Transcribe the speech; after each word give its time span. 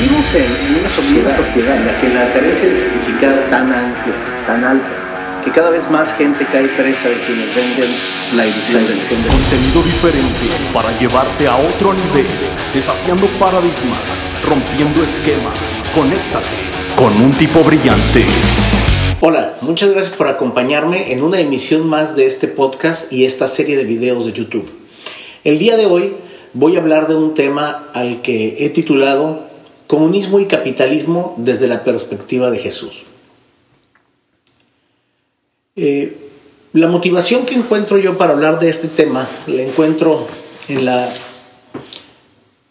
Vivimos 0.00 0.32
en, 0.36 0.78
una 0.78 0.88
sociedad 0.90 1.40
en 1.56 1.86
la 1.86 2.00
que 2.00 2.08
la 2.08 2.32
carencia 2.32 2.68
de 2.68 2.76
significado 2.76 3.40
tan 3.50 3.72
amplia, 3.72 4.14
tan 4.46 4.62
alta, 4.62 5.42
que 5.44 5.50
cada 5.50 5.70
vez 5.70 5.90
más 5.90 6.14
gente 6.14 6.46
cae 6.46 6.68
presa 6.68 7.08
de 7.08 7.20
quienes 7.22 7.52
venden 7.52 7.96
la 8.32 8.46
ilusión 8.46 8.86
del 8.86 8.96
éxito. 8.96 9.28
Contenido 9.28 9.82
diferente 9.82 10.46
para 10.72 10.96
llevarte 10.96 11.48
a 11.48 11.56
otro 11.56 11.94
nivel, 11.94 12.28
desafiando 12.72 13.26
paradigmas, 13.40 13.98
rompiendo 14.46 15.02
esquemas. 15.02 15.58
Conéctate 15.92 16.46
con 16.94 17.20
un 17.20 17.32
tipo 17.32 17.64
brillante. 17.64 18.24
Hola, 19.20 19.54
muchas 19.62 19.90
gracias 19.90 20.16
por 20.16 20.28
acompañarme 20.28 21.12
en 21.12 21.24
una 21.24 21.40
emisión 21.40 21.88
más 21.88 22.14
de 22.14 22.26
este 22.26 22.46
podcast 22.46 23.12
y 23.12 23.24
esta 23.24 23.48
serie 23.48 23.76
de 23.76 23.82
videos 23.82 24.26
de 24.26 24.32
YouTube. 24.32 24.70
El 25.42 25.58
día 25.58 25.76
de 25.76 25.86
hoy 25.86 26.14
voy 26.52 26.76
a 26.76 26.78
hablar 26.78 27.08
de 27.08 27.16
un 27.16 27.34
tema 27.34 27.88
al 27.94 28.22
que 28.22 28.64
he 28.64 28.68
titulado 28.70 29.47
Comunismo 29.88 30.38
y 30.38 30.46
capitalismo 30.46 31.34
desde 31.38 31.66
la 31.66 31.82
perspectiva 31.82 32.50
de 32.50 32.58
Jesús. 32.58 33.06
Eh, 35.76 36.16
la 36.74 36.88
motivación 36.88 37.46
que 37.46 37.54
encuentro 37.54 37.96
yo 37.96 38.18
para 38.18 38.34
hablar 38.34 38.58
de 38.58 38.68
este 38.68 38.88
tema 38.88 39.26
la 39.46 39.62
encuentro 39.62 40.26
en 40.68 40.84
la 40.84 41.10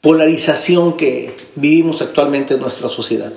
polarización 0.01 0.95
que 0.95 1.35
vivimos 1.55 2.03
actualmente 2.03 2.53
en 2.53 2.59
nuestra 2.59 2.87
sociedad. 2.87 3.33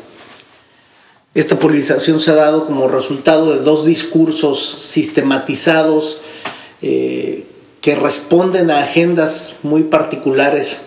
Esta 1.35 1.59
polarización 1.59 2.21
se 2.21 2.33
ha 2.33 2.35
dado 2.35 2.67
como 2.67 2.87
resultado 2.87 3.57
de 3.57 3.63
dos 3.63 3.87
discursos 3.87 4.63
sistematizados 4.81 6.21
eh, 6.83 7.47
que 7.81 7.95
responden 7.95 8.71
a 8.71 8.83
agendas 8.83 9.61
muy 9.63 9.85
particulares 9.85 10.83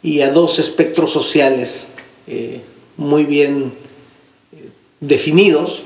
y 0.00 0.20
a 0.20 0.30
dos 0.30 0.60
espectros 0.60 1.10
sociales 1.10 1.94
eh, 2.26 2.60
muy 2.96 3.24
bien 3.24 3.72
eh, 4.52 4.70
definidos, 5.00 5.82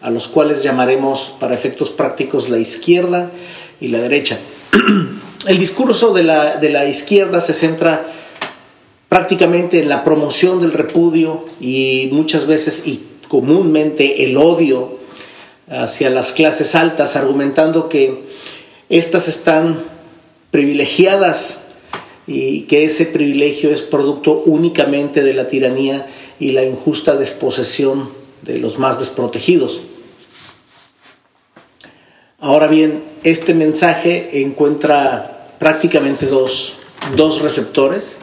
a 0.00 0.10
los 0.10 0.28
cuales 0.28 0.62
llamaremos 0.62 1.34
para 1.40 1.54
efectos 1.54 1.90
prácticos 1.90 2.50
la 2.50 2.58
izquierda 2.58 3.30
y 3.80 3.88
la 3.88 3.98
derecha. 3.98 4.38
El 5.46 5.58
discurso 5.58 6.12
de 6.12 6.22
la, 6.22 6.56
de 6.56 6.70
la 6.70 6.86
izquierda 6.86 7.40
se 7.40 7.52
centra 7.52 8.06
prácticamente 9.08 9.78
en 9.80 9.88
la 9.88 10.04
promoción 10.04 10.60
del 10.60 10.72
repudio 10.72 11.44
y 11.60 12.08
muchas 12.12 12.46
veces 12.46 12.86
y 12.86 13.04
comúnmente 13.28 14.24
el 14.24 14.36
odio 14.36 14.98
hacia 15.68 16.10
las 16.10 16.32
clases 16.32 16.74
altas, 16.74 17.16
argumentando 17.16 17.88
que 17.88 18.24
éstas 18.88 19.28
están 19.28 19.84
privilegiadas 20.50 21.63
y 22.26 22.62
que 22.62 22.84
ese 22.84 23.06
privilegio 23.06 23.70
es 23.70 23.82
producto 23.82 24.42
únicamente 24.46 25.22
de 25.22 25.34
la 25.34 25.48
tiranía 25.48 26.06
y 26.40 26.52
la 26.52 26.64
injusta 26.64 27.16
desposesión 27.16 28.10
de 28.42 28.58
los 28.58 28.78
más 28.78 28.98
desprotegidos. 28.98 29.82
Ahora 32.40 32.66
bien, 32.66 33.02
este 33.22 33.54
mensaje 33.54 34.42
encuentra 34.42 35.54
prácticamente 35.58 36.26
dos, 36.26 36.76
receptores. 37.40 38.18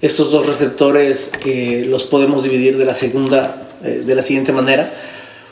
Estos 0.00 0.30
dos 0.30 0.46
receptores 0.46 1.32
eh, 1.44 1.84
los 1.88 2.04
podemos 2.04 2.44
dividir 2.44 2.78
de 2.78 2.84
la, 2.84 2.94
segunda, 2.94 3.68
eh, 3.82 4.02
de 4.04 4.14
la 4.14 4.22
siguiente 4.22 4.52
manera. 4.52 4.92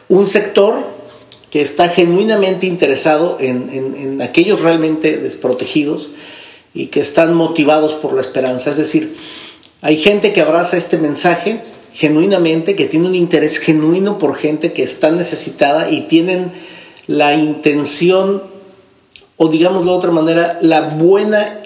Un 0.08 0.26
sector 0.28 0.94
que 1.50 1.60
está 1.62 1.88
genuinamente 1.88 2.66
interesado 2.66 3.38
en 3.40 4.20
aquellos 4.22 4.60
realmente 4.60 5.16
desprotegidos, 5.16 6.10
y 6.76 6.88
que 6.88 7.00
están 7.00 7.34
motivados 7.34 7.94
por 7.94 8.12
la 8.12 8.20
esperanza. 8.20 8.68
Es 8.68 8.76
decir, 8.76 9.16
hay 9.80 9.96
gente 9.96 10.34
que 10.34 10.42
abraza 10.42 10.76
este 10.76 10.98
mensaje 10.98 11.62
genuinamente, 11.94 12.76
que 12.76 12.84
tiene 12.84 13.06
un 13.06 13.14
interés 13.14 13.58
genuino 13.58 14.18
por 14.18 14.36
gente 14.36 14.74
que 14.74 14.82
está 14.82 15.10
necesitada 15.10 15.90
y 15.90 16.02
tienen 16.02 16.52
la 17.06 17.34
intención, 17.34 18.42
o 19.38 19.48
digamos 19.48 19.86
de 19.86 19.90
otra 19.90 20.10
manera, 20.10 20.58
la 20.60 20.82
buena 20.90 21.62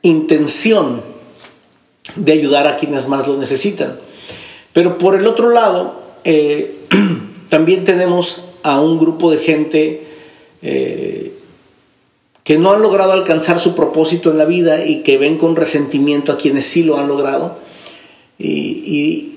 intención 0.00 1.02
de 2.14 2.32
ayudar 2.32 2.66
a 2.66 2.78
quienes 2.78 3.06
más 3.08 3.28
lo 3.28 3.36
necesitan. 3.36 3.98
Pero 4.72 4.96
por 4.96 5.14
el 5.14 5.26
otro 5.26 5.50
lado, 5.50 6.00
eh, 6.24 6.74
también 7.50 7.84
tenemos 7.84 8.44
a 8.62 8.80
un 8.80 8.98
grupo 8.98 9.30
de 9.30 9.38
gente 9.38 10.06
eh, 10.62 11.35
que 12.46 12.56
no 12.58 12.70
han 12.70 12.80
logrado 12.80 13.10
alcanzar 13.10 13.58
su 13.58 13.74
propósito 13.74 14.30
en 14.30 14.38
la 14.38 14.44
vida 14.44 14.86
y 14.86 15.02
que 15.02 15.18
ven 15.18 15.36
con 15.36 15.56
resentimiento 15.56 16.30
a 16.30 16.38
quienes 16.38 16.64
sí 16.64 16.84
lo 16.84 16.96
han 16.96 17.08
logrado 17.08 17.58
y, 18.38 19.32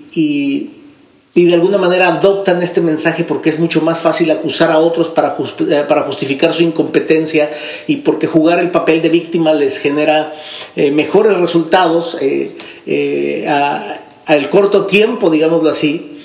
de 1.33 1.53
alguna 1.53 1.77
manera 1.77 2.09
adoptan 2.09 2.61
este 2.61 2.81
mensaje 2.81 3.23
porque 3.23 3.49
es 3.49 3.59
mucho 3.59 3.81
más 3.81 3.99
fácil 3.99 4.29
acusar 4.29 4.69
a 4.71 4.77
otros 4.77 5.07
para, 5.07 5.35
eh, 5.37 5.85
para 5.87 6.03
justificar 6.03 6.53
su 6.53 6.63
incompetencia 6.63 7.49
y 7.87 7.97
porque 7.97 8.27
jugar 8.27 8.59
el 8.59 8.69
papel 8.69 9.01
de 9.01 9.09
víctima 9.09 9.53
les 9.53 9.79
genera 9.79 10.33
eh, 10.75 10.91
mejores 10.91 11.37
resultados 11.37 12.17
eh, 12.21 13.47
al 13.47 14.49
corto 14.49 14.85
tiempo, 14.85 15.31
digámoslo 15.31 15.69
así, 15.69 16.19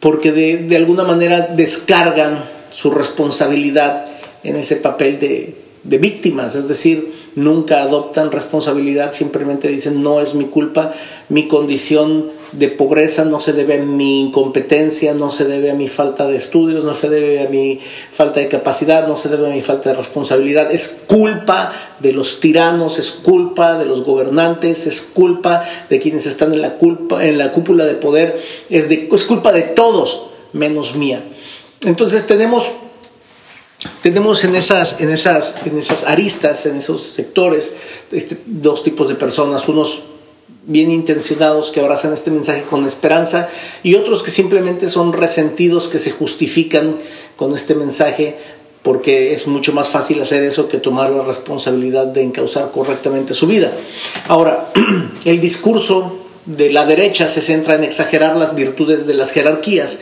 porque 0.00 0.32
de, 0.32 0.56
de 0.58 0.76
alguna 0.76 1.04
manera 1.04 1.42
descargan 1.52 2.44
su 2.72 2.90
responsabilidad 2.90 4.06
en 4.42 4.56
ese 4.56 4.76
papel 4.76 5.18
de, 5.18 5.54
de 5.84 5.98
víctimas, 5.98 6.54
es 6.54 6.68
decir, 6.68 7.12
nunca 7.34 7.82
adoptan 7.82 8.30
responsabilidad, 8.30 9.12
simplemente 9.12 9.68
dicen 9.68 10.02
no 10.02 10.20
es 10.20 10.34
mi 10.34 10.46
culpa, 10.46 10.92
mi 11.28 11.48
condición 11.48 12.38
de 12.52 12.68
pobreza 12.68 13.24
no 13.24 13.38
se 13.38 13.52
debe 13.52 13.80
a 13.80 13.84
mi 13.84 14.20
incompetencia, 14.20 15.14
no 15.14 15.30
se 15.30 15.44
debe 15.44 15.70
a 15.70 15.74
mi 15.74 15.88
falta 15.88 16.26
de 16.26 16.36
estudios, 16.36 16.84
no 16.84 16.94
se 16.94 17.08
debe 17.08 17.40
a 17.40 17.48
mi 17.48 17.78
falta 18.12 18.40
de 18.40 18.48
capacidad, 18.48 19.06
no 19.06 19.14
se 19.14 19.28
debe 19.28 19.46
a 19.46 19.54
mi 19.54 19.62
falta 19.62 19.90
de 19.90 19.96
responsabilidad, 19.96 20.70
es 20.70 21.02
culpa 21.06 21.72
de 22.00 22.12
los 22.12 22.40
tiranos, 22.40 22.98
es 22.98 23.12
culpa 23.12 23.78
de 23.78 23.86
los 23.86 24.04
gobernantes, 24.04 24.86
es 24.86 25.00
culpa 25.00 25.62
de 25.88 25.98
quienes 26.00 26.26
están 26.26 26.52
en 26.52 26.60
la, 26.60 26.76
culpa, 26.76 27.24
en 27.24 27.38
la 27.38 27.52
cúpula 27.52 27.84
de 27.84 27.94
poder, 27.94 28.40
es, 28.68 28.88
de, 28.88 29.08
es 29.10 29.24
culpa 29.24 29.52
de 29.52 29.62
todos 29.62 30.26
menos 30.52 30.96
mía. 30.96 31.24
Entonces 31.84 32.26
tenemos 32.26 32.64
tenemos 34.02 34.44
en 34.44 34.54
esas, 34.56 35.00
en 35.00 35.10
esas, 35.10 35.56
en 35.64 35.78
esas 35.78 36.04
aristas, 36.04 36.66
en 36.66 36.76
esos 36.76 37.02
sectores, 37.02 37.72
este, 38.12 38.38
dos 38.46 38.82
tipos 38.82 39.08
de 39.08 39.14
personas, 39.14 39.68
unos 39.68 40.02
bien 40.66 40.90
intencionados 40.90 41.70
que 41.70 41.80
abrazan 41.80 42.12
este 42.12 42.30
mensaje 42.30 42.64
con 42.68 42.86
esperanza 42.86 43.48
y 43.82 43.94
otros 43.94 44.22
que 44.22 44.30
simplemente 44.30 44.88
son 44.88 45.12
resentidos 45.12 45.88
que 45.88 45.98
se 45.98 46.10
justifican 46.10 46.98
con 47.36 47.54
este 47.54 47.74
mensaje 47.74 48.36
porque 48.82 49.32
es 49.32 49.46
mucho 49.46 49.72
más 49.72 49.88
fácil 49.88 50.20
hacer 50.20 50.42
eso 50.42 50.68
que 50.68 50.78
tomar 50.78 51.10
la 51.10 51.22
responsabilidad 51.22 52.06
de 52.06 52.22
encauzar 52.22 52.70
correctamente 52.70 53.34
su 53.34 53.46
vida. 53.46 53.72
Ahora, 54.28 54.70
el 55.24 55.40
discurso 55.40 56.16
de 56.46 56.70
la 56.70 56.86
derecha 56.86 57.28
se 57.28 57.42
centra 57.42 57.74
en 57.74 57.84
exagerar 57.84 58.36
las 58.36 58.54
virtudes 58.54 59.06
de 59.06 59.14
las 59.14 59.32
jerarquías. 59.32 60.00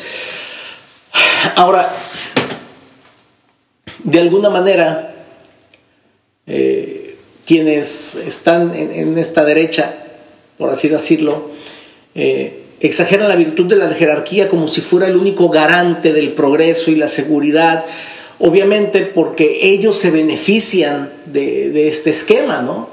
Ahora, 1.57 1.93
de 4.11 4.21
alguna 4.21 4.49
manera, 4.49 5.15
eh, 6.47 7.17
quienes 7.45 8.15
están 8.15 8.75
en, 8.75 9.19
esta 9.19 9.45
derecha, 9.45 9.95
por 10.57 10.71
así 10.71 10.89
decirlo, 10.89 11.51
eh, 12.15 12.63
exageran 12.81 13.29
la 13.29 13.37
virtud 13.37 13.67
de 13.67 13.77
la 13.77 13.91
jerarquía 13.91 14.49
como 14.49 14.67
si 14.67 14.81
fuera 14.81 15.09
el 15.09 15.17
único 15.17 15.51
garante 15.51 16.13
del 16.15 16.33
progreso 16.33 16.91
y 16.91 16.95
la 16.95 17.07
seguridad, 17.09 17.85
obviamente 18.39 19.03
porque 19.03 19.59
ellos 19.69 19.97
se 19.97 20.11
benefician 20.11 21.13
de, 21.27 21.89
este 21.89 22.11
esquema, 22.11 22.63
¿no? 22.63 22.89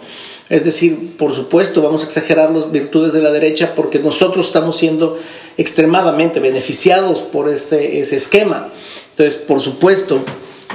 Es 0.50 0.66
decir, 0.66 1.16
por 1.18 1.34
supuesto, 1.34 1.82
vamos 1.82 2.03
a 2.03 2.08
exagerar 2.08 2.52
las 2.52 2.72
virtudes 2.72 3.14
de 3.14 3.22
la 3.22 3.32
derecha 3.32 3.73
porque 3.73 4.00
nosotros 4.00 4.47
estamos 4.47 4.78
siendo 4.78 5.17
extremadamente 5.58 6.40
beneficiados 6.40 7.22
por 7.22 7.50
ese, 7.50 8.00
ese 8.00 8.17
esquema. 8.17 8.70
Entonces, 9.12 9.35
por 9.41 9.59
supuesto, 9.59 10.23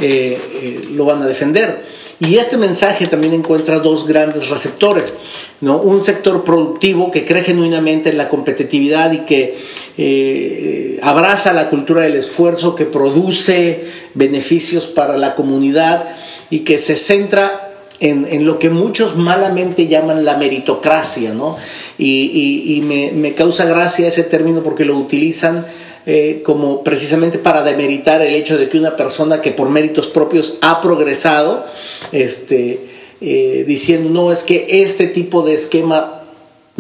eh, 0.01 0.39
eh, 0.63 0.89
lo 0.93 1.05
van 1.05 1.23
a 1.23 1.27
defender. 1.27 1.85
Y 2.21 2.37
este 2.37 2.59
mensaje 2.59 3.07
también 3.07 3.33
encuentra 3.33 3.79
dos 3.79 4.07
grandes 4.07 4.51
receptores, 4.51 5.17
¿no? 5.63 5.81
Un 5.81 6.03
sector 6.03 6.45
productivo 6.45 7.11
que 7.11 7.25
cree 7.25 7.43
genuinamente 7.43 8.11
en 8.11 8.19
la 8.19 8.29
competitividad 8.29 9.11
y 9.13 9.21
que 9.21 9.57
eh, 9.97 11.01
abraza 11.03 11.55
la 11.55 11.71
cultura 11.71 12.03
del 12.03 12.17
esfuerzo, 12.17 12.75
que 12.75 12.85
produce 12.85 13.85
beneficios 14.13 14.87
para 14.87 15.17
la 15.17 15.35
comunidad 15.35 16.07
y 16.51 16.61
que 16.61 16.77
se 16.77 16.95
centra 16.95 17.71
en, 18.01 18.47
lo 18.47 18.59
que 18.59 18.71
muchos 18.71 19.17
malamente 19.17 19.87
llaman 19.87 20.25
la 20.25 20.37
meritocracia, 20.37 21.33
¿no? 21.33 21.57
Y, 21.99 22.83
me, 22.85 23.13
me, 23.13 23.35
causa 23.35 23.67
gracia 23.67 24.09
ese 24.09 24.23
término 24.23 24.63
porque 24.63 24.87
lo 24.87 24.97
utilizan 24.97 25.67
eh, 26.07 26.43
como 26.45 26.83
precisamente 26.83 27.39
para 27.39 27.63
demeritar 27.63 28.23
el 28.23 28.35
hecho 28.35 28.59
de 28.59 28.69
que 28.69 28.79
una 28.79 28.97
persona 28.97 29.41
que 29.41 29.53
por 29.53 29.69
méritos 29.69 30.09
propios 30.09 30.59
ha 30.61 30.81
progresado, 30.81 31.65
este, 32.13 32.81
eh, 33.21 33.65
diciendo, 33.67 34.11
no, 34.11 34.33
es 34.33 34.43
que 34.43 34.83
este 34.83 35.07
tipo 35.07 35.43
de 35.43 35.55
esquema 35.55 36.21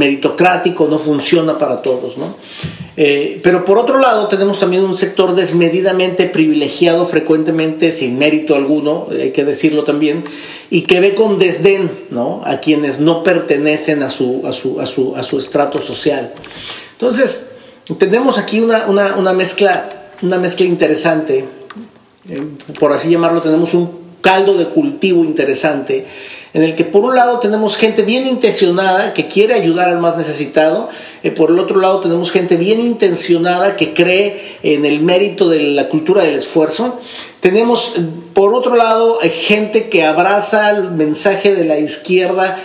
meritocrático, 0.00 0.88
no 0.88 0.98
funciona 0.98 1.58
para 1.58 1.82
todos. 1.82 2.16
¿no? 2.16 2.34
Eh, 2.96 3.38
pero 3.42 3.66
por 3.66 3.76
otro 3.76 3.98
lado 3.98 4.28
tenemos 4.28 4.58
también 4.58 4.82
un 4.82 4.96
sector 4.96 5.34
desmedidamente 5.34 6.24
privilegiado, 6.24 7.04
frecuentemente 7.04 7.92
sin 7.92 8.18
mérito 8.18 8.56
alguno, 8.56 9.08
hay 9.10 9.32
que 9.32 9.44
decirlo 9.44 9.84
también, 9.84 10.24
y 10.70 10.82
que 10.82 11.00
ve 11.00 11.14
con 11.14 11.38
desdén 11.38 11.90
¿no? 12.08 12.40
a 12.44 12.60
quienes 12.60 12.98
no 13.00 13.22
pertenecen 13.22 14.02
a 14.02 14.08
su, 14.08 14.42
a 14.46 14.54
su, 14.54 14.80
a 14.80 14.86
su, 14.86 15.14
a 15.14 15.22
su 15.22 15.38
estrato 15.38 15.82
social. 15.82 16.32
Entonces, 16.92 17.49
tenemos 17.98 18.38
aquí 18.38 18.60
una, 18.60 18.86
una, 18.86 19.16
una 19.16 19.32
mezcla, 19.32 19.88
una 20.22 20.38
mezcla 20.38 20.66
interesante, 20.66 21.44
eh, 22.28 22.48
por 22.78 22.92
así 22.92 23.10
llamarlo, 23.10 23.40
tenemos 23.40 23.74
un 23.74 23.98
caldo 24.20 24.56
de 24.56 24.68
cultivo 24.68 25.24
interesante 25.24 26.06
en 26.52 26.62
el 26.62 26.74
que 26.74 26.84
por 26.84 27.04
un 27.04 27.14
lado 27.14 27.38
tenemos 27.38 27.76
gente 27.76 28.02
bien 28.02 28.26
intencionada 28.26 29.14
que 29.14 29.28
quiere 29.28 29.54
ayudar 29.54 29.88
al 29.88 29.98
más 29.98 30.16
necesitado, 30.16 30.88
eh, 31.22 31.30
por 31.30 31.50
el 31.50 31.58
otro 31.58 31.80
lado 31.80 32.00
tenemos 32.00 32.30
gente 32.30 32.56
bien 32.56 32.80
intencionada 32.80 33.76
que 33.76 33.94
cree 33.94 34.58
en 34.62 34.84
el 34.84 35.00
mérito 35.00 35.48
de 35.48 35.60
la 35.60 35.88
cultura 35.88 36.22
del 36.22 36.34
esfuerzo, 36.34 37.00
tenemos 37.40 37.94
eh, 37.96 38.00
por 38.34 38.54
otro 38.54 38.74
lado 38.74 39.20
eh, 39.22 39.28
gente 39.28 39.88
que 39.88 40.04
abraza 40.04 40.70
el 40.70 40.90
mensaje 40.90 41.54
de 41.54 41.64
la 41.64 41.78
izquierda 41.78 42.58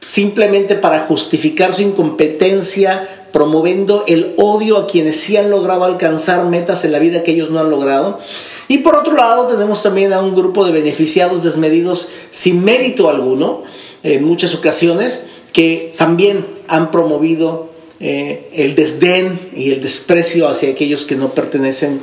simplemente 0.00 0.74
para 0.76 1.00
justificar 1.00 1.72
su 1.72 1.82
incompetencia, 1.82 3.23
promoviendo 3.34 4.04
el 4.06 4.32
odio 4.36 4.76
a 4.76 4.86
quienes 4.86 5.16
sí 5.16 5.36
han 5.36 5.50
logrado 5.50 5.82
alcanzar 5.82 6.44
metas 6.44 6.84
en 6.84 6.92
la 6.92 7.00
vida 7.00 7.24
que 7.24 7.32
ellos 7.32 7.50
no 7.50 7.58
han 7.58 7.68
logrado. 7.68 8.20
Y 8.68 8.78
por 8.78 8.94
otro 8.94 9.12
lado 9.16 9.48
tenemos 9.48 9.82
también 9.82 10.12
a 10.12 10.20
un 10.20 10.36
grupo 10.36 10.64
de 10.64 10.70
beneficiados 10.70 11.42
desmedidos 11.42 12.08
sin 12.30 12.64
mérito 12.64 13.10
alguno, 13.10 13.64
en 14.04 14.22
muchas 14.22 14.54
ocasiones, 14.54 15.22
que 15.52 15.92
también 15.98 16.46
han 16.68 16.92
promovido 16.92 17.70
eh, 17.98 18.48
el 18.52 18.76
desdén 18.76 19.50
y 19.56 19.72
el 19.72 19.80
desprecio 19.80 20.46
hacia 20.46 20.70
aquellos 20.70 21.04
que 21.04 21.16
no 21.16 21.34
pertenecen 21.34 22.02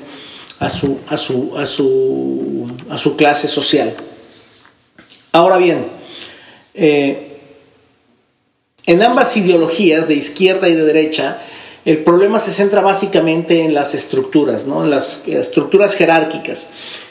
a 0.59 0.69
su, 0.69 0.97
a 1.07 1.15
su, 1.15 1.53
a 1.55 1.65
su, 1.65 2.67
a 2.89 2.97
su 2.97 3.15
clase 3.15 3.47
social. 3.47 3.95
Ahora 5.31 5.55
bien, 5.55 5.85
eh, 6.73 7.30
en 8.85 9.01
ambas 9.03 9.35
ideologías, 9.37 10.07
de 10.07 10.15
izquierda 10.15 10.67
y 10.69 10.73
de 10.73 10.83
derecha, 10.83 11.41
el 11.85 11.99
problema 11.99 12.37
se 12.39 12.51
centra 12.51 12.81
básicamente 12.81 13.61
en 13.61 13.73
las 13.73 13.93
estructuras, 13.95 14.67
¿no? 14.67 14.83
en 14.83 14.91
las 14.91 15.27
estructuras 15.27 15.95
jerárquicas. 15.95 16.67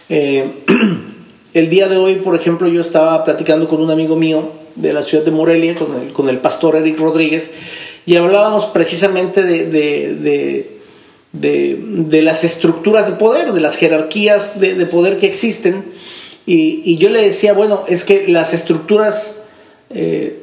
Eh, 0.09 0.45
el 1.55 1.69
día 1.69 1.89
de 1.89 1.97
hoy, 1.97 2.17
por 2.17 2.37
ejemplo, 2.37 2.69
yo 2.69 2.81
estaba 2.81 3.25
platicando 3.25 3.69
con 3.69 3.81
un 3.81 3.91
amigo 3.91 4.15
mío 4.17 4.53
de 4.77 4.93
la 4.93 5.03
ciudad 5.03 5.25
de 5.25 5.33
Morelia, 5.33 5.75
con 5.75 5.97
el, 5.97 6.13
con 6.13 6.29
el 6.29 6.39
pastor 6.39 6.77
Eric 6.77 6.99
Rodríguez, 6.99 7.51
y 8.07 8.17
hablábamos 8.17 8.67
precisamente 8.67 9.43
de, 9.43 9.67
de, 11.33 12.23
las 12.23 12.45
estructuras 12.45 13.09
de 13.09 13.15
poder, 13.15 13.53
de 13.53 13.61
las 13.61 13.77
jerarquías 13.77 14.61
de, 14.61 14.87
poder 14.87 15.19
que 15.19 15.27
existen. 15.27 15.85
Y, 16.47 16.97
yo 16.97 17.11
le 17.11 17.23
decía, 17.23 17.53
bueno, 17.53 17.83
es 17.89 18.05
que 18.05 18.29
las 18.29 18.55
estructuras 18.55 19.41
eh, 19.91 20.41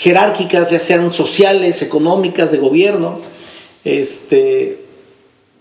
jerárquicas, 0.00 0.70
ya 0.70 0.78
sean 0.78 1.12
sociales, 1.12 1.82
económicas, 1.82 2.50
de 2.52 2.56
gobierno, 2.56 3.20
este, 3.84 4.78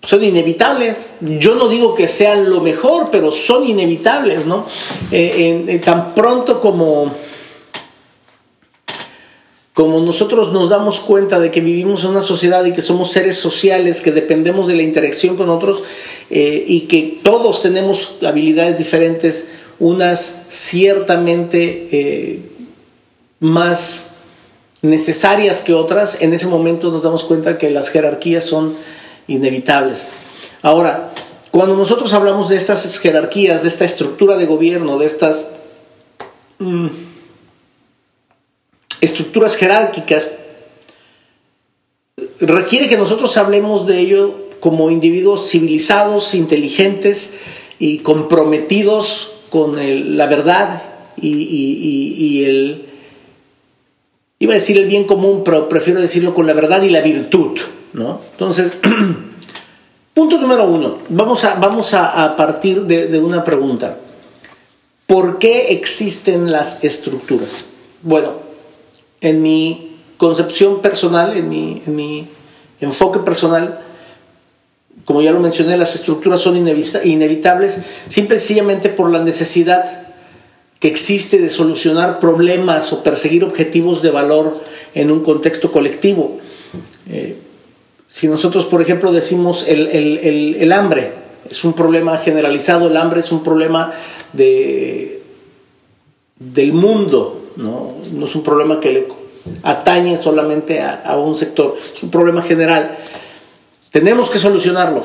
son 0.01 0.23
inevitables. 0.23 1.11
Yo 1.19 1.55
no 1.55 1.67
digo 1.67 1.93
que 1.93 2.07
sean 2.07 2.49
lo 2.49 2.61
mejor, 2.61 3.09
pero 3.11 3.33
son 3.33 3.67
inevitables, 3.67 4.45
¿no? 4.45 4.65
Eh, 5.11 5.81
tan 5.83 6.15
pronto 6.15 6.61
como, 6.61 7.13
como 9.73 9.99
nosotros 9.99 10.53
nos 10.53 10.69
damos 10.69 11.01
cuenta 11.01 11.37
de 11.41 11.51
que 11.51 11.59
vivimos 11.59 12.05
en 12.05 12.11
una 12.11 12.21
sociedad 12.21 12.63
y 12.63 12.71
que 12.71 12.79
somos 12.79 13.11
seres 13.11 13.35
sociales, 13.35 13.99
que 13.99 14.13
dependemos 14.13 14.67
de 14.67 14.75
la 14.75 14.83
interacción 14.83 15.35
con 15.35 15.49
otros 15.49 15.83
eh, 16.29 16.63
y 16.65 16.81
que 16.87 17.19
todos 17.21 17.61
tenemos 17.61 18.15
habilidades 18.25 18.77
diferentes, 18.77 19.49
unas 19.79 20.43
ciertamente 20.47 21.89
eh, 21.91 22.39
más 23.41 24.08
necesarias 24.81 25.61
que 25.61 25.73
otras, 25.73 26.21
en 26.21 26.33
ese 26.33 26.47
momento 26.47 26.91
nos 26.91 27.03
damos 27.03 27.23
cuenta 27.23 27.57
que 27.57 27.69
las 27.69 27.89
jerarquías 27.89 28.43
son 28.43 28.73
inevitables. 29.27 30.07
Ahora, 30.61 31.13
cuando 31.51 31.75
nosotros 31.75 32.13
hablamos 32.13 32.49
de 32.49 32.55
estas 32.55 32.97
jerarquías, 32.99 33.63
de 33.63 33.67
esta 33.67 33.85
estructura 33.85 34.37
de 34.37 34.45
gobierno, 34.45 34.97
de 34.97 35.05
estas 35.05 35.49
mm, 36.59 36.87
estructuras 39.01 39.55
jerárquicas, 39.55 40.29
requiere 42.39 42.87
que 42.87 42.97
nosotros 42.97 43.35
hablemos 43.37 43.85
de 43.85 43.99
ello 43.99 44.49
como 44.59 44.91
individuos 44.91 45.49
civilizados, 45.49 46.35
inteligentes 46.35 47.35
y 47.79 47.99
comprometidos 47.99 49.31
con 49.49 49.77
la 50.17 50.27
verdad 50.27 50.83
y 51.17 52.43
el 52.45 52.88
iba 54.39 54.53
a 54.53 54.55
decir 54.55 54.77
el 54.77 54.87
bien 54.87 55.03
común, 55.03 55.43
pero 55.43 55.67
prefiero 55.67 55.99
decirlo 55.99 56.33
con 56.33 56.47
la 56.47 56.53
verdad 56.53 56.81
y 56.81 56.89
la 56.89 57.01
virtud, 57.01 57.59
¿no? 57.93 58.21
Entonces, 58.31 58.77
punto 60.13 60.37
número 60.37 60.65
uno, 60.65 60.97
vamos 61.09 61.43
a, 61.43 61.55
vamos 61.55 61.93
a, 61.93 62.35
partir 62.35 62.83
de, 62.83 63.19
una 63.19 63.43
pregunta. 63.43 63.97
¿Por 65.05 65.39
qué 65.39 65.73
existen 65.73 66.51
las 66.51 66.83
estructuras? 66.83 67.65
Bueno, 68.01 68.33
en 69.21 69.41
mi 69.41 69.97
concepción 70.17 70.81
personal, 70.81 71.35
en 71.35 71.49
mi, 71.49 71.81
en 71.85 71.95
mi 71.95 72.27
enfoque 72.79 73.19
personal, 73.19 73.81
como 75.03 75.21
ya 75.21 75.31
lo 75.31 75.39
mencioné, 75.39 75.77
las 75.77 75.95
estructuras 75.95 76.39
son 76.39 76.55
inevitables, 76.55 77.83
simple 78.07 78.35
y 78.35 78.39
sencillamente 78.39 78.89
por 78.89 79.11
la 79.11 79.23
necesidad 79.23 80.08
que 80.79 80.87
existe 80.87 81.39
de 81.39 81.49
solucionar 81.49 82.19
problemas 82.19 82.93
o 82.93 83.03
perseguir 83.03 83.43
objetivos 83.43 84.01
de 84.01 84.11
valor 84.11 84.53
en 84.95 85.11
un 85.11 85.21
contexto 85.21 85.71
colectivo. 85.71 86.39
Eh, 87.09 87.37
si 88.07 88.27
nosotros, 88.27 88.65
por 88.65 88.81
ejemplo, 88.81 89.11
decimos 89.11 89.65
el, 89.67 90.71
hambre, 90.71 91.13
es 91.49 91.63
un 91.63 91.73
problema 91.73 92.17
generalizado, 92.17 92.87
el 92.87 92.97
hambre 92.97 93.19
es 93.19 93.31
un 93.31 93.43
problema 93.43 93.91
de, 94.33 95.21
del 96.39 96.71
mundo, 96.73 97.51
¿no? 97.57 97.95
no 98.13 98.25
es 98.25 98.35
un 98.35 98.43
problema 98.43 98.79
que 98.79 98.91
le 98.91 99.07
atañe 99.63 100.15
solamente 100.15 100.79
a, 100.79 100.95
a 101.05 101.17
un 101.17 101.35
sector, 101.35 101.75
es 101.77 102.01
un 102.01 102.09
problema 102.09 102.41
general. 102.41 102.97
Tenemos 103.91 104.29
que 104.29 104.37
solucionarlo. 104.37 105.01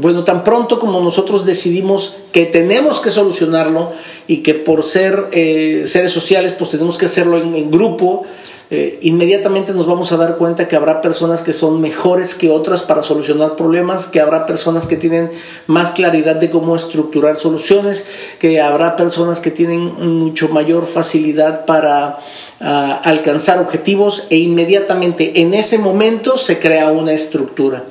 Bueno, 0.00 0.22
tan 0.22 0.44
pronto 0.44 0.78
como 0.78 1.00
nosotros 1.00 1.44
decidimos 1.44 2.14
que 2.30 2.46
tenemos 2.46 3.00
que 3.00 3.10
solucionarlo 3.10 3.90
y 4.28 4.44
que 4.44 4.54
por 4.54 4.84
ser 4.84 5.26
eh, 5.32 5.82
seres 5.86 6.12
sociales 6.12 6.52
pues 6.52 6.70
tenemos 6.70 6.96
que 6.98 7.06
hacerlo 7.06 7.36
en, 7.38 7.68
grupo, 7.68 8.22
eh, 8.70 9.00
inmediatamente 9.02 9.72
nos 9.72 9.88
vamos 9.88 10.12
a 10.12 10.16
dar 10.16 10.36
cuenta 10.36 10.68
que 10.68 10.76
habrá 10.76 11.00
personas 11.00 11.42
que 11.42 11.52
son 11.52 11.80
mejores 11.80 12.36
que 12.36 12.48
otras 12.48 12.82
para 12.82 13.02
solucionar 13.02 13.56
problemas, 13.56 14.06
que 14.06 14.20
habrá 14.20 14.46
personas 14.46 14.86
que 14.86 14.94
tienen 14.94 15.32
más 15.66 15.90
claridad 15.90 16.36
de 16.36 16.48
cómo 16.48 16.76
estructurar 16.76 17.34
soluciones, 17.34 18.06
que 18.38 18.60
habrá 18.60 18.94
personas 18.94 19.40
que 19.40 19.50
tienen 19.50 19.80
mucho 20.20 20.48
mayor 20.50 20.86
facilidad 20.86 21.64
para 21.66 22.20
ah, 22.60 23.00
alcanzar 23.02 23.58
objetivos 23.58 24.28
e 24.30 24.36
inmediatamente 24.36 25.40
en 25.40 25.54
ese 25.54 25.76
momento 25.76 26.38
se 26.38 26.60
crea 26.60 26.92
una 26.92 27.14
estructura. 27.14 27.82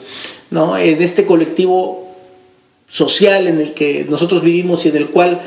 ¿No? 0.50 0.78
En 0.78 1.02
este 1.02 1.26
colectivo 1.26 2.08
social 2.88 3.48
en 3.48 3.60
el 3.60 3.74
que 3.74 4.06
nosotros 4.10 4.42
vivimos 4.42 4.86
y 4.86 4.90
en 4.90 4.96
el 4.96 5.10
cual 5.10 5.42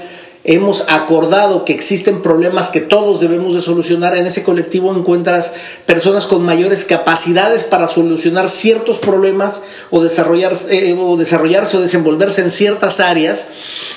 hemos 0.44 0.84
acordado 0.88 1.64
que 1.64 1.72
existen 1.72 2.22
problemas 2.22 2.70
que 2.70 2.80
todos 2.80 3.20
debemos 3.20 3.54
de 3.54 3.60
solucionar, 3.60 4.16
en 4.16 4.26
ese 4.26 4.42
colectivo 4.42 4.94
encuentras 4.94 5.52
personas 5.86 6.26
con 6.26 6.42
mayores 6.42 6.84
capacidades 6.84 7.64
para 7.64 7.88
solucionar 7.88 8.48
ciertos 8.48 8.98
problemas 8.98 9.62
o 9.90 10.02
desarrollarse, 10.02 10.90
eh, 10.90 10.96
o, 10.98 11.16
desarrollarse 11.16 11.76
o 11.76 11.80
desenvolverse 11.80 12.40
en 12.40 12.50
ciertas 12.50 13.00
áreas 13.00 13.48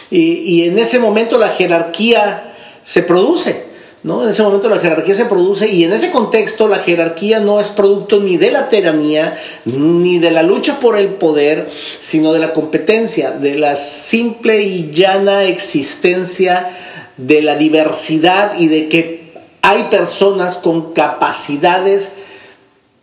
y 0.09 0.63
en 0.63 0.77
ese 0.77 0.99
momento 0.99 1.37
la 1.37 1.49
jerarquía 1.49 2.53
se 2.83 3.01
produce. 3.01 3.72
En 4.03 4.27
ese 4.27 4.43
momento 4.43 4.67
la 4.67 4.79
jerarquía 4.79 5.15
se 5.15 5.25
produce 5.25 5.69
y 5.69 5.85
en 5.85 5.93
ese 5.93 6.11
contexto 6.11 6.67
la 6.67 6.79
jerarquía 6.79 7.39
no 7.39 7.61
es 7.61 7.69
producto 7.69 8.19
ni 8.19 8.35
de 8.35 8.51
la 8.51 8.67
tiranía, 8.67 9.37
ni 9.63 10.19
de 10.19 10.29
la 10.29 10.43
lucha 10.43 10.81
por 10.81 10.97
el 10.97 11.07
poder, 11.13 11.69
sino 11.99 12.33
de 12.33 12.39
la 12.39 12.51
competencia, 12.51 13.31
de 13.31 13.55
la 13.55 13.77
simple 13.77 14.63
y 14.63 14.91
llana 14.91 15.45
existencia 15.45 16.69
de 17.15 17.41
la 17.41 17.55
diversidad 17.55 18.59
y 18.59 18.67
de 18.67 18.89
que 18.89 19.33
hay 19.61 19.83
personas 19.83 20.57
con 20.57 20.91
capacidades 20.91 22.15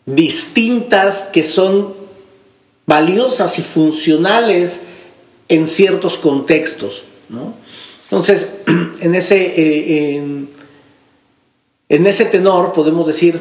distintas 0.05 1.31
que 1.33 1.43
son 1.43 1.95
valiosas 2.85 3.59
y 3.59 3.63
funcionales 3.63 4.83
en 5.49 5.67
ciertos 5.67 6.19
contextos. 6.19 7.05
Entonces, 8.11 8.57
en 9.01 9.15
ese... 9.15 9.55
Eh, 9.57 10.40
ese 11.91 12.25
tenor 12.25 12.73
podemos 12.73 13.07
decir, 13.07 13.41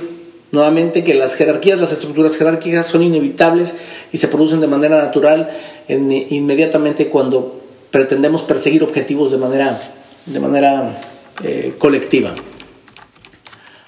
nuevamente 0.51 1.03
que 1.03 1.13
las 1.13 1.35
jerarquías, 1.35 1.79
las 1.79 1.91
estructuras 1.91 2.35
jerárquicas 2.35 2.87
son 2.87 3.03
inevitables 3.03 3.77
y 4.11 4.17
se 4.17 4.27
producen 4.27 4.59
de 4.59 4.67
manera 4.67 4.97
natural 4.97 5.49
inmediatamente 5.87 7.09
cuando 7.09 7.61
pretendemos 7.91 8.41
perseguir 8.43 8.83
objetivos 8.83 9.31
de 9.31 9.37
manera, 9.37 9.79
de 10.25 10.39
manera 10.39 10.99
eh, 11.43 11.75
colectiva. 11.77 12.33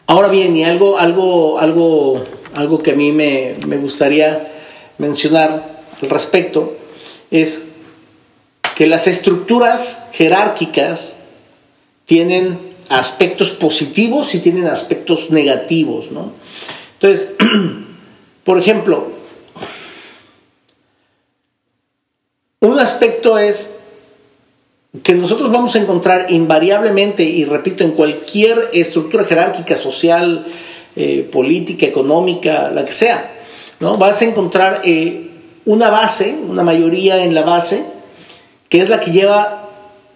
Ahora 0.07 0.27
bien, 0.27 0.55
y 0.55 0.63
algo, 0.63 0.97
algo, 0.97 1.59
algo, 1.59 2.23
algo 2.53 2.79
que 2.79 2.91
a 2.91 2.95
mí 2.95 3.11
me, 3.11 3.55
me 3.67 3.77
gustaría 3.77 4.47
mencionar 4.97 5.81
al 6.01 6.09
respecto 6.09 6.75
es 7.31 7.69
que 8.75 8.87
las 8.87 9.07
estructuras 9.07 10.07
jerárquicas 10.11 11.17
tienen 12.05 12.70
aspectos 12.91 13.51
positivos 13.51 14.35
y 14.35 14.39
tienen 14.39 14.67
aspectos 14.67 15.31
negativos, 15.31 16.11
¿no? 16.11 16.33
Entonces, 16.93 17.35
por 18.43 18.57
ejemplo, 18.57 19.11
un 22.59 22.79
aspecto 22.79 23.37
es 23.37 23.77
que 25.03 25.15
nosotros 25.15 25.51
vamos 25.51 25.75
a 25.75 25.79
encontrar 25.79 26.31
invariablemente, 26.31 27.23
y 27.23 27.45
repito, 27.45 27.83
en 27.83 27.91
cualquier 27.91 28.59
estructura 28.73 29.23
jerárquica, 29.23 29.75
social, 29.75 30.45
eh, 30.97 31.27
política, 31.31 31.85
económica, 31.85 32.69
la 32.71 32.83
que 32.83 32.91
sea, 32.91 33.31
¿no? 33.79 33.97
vas 33.97 34.21
a 34.21 34.25
encontrar 34.25 34.81
eh, 34.83 35.29
una 35.63 35.89
base, 35.89 36.35
una 36.47 36.63
mayoría 36.63 37.23
en 37.23 37.33
la 37.33 37.43
base, 37.43 37.85
que 38.67 38.81
es 38.81 38.89
la 38.89 38.99
que 38.99 39.11
lleva 39.11 39.70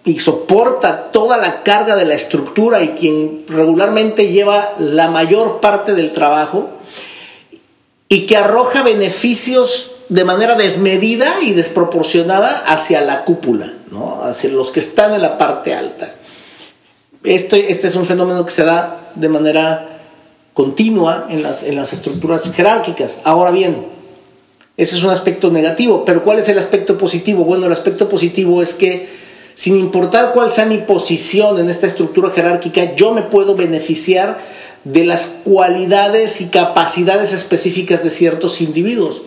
y 0.06 0.20
soporta 0.20 1.10
toda 1.10 1.36
la 1.36 1.64
carga 1.64 1.96
de 1.96 2.04
la 2.04 2.14
estructura 2.14 2.80
y 2.82 2.90
quien 2.90 3.44
regularmente 3.48 4.28
lleva 4.28 4.72
la 4.78 5.10
mayor 5.10 5.60
parte 5.60 5.94
del 5.94 6.12
trabajo 6.12 6.70
y 8.08 8.24
que 8.24 8.36
arroja 8.36 8.84
beneficios 8.84 9.90
de 10.08 10.22
manera 10.24 10.54
desmedida 10.54 11.38
y 11.42 11.54
desproporcionada 11.54 12.50
hacia 12.66 13.00
la 13.00 13.24
cúpula, 13.24 13.74
¿no? 13.90 14.22
hacia 14.22 14.48
los 14.48 14.70
que 14.70 14.78
están 14.78 15.12
en 15.12 15.22
la 15.22 15.36
parte 15.36 15.74
alta. 15.74 16.14
Este, 17.24 17.72
este 17.72 17.88
es 17.88 17.96
un 17.96 18.06
fenómeno 18.06 18.46
que 18.46 18.52
se 18.52 18.64
da 18.64 19.10
de 19.16 19.28
manera 19.28 20.02
continua 20.54 21.26
en 21.28 21.42
las, 21.42 21.64
en 21.64 21.74
las 21.74 21.92
estructuras 21.92 22.48
jerárquicas. 22.52 23.22
Ahora 23.24 23.50
bien, 23.50 23.86
ese 24.76 24.96
es 24.98 25.02
un 25.02 25.10
aspecto 25.10 25.50
negativo, 25.50 26.04
pero 26.04 26.22
¿cuál 26.22 26.38
es 26.38 26.48
el 26.48 26.58
aspecto 26.58 26.96
positivo? 26.96 27.42
Bueno, 27.42 27.66
el 27.66 27.72
aspecto 27.72 28.08
positivo 28.08 28.62
es 28.62 28.72
que 28.72 29.25
sin 29.56 29.78
importar 29.78 30.32
cuál 30.34 30.52
sea 30.52 30.66
mi 30.66 30.76
posición 30.76 31.58
en 31.58 31.70
esta 31.70 31.86
estructura 31.86 32.30
jerárquica, 32.30 32.94
yo 32.94 33.12
me 33.12 33.22
puedo 33.22 33.54
beneficiar 33.54 34.38
de 34.84 35.06
las 35.06 35.40
cualidades 35.44 36.42
y 36.42 36.48
capacidades 36.48 37.32
específicas 37.32 38.04
de 38.04 38.10
ciertos 38.10 38.60
individuos. 38.60 39.22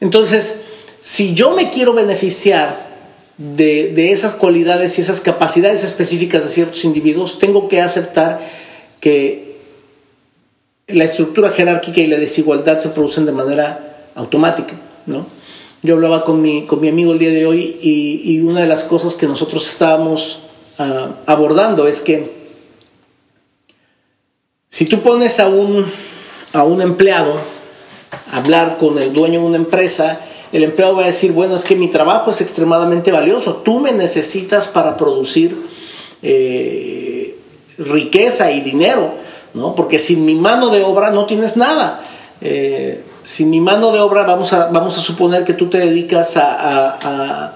Entonces, 0.00 0.60
si 1.02 1.34
yo 1.34 1.54
me 1.54 1.68
quiero 1.68 1.92
beneficiar 1.92 2.88
de, 3.36 4.10
esas 4.10 4.32
cualidades 4.32 4.98
y 4.98 5.02
esas 5.02 5.20
capacidades 5.20 5.84
específicas 5.84 6.42
de 6.42 6.48
ciertos 6.48 6.82
individuos, 6.86 7.38
tengo 7.38 7.68
que 7.68 7.82
aceptar 7.82 8.40
que 8.98 9.58
la 10.86 11.04
estructura 11.04 11.50
jerárquica 11.50 12.00
y 12.00 12.06
la 12.06 12.16
desigualdad 12.16 12.78
se 12.78 12.88
producen 12.88 13.26
de 13.26 13.32
manera 13.32 14.08
automática, 14.14 14.74
¿no? 15.04 15.26
Yo 15.82 15.94
hablaba 15.94 16.24
con 16.24 16.42
mi, 16.42 16.66
con 16.66 16.78
mi 16.80 16.88
amigo 16.88 17.12
el 17.12 17.18
día 17.18 17.30
de 17.30 17.46
hoy 17.46 17.78
y, 17.80 18.40
una 18.40 18.60
de 18.60 18.66
las 18.66 18.84
cosas 18.84 19.14
que 19.14 19.26
nosotros 19.26 19.66
estábamos 19.66 20.40
ah, 20.78 21.08
abordando 21.24 21.86
es 21.86 22.02
que 22.02 22.30
si 24.68 24.84
tú 24.84 25.00
pones 25.00 25.40
a 25.40 25.48
un, 25.48 25.86
a 26.52 26.64
un 26.64 26.82
empleado 26.82 27.40
a 28.30 28.36
hablar 28.36 28.76
con 28.78 28.98
el 28.98 29.14
dueño 29.14 29.40
de 29.40 29.46
una 29.46 29.56
empresa, 29.56 30.20
el 30.52 30.64
empleado 30.64 30.96
va 30.96 31.04
a 31.04 31.06
decir, 31.06 31.32
bueno, 31.32 31.54
es 31.54 31.64
que 31.64 31.76
mi 31.76 31.88
trabajo 31.88 32.30
es 32.30 32.42
extremadamente 32.42 33.10
valioso, 33.10 33.56
tú 33.64 33.80
me 33.80 33.92
necesitas 33.92 34.68
para 34.68 34.98
producir 34.98 35.56
eh, 36.22 37.38
riqueza 37.78 38.52
y 38.52 38.60
dinero, 38.60 39.14
¿no? 39.54 39.74
porque 39.74 39.98
sin 39.98 40.26
mi 40.26 40.34
mano 40.34 40.68
de 40.68 40.82
obra 40.82 41.10
no 41.10 41.24
tienes 41.24 41.56
nada. 41.56 42.02
Eh, 42.42 43.02
sin 43.22 43.50
mi 43.50 43.60
mano 43.60 43.92
de 43.92 44.00
obra, 44.00 44.24
vamos 44.24 44.52
a, 44.52 44.66
vamos 44.68 44.98
a 44.98 45.00
suponer 45.00 45.44
que 45.44 45.52
tú 45.52 45.68
te 45.68 45.78
dedicas 45.78 46.36
a, 46.36 47.54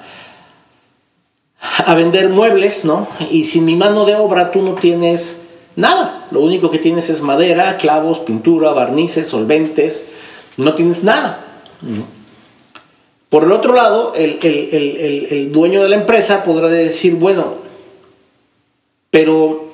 a, 1.87 1.95
vender 1.95 2.29
muebles, 2.29 2.85
¿no? 2.85 3.09
Y 3.31 3.45
sin 3.45 3.65
mi 3.65 3.77
mano 3.77 4.05
de 4.05 4.15
obra 4.15 4.51
tú 4.51 4.63
no 4.63 4.75
tienes 4.75 5.43
nada. 5.77 6.27
Lo 6.31 6.41
único 6.41 6.71
que 6.71 6.79
tienes 6.79 7.09
es 7.11 7.23
madera, 7.23 7.77
clavos, 7.79 8.19
pintura, 8.19 8.73
barnices, 8.73 9.29
solventes. 9.29 10.11
No 10.57 10.75
tienes 10.75 11.03
nada. 11.03 11.45
Por 13.31 13.45
el 13.45 13.53
otro 13.53 13.75
lado, 13.75 14.13
el, 14.15 14.39
el 14.43 15.53
dueño 15.53 15.83
de 15.83 15.89
la 15.89 15.97
empresa 15.97 16.45
podrá 16.45 16.69
decir, 16.69 17.15
bueno, 17.15 17.55
pero 19.11 19.74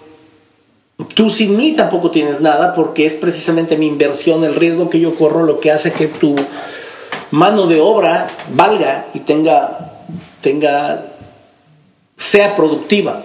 Tú 1.14 1.30
sin 1.30 1.56
mí 1.56 1.72
tampoco 1.72 2.10
tienes 2.10 2.40
nada 2.40 2.72
porque 2.72 3.06
es 3.06 3.14
precisamente 3.14 3.76
mi 3.76 3.86
inversión, 3.86 4.44
el 4.44 4.54
riesgo 4.54 4.90
que 4.90 5.00
yo 5.00 5.14
corro 5.14 5.44
lo 5.44 5.60
que 5.60 5.70
hace 5.70 5.92
que 5.92 6.08
tu 6.08 6.36
mano 7.30 7.66
de 7.66 7.80
obra 7.80 8.28
valga 8.52 9.06
y 9.14 9.20
tenga, 9.20 9.92
tenga 10.40 11.04
sea 12.16 12.56
productiva. 12.56 13.24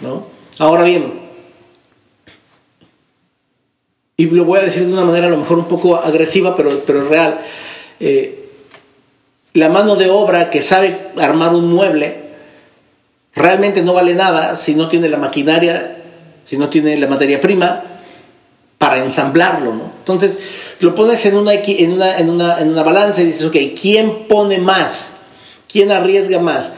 ¿no? 0.00 0.26
Ahora 0.58 0.82
bien, 0.82 1.20
y 4.16 4.26
lo 4.26 4.44
voy 4.44 4.60
a 4.60 4.62
decir 4.62 4.86
de 4.86 4.92
una 4.92 5.04
manera 5.04 5.26
a 5.26 5.30
lo 5.30 5.36
mejor 5.36 5.58
un 5.58 5.68
poco 5.68 5.96
agresiva, 5.96 6.56
pero, 6.56 6.80
pero 6.86 7.02
es 7.02 7.08
real. 7.08 7.40
Eh, 8.00 8.48
la 9.54 9.68
mano 9.68 9.96
de 9.96 10.10
obra 10.10 10.50
que 10.50 10.62
sabe 10.62 11.08
armar 11.16 11.54
un 11.54 11.72
mueble 11.72 12.22
realmente 13.34 13.82
no 13.82 13.92
vale 13.92 14.14
nada 14.14 14.56
si 14.56 14.74
no 14.74 14.88
tiene 14.88 15.08
la 15.08 15.16
maquinaria 15.16 16.03
si 16.44 16.56
no 16.56 16.68
tiene 16.68 16.96
la 16.96 17.06
materia 17.06 17.40
prima 17.40 17.82
para 18.78 18.98
ensamblarlo, 18.98 19.74
¿no? 19.74 19.92
Entonces 19.98 20.40
lo 20.80 20.94
pones 20.94 21.24
en 21.26 21.36
una, 21.36 21.54
en 21.54 21.92
una, 21.92 22.18
en 22.18 22.30
una, 22.30 22.60
en 22.60 22.70
una 22.70 22.82
balanza 22.82 23.22
y 23.22 23.26
dices, 23.26 23.46
ok, 23.46 23.56
¿quién 23.80 24.26
pone 24.28 24.58
más? 24.58 25.12
¿Quién 25.70 25.90
arriesga 25.90 26.38
más? 26.38 26.74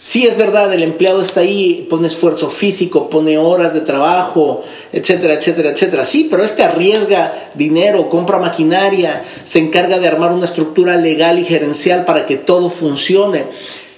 Sí 0.00 0.28
es 0.28 0.38
verdad, 0.38 0.72
el 0.72 0.84
empleado 0.84 1.20
está 1.20 1.40
ahí, 1.40 1.88
pone 1.90 2.06
esfuerzo 2.06 2.48
físico, 2.48 3.10
pone 3.10 3.36
horas 3.36 3.74
de 3.74 3.80
trabajo, 3.80 4.62
etcétera, 4.92 5.34
etcétera, 5.34 5.70
etcétera. 5.70 6.04
Sí, 6.04 6.28
pero 6.30 6.44
este 6.44 6.62
arriesga 6.62 7.50
dinero, 7.54 8.08
compra 8.08 8.38
maquinaria, 8.38 9.24
se 9.42 9.58
encarga 9.58 9.98
de 9.98 10.06
armar 10.06 10.30
una 10.30 10.44
estructura 10.44 10.96
legal 10.96 11.40
y 11.40 11.44
gerencial 11.44 12.04
para 12.04 12.26
que 12.26 12.36
todo 12.36 12.70
funcione. 12.70 13.46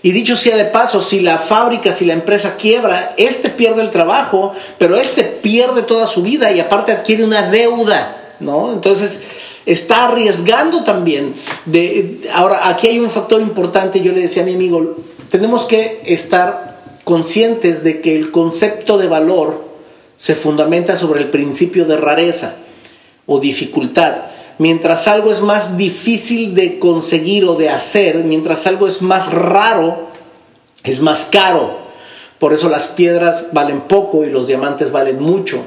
Y 0.02 0.12
dicho 0.12 0.34
sea 0.34 0.56
de 0.56 0.64
paso, 0.64 1.02
si 1.02 1.20
la 1.20 1.36
fábrica, 1.36 1.92
si 1.92 2.06
la 2.06 2.14
empresa 2.14 2.56
quiebra, 2.56 3.14
este 3.18 3.50
pierde 3.50 3.82
el 3.82 3.90
trabajo, 3.90 4.52
pero 4.78 4.96
este 4.96 5.24
pierde 5.24 5.82
toda 5.82 6.06
su 6.06 6.22
vida 6.22 6.50
y 6.52 6.60
aparte 6.60 6.92
adquiere 6.92 7.22
una 7.24 7.50
deuda, 7.50 8.34
¿no? 8.40 8.72
Entonces 8.72 9.22
está 9.66 10.06
arriesgando 10.06 10.84
también. 10.84 11.34
De, 11.66 12.20
ahora, 12.32 12.68
aquí 12.68 12.88
hay 12.88 12.98
un 12.98 13.10
factor 13.10 13.42
importante, 13.42 14.00
yo 14.00 14.12
le 14.12 14.22
decía 14.22 14.42
a 14.42 14.46
mi 14.46 14.54
amigo, 14.54 14.96
tenemos 15.30 15.66
que 15.66 16.00
estar 16.06 16.80
conscientes 17.04 17.84
de 17.84 18.00
que 18.00 18.16
el 18.16 18.30
concepto 18.30 18.96
de 18.96 19.06
valor 19.08 19.64
se 20.16 20.34
fundamenta 20.34 20.96
sobre 20.96 21.20
el 21.20 21.30
principio 21.30 21.84
de 21.84 21.96
rareza 21.96 22.56
o 23.26 23.38
dificultad. 23.38 24.16
Mientras 24.60 25.08
algo 25.08 25.32
es 25.32 25.40
más 25.40 25.78
difícil 25.78 26.54
de 26.54 26.78
conseguir 26.78 27.46
o 27.46 27.54
de 27.54 27.70
hacer, 27.70 28.24
mientras 28.24 28.66
algo 28.66 28.86
es 28.86 29.00
más 29.00 29.32
raro, 29.32 30.08
es 30.84 31.00
más 31.00 31.24
caro. 31.32 31.78
Por 32.38 32.52
eso 32.52 32.68
las 32.68 32.88
piedras 32.88 33.46
valen 33.52 33.80
poco 33.80 34.22
y 34.22 34.28
los 34.28 34.46
diamantes 34.46 34.92
valen 34.92 35.18
mucho, 35.18 35.62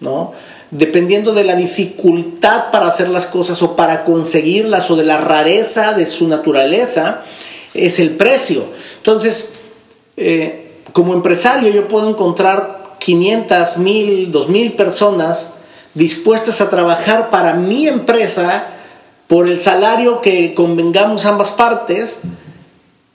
¿no? 0.00 0.32
Dependiendo 0.70 1.34
de 1.34 1.44
la 1.44 1.54
dificultad 1.54 2.70
para 2.70 2.86
hacer 2.86 3.10
las 3.10 3.26
cosas 3.26 3.62
o 3.62 3.76
para 3.76 4.04
conseguirlas 4.04 4.90
o 4.90 4.96
de 4.96 5.04
la 5.04 5.18
rareza 5.18 5.92
de 5.92 6.06
su 6.06 6.26
naturaleza, 6.26 7.24
es 7.74 8.00
el 8.00 8.12
precio. 8.12 8.64
Entonces, 8.96 9.52
eh, 10.16 10.76
como 10.94 11.12
empresario 11.12 11.70
yo 11.70 11.88
puedo 11.88 12.08
encontrar 12.08 12.94
500, 13.00 13.76
1000, 13.76 14.30
2000 14.30 14.72
personas 14.76 15.56
dispuestas 15.94 16.60
a 16.60 16.70
trabajar 16.70 17.30
para 17.30 17.54
mi 17.54 17.86
empresa 17.86 18.66
por 19.26 19.48
el 19.48 19.58
salario 19.58 20.20
que 20.20 20.54
convengamos 20.54 21.24
ambas 21.24 21.52
partes, 21.52 22.18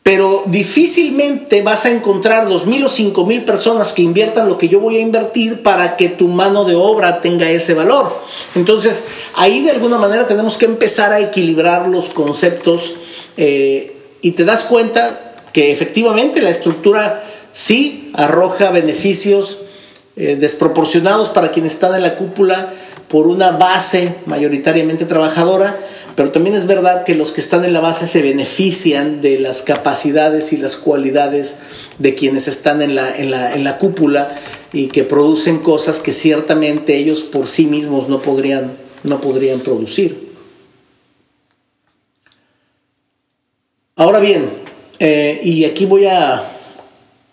pero 0.01 0.43
difícilmente 0.45 1.61
vas 1.61 1.85
a 1.85 1.89
encontrar 1.89 2.47
dos 2.47 2.67
mil 2.67 2.85
o 2.85 2.87
cinco 2.87 3.25
mil 3.25 3.43
personas 3.43 3.91
que 3.91 4.03
inviertan 4.03 4.47
lo 4.47 4.57
que 4.57 4.67
yo 4.67 4.79
voy 4.79 4.97
a 4.97 5.01
invertir 5.01 5.63
para 5.63 5.95
que 5.95 6.09
tu 6.09 6.27
mano 6.27 6.63
de 6.63 6.75
obra 6.75 7.21
tenga 7.21 7.49
ese 7.49 7.73
valor. 7.73 8.15
Entonces, 8.53 9.07
ahí 9.33 9.63
de 9.63 9.71
alguna 9.71 9.97
manera 9.97 10.27
tenemos 10.27 10.57
que 10.57 10.65
empezar 10.65 11.11
a 11.11 11.19
equilibrar 11.19 11.87
los 11.87 12.09
conceptos 12.09 12.93
eh, 13.35 13.97
y 14.21 14.31
te 14.31 14.45
das 14.45 14.65
cuenta 14.65 15.33
que 15.51 15.71
efectivamente 15.71 16.41
la 16.41 16.49
estructura 16.49 17.23
sí 17.51 18.11
arroja 18.13 18.69
beneficios 18.69 19.59
eh, 20.15 20.35
desproporcionados 20.35 21.29
para 21.29 21.51
quienes 21.51 21.73
están 21.73 21.95
en 21.95 22.01
la 22.01 22.15
cúpula, 22.15 22.73
por 23.07 23.27
una 23.27 23.51
base 23.51 24.15
mayoritariamente 24.25 25.05
trabajadora, 25.05 25.77
pero 26.15 26.31
también 26.31 26.55
es 26.55 26.65
verdad 26.65 27.03
que 27.03 27.13
los 27.13 27.31
que 27.31 27.41
están 27.41 27.65
en 27.65 27.73
la 27.73 27.81
base 27.81 28.07
se 28.07 28.21
benefician 28.21 29.21
de 29.21 29.39
las 29.39 29.61
capacidades 29.61 30.53
y 30.53 30.57
las 30.57 30.77
cualidades 30.77 31.59
de 31.99 32.15
quienes 32.15 32.47
están 32.47 32.81
en 32.81 32.95
la, 32.95 33.15
en 33.15 33.31
la, 33.31 33.53
en 33.53 33.63
la 33.63 33.77
cúpula 33.77 34.35
y 34.73 34.87
que 34.87 35.03
producen 35.03 35.59
cosas 35.59 35.99
que 35.99 36.13
ciertamente 36.13 36.95
ellos 36.97 37.21
por 37.21 37.47
sí 37.47 37.65
mismos 37.65 38.09
no 38.09 38.21
podrían, 38.21 38.71
no 39.03 39.21
podrían 39.21 39.59
producir. 39.59 40.25
Ahora 43.97 44.19
bien, 44.19 44.49
eh, 44.99 45.39
y 45.43 45.65
aquí 45.65 45.85
voy 45.85 46.05
a, 46.05 46.54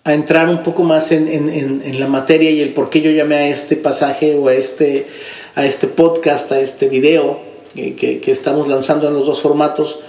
a, 0.04 0.14
entrar 0.14 0.48
un 0.48 0.62
poco 0.62 0.82
más 0.82 1.12
en, 1.12 1.28
en, 1.28 1.48
en, 1.48 2.00
la 2.00 2.06
materia 2.06 2.50
y 2.50 2.60
el 2.60 2.72
por 2.72 2.90
qué 2.90 3.00
yo 3.00 3.10
llamé 3.10 3.36
a 3.36 3.48
este 3.48 3.76
pasaje 3.76 4.34
o 4.34 4.48
a 4.48 4.54
este, 4.54 5.06
a 5.54 5.64
este 5.64 5.86
podcast, 5.86 6.50
a 6.52 6.60
este 6.60 6.88
video 6.88 7.52
que, 7.74 8.20
estamos 8.26 8.68
lanzando 8.68 9.08
en 9.08 9.14
los 9.14 9.26
dos 9.26 9.40
formatos, 9.40 10.00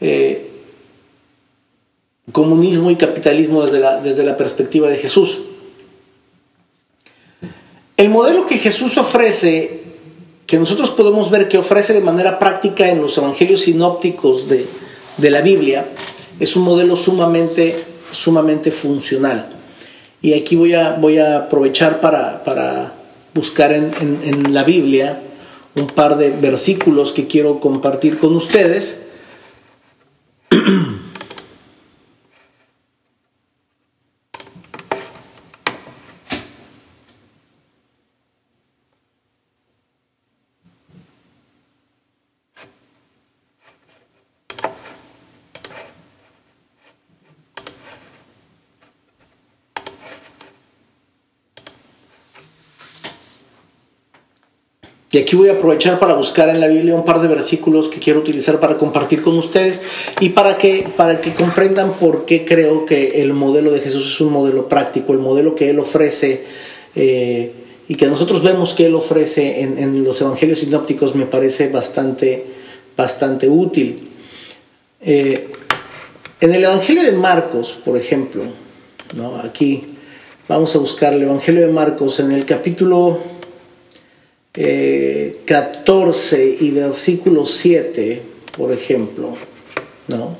eh, 0.00 0.46
comunismo 2.32 2.90
y 2.90 2.96
capitalismo 2.96 3.62
desde 3.62 3.80
la, 3.80 4.00
desde 4.00 4.24
la 4.24 4.36
perspectiva 4.36 4.88
de 4.88 4.96
Jesús. 4.96 5.40
El 7.96 8.08
modelo 8.08 8.46
que 8.46 8.58
Jesús 8.58 8.96
ofrece, 8.98 9.80
que 10.46 10.58
nosotros 10.58 10.90
podemos 10.90 11.30
ver 11.30 11.48
que 11.48 11.58
ofrece 11.58 11.92
de 11.92 12.00
manera 12.00 12.38
práctica 12.38 12.88
en 12.88 13.00
los 13.00 13.18
evangelios 13.18 13.60
sinópticos 13.60 14.48
de, 14.48 14.66
de 15.16 15.30
la 15.30 15.42
Biblia, 15.42 15.86
es 16.38 16.56
un 16.56 16.62
modelo 16.62 16.96
sumamente, 16.96 17.76
sumamente 18.10 18.70
funcional. 18.70 19.48
Y 20.22 20.34
aquí 20.34 20.56
voy 20.56 20.74
a, 20.74 20.92
voy 20.92 21.18
a 21.18 21.36
aprovechar 21.36 22.00
para, 22.00 22.44
para 22.44 22.92
buscar 23.34 23.72
en, 23.72 23.90
en, 24.00 24.20
en 24.24 24.54
la 24.54 24.64
Biblia 24.64 25.20
un 25.74 25.86
par 25.86 26.16
de 26.18 26.30
versículos 26.30 27.12
que 27.12 27.26
quiero 27.26 27.60
compartir 27.60 28.18
con 28.18 28.34
ustedes. 28.34 29.06
aquí 55.20 55.36
voy 55.36 55.48
a 55.48 55.52
aprovechar 55.52 55.98
para 55.98 56.14
buscar 56.14 56.48
en 56.48 56.60
la 56.60 56.66
Biblia 56.66 56.94
un 56.94 57.04
par 57.04 57.20
de 57.20 57.28
versículos 57.28 57.88
que 57.88 58.00
quiero 58.00 58.20
utilizar 58.20 58.60
para 58.60 58.76
compartir 58.76 59.22
con 59.22 59.36
ustedes 59.36 59.82
y 60.20 60.30
para 60.30 60.58
que, 60.58 60.88
para 60.96 61.20
que 61.20 61.34
comprendan 61.34 61.92
por 61.94 62.24
qué 62.24 62.44
creo 62.44 62.84
que 62.84 63.22
el 63.22 63.32
modelo 63.32 63.72
de 63.72 63.80
Jesús 63.80 64.14
es 64.14 64.20
un 64.20 64.32
modelo 64.32 64.68
práctico, 64.68 65.12
el 65.12 65.18
modelo 65.18 65.54
que 65.54 65.70
Él 65.70 65.78
ofrece 65.78 66.44
eh, 66.94 67.52
y 67.88 67.94
que 67.94 68.06
nosotros 68.06 68.42
vemos 68.42 68.74
que 68.74 68.86
Él 68.86 68.94
ofrece 68.94 69.62
en, 69.62 70.04
los 70.04 70.20
evangelios 70.20 70.60
sinópticos 70.60 71.14
me 71.14 71.26
parece 71.26 71.68
bastante, 71.68 72.44
bastante 72.96 73.48
útil. 73.48 74.10
Eh, 75.00 75.48
en 76.40 76.54
el 76.54 76.64
Evangelio 76.64 77.02
de 77.02 77.12
Marcos, 77.12 77.78
por 77.84 77.96
ejemplo, 77.96 78.44
¿no? 79.16 79.36
aquí 79.36 79.84
vamos 80.48 80.74
a 80.74 80.78
buscar 80.78 81.12
el 81.12 81.22
Evangelio 81.22 81.62
de 81.62 81.72
Marcos 81.72 82.20
en 82.20 82.32
el 82.32 82.44
capítulo 82.44 83.29
14 84.52 86.42
eh, 86.42 86.56
y 86.60 86.70
versículo 86.70 87.46
7, 87.46 88.22
por 88.56 88.72
ejemplo, 88.72 89.36
¿no? 90.08 90.36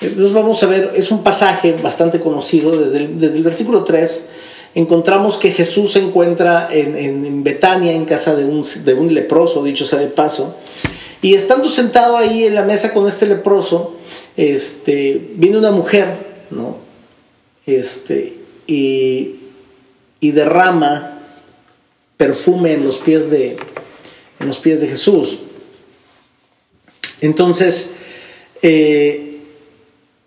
Entonces 0.00 0.32
vamos 0.32 0.62
a 0.62 0.66
ver, 0.66 0.92
es 0.94 1.10
un 1.10 1.22
pasaje 1.22 1.76
bastante 1.80 2.20
conocido, 2.20 2.76
desde 2.76 2.98
el, 2.98 3.18
desde 3.18 3.36
el 3.36 3.44
versículo 3.44 3.84
3 3.84 4.28
encontramos 4.74 5.36
que 5.36 5.52
Jesús 5.52 5.92
se 5.92 5.98
encuentra 5.98 6.68
en, 6.70 6.96
en, 6.96 7.44
Betania, 7.44 7.92
en 7.92 8.04
casa 8.04 8.34
de 8.34 8.44
un, 8.44 8.64
de 8.84 8.94
un, 8.94 9.12
leproso, 9.12 9.62
dicho 9.62 9.84
sea 9.84 9.98
de 9.98 10.08
paso, 10.08 10.56
y 11.20 11.34
estando 11.34 11.68
sentado 11.68 12.16
ahí 12.16 12.44
en 12.44 12.54
la 12.54 12.62
mesa 12.62 12.92
con 12.92 13.06
este 13.06 13.26
leproso, 13.26 13.96
este, 14.36 15.32
viene 15.36 15.58
una 15.58 15.70
mujer, 15.70 16.08
¿no? 16.50 16.76
Este, 17.66 18.38
y, 18.66 19.36
y 20.20 20.30
derrama 20.32 21.11
perfume 22.22 22.74
en 22.74 22.84
los 22.84 22.98
pies 22.98 23.32
de, 23.32 23.56
en 24.38 24.46
los 24.46 24.58
pies 24.58 24.80
de 24.80 24.86
Jesús. 24.86 25.40
Entonces, 27.20 27.94
eh, 28.62 29.40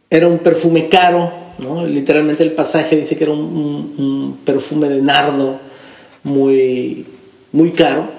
era 0.09 0.27
un 0.27 0.39
perfume 0.39 0.89
caro, 0.89 1.31
¿no? 1.57 1.85
literalmente 1.85 2.43
el 2.43 2.51
pasaje 2.51 2.97
dice 2.97 3.15
que 3.15 3.23
era 3.23 3.31
un, 3.31 4.39
perfume 4.43 4.89
de 4.89 5.01
nardo 5.01 5.61
muy, 6.23 7.05
muy 7.53 7.71
caro. 7.71 8.09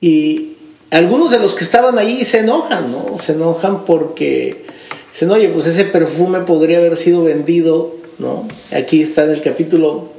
Y 0.00 0.54
algunos 0.90 1.30
de 1.30 1.38
los 1.38 1.54
que 1.54 1.62
estaban 1.62 2.00
ahí 2.00 2.24
se 2.24 2.40
enojan, 2.40 2.90
¿no? 2.90 3.16
Se 3.16 3.34
enojan 3.34 3.84
porque 3.84 4.66
dicen, 5.12 5.30
oye, 5.30 5.50
pues 5.50 5.66
ese 5.66 5.84
perfume 5.84 6.40
podría 6.40 6.78
haber 6.78 6.96
sido 6.96 7.22
vendido, 7.22 7.94
¿no? 8.18 8.48
Aquí 8.72 9.02
está 9.02 9.22
en 9.22 9.30
el 9.30 9.40
capítulo 9.40 10.15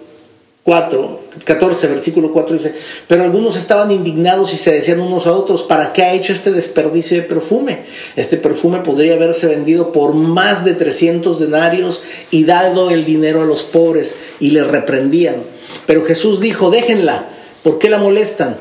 4, 0.67 1.19
14, 1.45 1.87
versículo 1.87 2.33
4 2.33 2.57
dice, 2.57 2.75
pero 3.07 3.23
algunos 3.23 3.55
estaban 3.55 3.89
indignados 3.89 4.53
y 4.53 4.57
se 4.57 4.73
decían 4.73 4.99
unos 4.99 5.25
a 5.25 5.31
otros, 5.31 5.63
¿para 5.63 5.93
qué 5.93 6.03
ha 6.03 6.13
hecho 6.13 6.33
este 6.33 6.51
desperdicio 6.51 7.15
de 7.15 7.23
perfume? 7.23 7.83
Este 8.17 8.35
perfume 8.35 8.81
podría 8.81 9.13
haberse 9.13 9.47
vendido 9.47 9.93
por 9.93 10.13
más 10.13 10.65
de 10.65 10.73
300 10.73 11.39
denarios 11.39 12.01
y 12.31 12.43
dado 12.43 12.91
el 12.91 13.05
dinero 13.05 13.43
a 13.43 13.45
los 13.45 13.63
pobres 13.63 14.17
y 14.41 14.49
le 14.49 14.65
reprendían. 14.65 15.37
Pero 15.85 16.03
Jesús 16.03 16.41
dijo, 16.41 16.69
déjenla, 16.69 17.29
¿por 17.63 17.79
qué 17.79 17.89
la 17.89 17.99
molestan? 17.99 18.57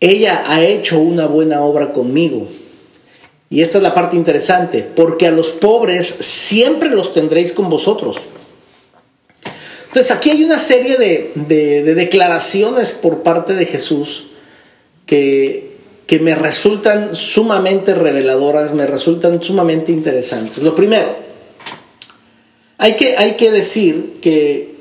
Ella 0.00 0.42
ha 0.44 0.64
hecho 0.64 0.98
una 0.98 1.26
buena 1.26 1.60
obra 1.60 1.92
conmigo. 1.92 2.48
Y 3.48 3.60
esta 3.60 3.78
es 3.78 3.84
la 3.84 3.94
parte 3.94 4.16
interesante, 4.16 4.82
porque 4.96 5.28
a 5.28 5.30
los 5.30 5.50
pobres 5.50 6.08
siempre 6.08 6.88
los 6.90 7.12
tendréis 7.12 7.52
con 7.52 7.70
vosotros 7.70 8.16
entonces 9.90 10.12
aquí 10.12 10.30
hay 10.30 10.44
una 10.44 10.60
serie 10.60 10.96
de, 10.96 11.94
declaraciones 11.96 12.92
por 12.92 13.24
parte 13.24 13.54
de 13.54 13.66
Jesús 13.66 14.28
que, 15.04 15.78
que 16.06 16.20
me 16.20 16.36
resultan 16.36 17.16
sumamente 17.16 17.96
reveladoras, 17.96 18.72
me 18.72 18.86
resultan 18.86 19.42
sumamente 19.42 19.90
interesantes. 19.90 20.62
Lo 20.62 20.76
primero, 20.76 21.16
hay 22.78 22.94
que, 22.94 23.16
hay 23.16 23.34
que 23.34 23.50
decir 23.50 24.20
que, 24.22 24.76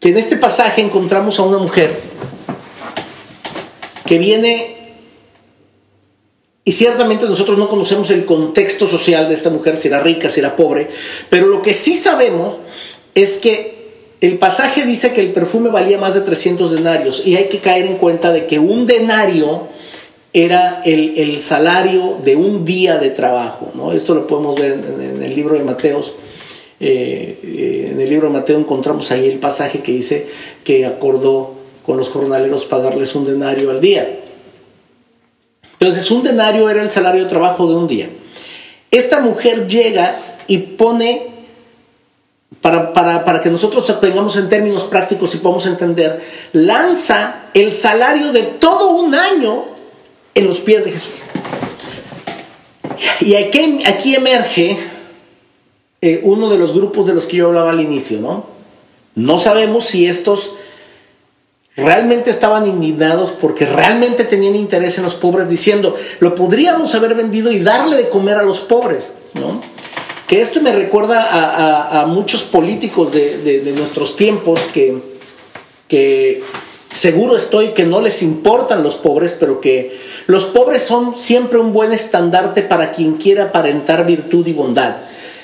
que 0.00 0.08
en 0.08 0.16
este 0.16 0.36
pasaje 0.36 0.80
encontramos 0.80 1.38
a 1.38 1.42
una 1.42 1.58
mujer 1.58 2.00
que 4.06 4.16
viene 4.16 4.94
y 6.64 6.72
ciertamente 6.72 7.26
nosotros 7.26 7.58
no 7.58 7.68
conocemos 7.68 8.10
el 8.10 8.24
contexto 8.24 8.86
social 8.86 9.28
de 9.28 9.34
esta 9.34 9.50
mujer, 9.50 9.76
si 9.76 9.88
era 9.88 10.00
rica, 10.00 10.30
si 10.30 10.40
era 10.40 10.56
pobre, 10.56 10.88
pero 11.28 11.48
lo 11.48 11.60
que 11.60 11.74
sí 11.74 11.94
sabemos 11.94 12.56
es 13.14 13.36
que 13.36 13.77
el 14.20 14.38
pasaje 14.38 14.84
dice 14.84 15.12
que 15.12 15.20
el 15.20 15.32
perfume 15.32 15.70
valía 15.70 15.98
más 15.98 16.14
de 16.14 16.22
300 16.22 16.72
denarios 16.72 17.24
y 17.24 17.36
hay 17.36 17.44
que 17.44 17.58
caer 17.58 17.86
en 17.86 17.96
cuenta 17.96 18.32
de 18.32 18.46
que 18.46 18.58
un 18.58 18.84
denario 18.84 19.68
era 20.32 20.80
el, 20.84 21.40
salario 21.40 22.16
de 22.22 22.36
un 22.36 22.64
día 22.64 22.98
de 22.98 23.10
trabajo. 23.10 23.72
¿no? 23.74 23.92
Esto 23.92 24.14
lo 24.14 24.26
podemos 24.26 24.60
ver 24.60 24.72
en, 24.72 25.22
el 25.22 25.34
libro 25.34 25.54
de 25.54 25.64
Mateos. 25.64 26.14
Eh, 26.80 27.38
eh, 27.42 27.88
en 27.92 28.00
el 28.00 28.08
libro 28.08 28.28
de 28.28 28.34
Mateo 28.34 28.58
encontramos 28.58 29.10
ahí 29.10 29.26
el 29.26 29.38
pasaje 29.38 29.80
que 29.80 29.92
dice 29.92 30.28
que 30.62 30.86
acordó 30.86 31.54
con 31.84 31.96
los 31.96 32.08
jornaleros 32.08 32.66
pagarles 32.66 33.14
un 33.14 33.24
denario 33.24 33.70
al 33.70 33.80
día. 33.80 34.20
Entonces 35.72 36.10
un 36.10 36.22
denario 36.22 36.68
era 36.68 36.82
el 36.82 36.90
salario 36.90 37.22
de 37.22 37.28
trabajo 37.28 37.68
de 37.68 37.76
un 37.76 37.86
día. 37.86 38.10
Esta 38.90 39.20
mujer 39.20 39.66
llega 39.66 40.18
y 40.46 40.58
pone 40.58 41.37
para, 42.60 43.40
que 43.42 43.50
nosotros 43.50 44.00
tengamos 44.00 44.36
en 44.36 44.48
términos 44.48 44.84
prácticos 44.84 45.34
y 45.34 45.38
podamos 45.38 45.66
entender, 45.66 46.20
lanza 46.52 47.42
el 47.54 47.72
salario 47.72 48.32
de 48.32 48.42
todo 48.42 48.90
un 48.90 49.14
año 49.14 49.66
en 50.34 50.46
los 50.46 50.60
pies 50.60 50.84
de 50.84 50.92
Jesús. 50.92 51.22
Y 53.20 53.34
aquí, 53.36 53.80
aquí 53.86 54.14
emerge 54.14 54.76
eh, 56.00 56.20
uno 56.24 56.48
de 56.48 56.58
los 56.58 56.74
grupos 56.74 57.06
de 57.06 57.14
los 57.14 57.26
que 57.26 57.36
yo 57.36 57.48
hablaba 57.48 57.70
al 57.70 57.80
inicio, 57.80 58.20
¿no? 58.20 58.46
No 59.14 59.38
sabemos 59.38 59.84
si 59.84 60.06
estos 60.06 60.52
realmente 61.76 62.30
estaban 62.30 62.66
indignados 62.66 63.30
porque 63.30 63.64
realmente 63.66 64.24
tenían 64.24 64.56
interés 64.56 64.98
en 64.98 65.04
los 65.04 65.14
pobres, 65.14 65.48
diciendo, 65.48 65.96
lo 66.18 66.34
podríamos 66.34 66.94
haber 66.94 67.14
vendido 67.14 67.52
y 67.52 67.60
darle 67.60 67.96
de 67.96 68.08
comer 68.08 68.36
a 68.36 68.42
los 68.42 68.60
pobres, 68.60 69.16
¿no? 69.34 69.60
Que 70.28 70.40
esto 70.40 70.60
me 70.60 70.72
recuerda 70.72 72.00
a, 72.00 72.06
muchos 72.06 72.42
políticos 72.42 73.12
de, 73.12 73.72
nuestros 73.74 74.14
tiempos 74.14 74.60
que, 74.72 74.98
que 75.88 76.42
Seguro 76.92 77.36
estoy 77.36 77.68
que 77.68 77.84
no 77.84 78.00
les 78.00 78.22
importan 78.22 78.82
los 78.82 78.96
pobres, 78.96 79.36
pero 79.38 79.60
que 79.60 79.96
los 80.26 80.46
pobres 80.46 80.82
son 80.82 81.16
siempre 81.16 81.58
un 81.58 81.72
buen 81.72 81.92
estandarte 81.92 82.62
para 82.62 82.92
quien 82.92 83.14
quiera 83.14 83.44
aparentar 83.44 84.06
virtud 84.06 84.46
y 84.46 84.54
bondad. 84.54 84.96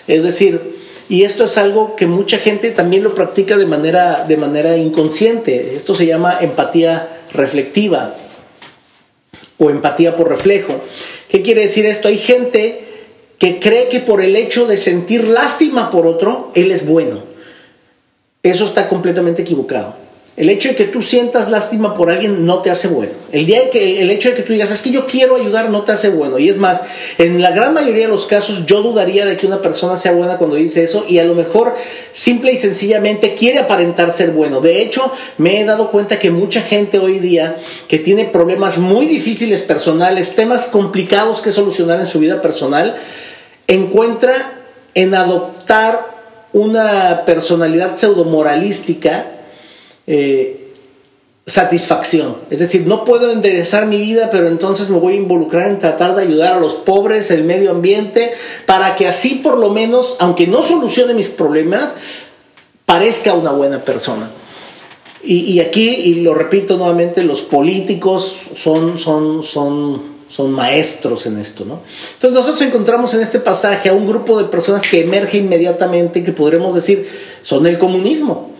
Es 0.09 0.23
decir, 0.23 0.75
y 1.09 1.25
esto 1.25 1.45
es 1.45 1.59
algo 1.59 1.97
que 1.97 2.07
mucha 2.07 2.39
gente 2.39 2.71
también 2.71 3.05
lo 3.05 3.15
practica 3.15 3.59
de 3.59 3.67
manera, 3.67 4.25
de 4.27 4.39
manera 4.39 4.79
inconsciente. 4.79 5.75
Esto 5.77 5.95
se 5.95 6.07
llama 6.07 6.39
empatía 6.41 7.09
reflectiva 7.33 8.15
o 9.59 9.69
empatía 9.69 10.17
por 10.17 10.31
reflejo. 10.31 10.81
¿Qué 11.29 11.43
quiere 11.43 11.61
decir 11.61 11.85
esto? 11.85 12.09
Hay 12.09 12.17
gente 12.17 12.84
que 13.39 13.59
cree 13.59 13.89
que 13.89 14.01
por 14.01 14.23
el 14.23 14.37
hecho 14.37 14.67
de 14.67 14.77
sentir 14.77 15.27
lástima 15.27 15.91
por 15.91 16.07
otro, 16.07 16.51
él 16.55 16.71
es 16.71 16.87
bueno. 16.87 17.23
Eso 18.43 18.65
está 18.65 18.89
completamente 18.89 19.43
equivocado. 19.43 20.05
El 20.37 20.51
hecho 20.51 20.69
de 20.69 20.75
que 20.75 20.87
tú 20.87 21.01
sientas 21.01 21.49
lástima 21.49 21.95
por 21.95 22.11
alguien 22.11 22.45
no 22.45 22.59
te 22.59 22.69
hace 22.69 22.89
bueno. 22.89 23.13
El, 23.31 23.47
día 23.47 23.71
que, 23.71 24.03
el 24.03 24.11
hecho 24.11 24.31
de 24.31 24.35
que 24.35 24.43
tú 24.43 24.53
digas, 24.53 24.73
es 24.73 24.83
que 24.83 24.91
yo 24.91 25.07
quiero 25.07 25.37
ayudar, 25.37 25.71
no 25.71 25.83
te 25.83 25.93
hace 25.93 26.09
bueno. 26.09 26.41
Y 26.41 26.49
es 26.49 26.57
más, 26.57 26.83
en 27.19 27.41
la 27.41 27.53
gran 27.53 27.73
mayoría 27.73 28.07
de 28.07 28.11
los 28.11 28.27
casos 28.27 28.67
yo 28.67 28.83
dudaría 28.83 29.27
de 29.27 29.37
que 29.37 29.47
una 29.47 29.63
persona 29.63 29.95
sea 29.95 30.11
buena 30.11 30.37
cuando 30.37 30.57
dice 30.57 30.83
eso 30.83 31.05
y 31.09 31.21
a 31.21 31.25
lo 31.25 31.37
mejor 31.37 31.77
simple 32.11 32.53
y 32.53 32.57
sencillamente 32.57 33.35
quiere 33.35 33.61
aparentar 33.61 34.11
ser 34.11 34.33
bueno. 34.33 34.61
De 34.61 34.83
hecho, 34.83 35.13
me 35.39 35.61
he 35.61 35.65
dado 35.65 35.93
cuenta 35.93 36.19
que 36.19 36.33
mucha 36.33 36.63
gente 36.63 36.99
hoy 36.99 37.21
día 37.21 37.57
que 37.87 38.01
tiene 38.01 38.25
problemas 38.25 38.79
muy 38.79 39.07
difíciles 39.07 39.63
personales, 39.63 40.35
temas 40.35 40.67
complicados 40.67 41.43
que 41.43 41.53
solucionar 41.53 42.01
en 42.01 42.07
su 42.07 42.19
vida 42.19 42.41
personal, 42.41 42.97
encuentra 43.67 44.61
en 44.95 45.15
adoptar 45.15 46.15
una 46.53 47.25
personalidad 47.25 47.97
pseudomoralística 47.97 49.27
eh, 50.07 50.73
satisfacción. 51.47 52.37
Es 52.51 52.61
decir, 52.61 52.87
no 52.87 53.05
puedo 53.05 53.31
enderezar 53.31 53.87
mi 53.87 53.99
vida, 53.99 54.31
pero 54.31 54.47
entonces 54.47 54.89
me 54.89 54.99
voy 54.99 55.15
a 55.15 55.17
involucrar 55.17 55.69
en 55.69 55.79
tratar 55.79 56.17
de 56.17 56.23
ayudar 56.23 56.55
a 56.55 56.61
los 56.61 56.75
pobres, 56.75 57.31
el 57.31 57.45
medio 57.45 57.71
ambiente, 57.71 58.33
para 58.67 58.95
que 58.95 59.07
así 59.07 59.37
por 59.37 59.59
lo 59.59 59.71
menos, 59.71 60.17
aunque 60.21 60.47
no 60.47 60.63
solucione 60.63 61.13
mis 61.13 61.29
problemas, 61.29 61.97
parezca 62.87 63.35
una 63.35 63.51
buena 63.51 63.85
persona. 63.85 64.31
Y, 65.27 65.59
aquí, 65.61 65.89
y 65.89 66.17
lo 66.17 66.35
repito 66.35 66.77
nuevamente, 66.77 67.23
los 67.23 67.41
políticos 67.41 68.37
son, 68.55 68.99
son, 68.99 69.43
son, 69.43 70.14
son 70.35 70.51
maestros 70.51 71.27
en 71.27 71.39
esto, 71.39 71.65
¿no? 71.65 71.79
Entonces 72.15 72.33
nosotros 72.33 72.61
encontramos 72.63 73.15
en 73.15 73.21
este 73.21 73.39
pasaje 73.39 73.89
a 73.89 73.93
un 73.93 74.05
grupo 74.05 74.37
de 74.37 74.45
personas 74.49 74.85
que 74.85 75.03
emerge 75.03 75.39
inmediatamente, 75.39 76.25
que 76.25 76.33
podremos 76.33 76.75
decir, 76.75 77.09
son 77.41 77.69
el 77.69 77.79
comunismo. 77.79 78.51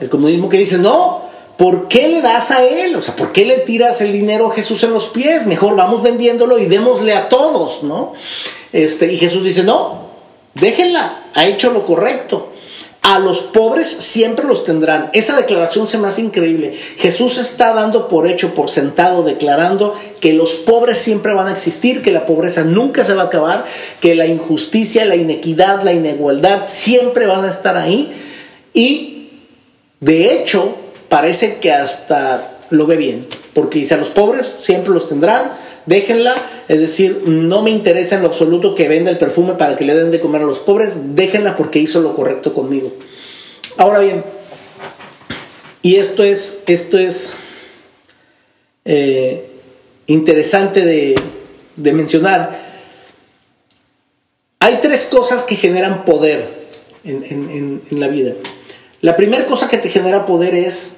El 0.00 0.08
comunismo 0.08 0.48
que 0.48 0.58
dice, 0.58 0.78
no, 0.78 1.22
¿por 1.58 1.88
qué 1.88 2.06
le 2.06 2.22
das 2.22 2.52
a 2.52 2.62
él? 2.62 2.94
O 2.94 3.00
sea, 3.00 3.16
¿por 3.16 3.32
qué 3.32 3.44
le 3.44 3.58
tiras 3.58 4.00
el 4.00 4.12
dinero 4.12 4.46
a 4.46 4.54
Jesús 4.54 4.84
en 4.84 4.92
los 4.92 5.06
pies? 5.06 5.44
Mejor 5.44 5.74
vamos 5.74 6.04
vendiéndolo 6.04 6.56
y 6.56 6.66
démosle 6.66 7.14
a 7.14 7.28
todos, 7.28 7.82
¿no? 7.82 8.12
Este, 8.72 9.12
y 9.12 9.16
Jesús 9.16 9.42
dice, 9.42 9.64
no, 9.64 10.10
déjenla, 10.54 11.30
ha 11.34 11.46
hecho 11.46 11.72
lo 11.72 11.84
correcto. 11.84 12.52
A 13.04 13.18
los 13.18 13.42
pobres 13.42 13.86
siempre 13.86 14.46
los 14.46 14.64
tendrán. 14.64 15.10
Esa 15.12 15.36
declaración 15.36 15.86
se 15.86 15.98
me 15.98 16.08
hace 16.08 16.22
increíble. 16.22 16.72
Jesús 16.96 17.36
está 17.36 17.74
dando 17.74 18.08
por 18.08 18.26
hecho, 18.26 18.54
por 18.54 18.70
sentado, 18.70 19.22
declarando 19.22 19.94
que 20.20 20.32
los 20.32 20.54
pobres 20.54 20.96
siempre 20.96 21.34
van 21.34 21.48
a 21.48 21.52
existir, 21.52 22.00
que 22.00 22.12
la 22.12 22.24
pobreza 22.24 22.64
nunca 22.64 23.04
se 23.04 23.12
va 23.12 23.24
a 23.24 23.26
acabar, 23.26 23.66
que 24.00 24.14
la 24.14 24.24
injusticia, 24.24 25.04
la 25.04 25.16
inequidad, 25.16 25.82
la 25.82 25.92
inigualdad 25.92 26.62
siempre 26.64 27.26
van 27.26 27.44
a 27.44 27.50
estar 27.50 27.76
ahí. 27.76 28.10
Y 28.72 29.28
de 30.00 30.34
hecho, 30.34 30.74
parece 31.10 31.58
que 31.58 31.72
hasta 31.72 32.56
lo 32.70 32.86
ve 32.86 32.96
bien, 32.96 33.26
porque 33.52 33.80
dice 33.80 33.96
a 33.96 33.98
los 33.98 34.08
pobres 34.08 34.50
siempre 34.62 34.94
los 34.94 35.10
tendrán, 35.10 35.52
déjenla, 35.86 36.34
es 36.68 36.80
decir, 36.80 37.22
no 37.26 37.62
me 37.62 37.70
interesa 37.70 38.16
en 38.16 38.22
lo 38.22 38.28
absoluto 38.28 38.74
que 38.74 38.88
venda 38.88 39.10
el 39.10 39.18
perfume 39.18 39.54
para 39.54 39.76
que 39.76 39.84
le 39.84 39.94
den 39.94 40.10
de 40.10 40.20
comer 40.20 40.42
a 40.42 40.46
los 40.46 40.58
pobres, 40.58 41.14
déjenla 41.14 41.56
porque 41.56 41.78
hizo 41.78 42.00
lo 42.00 42.14
correcto 42.14 42.52
conmigo. 42.52 42.92
Ahora 43.76 43.98
bien, 44.00 44.24
y 45.82 45.96
esto 45.96 46.22
es, 46.24 46.62
esto 46.66 46.98
es 46.98 47.36
eh, 48.84 49.50
interesante 50.06 50.84
de, 50.84 51.14
mencionar, 51.92 52.62
hay 54.60 54.78
tres 54.80 55.06
cosas 55.06 55.42
que 55.42 55.56
generan 55.56 56.04
poder 56.04 56.64
en 57.04 57.82
la 57.90 58.08
vida. 58.08 58.34
La 59.02 59.16
primera 59.16 59.44
cosa 59.44 59.68
que 59.68 59.76
te 59.76 59.90
genera 59.90 60.24
poder 60.24 60.54
es 60.54 60.96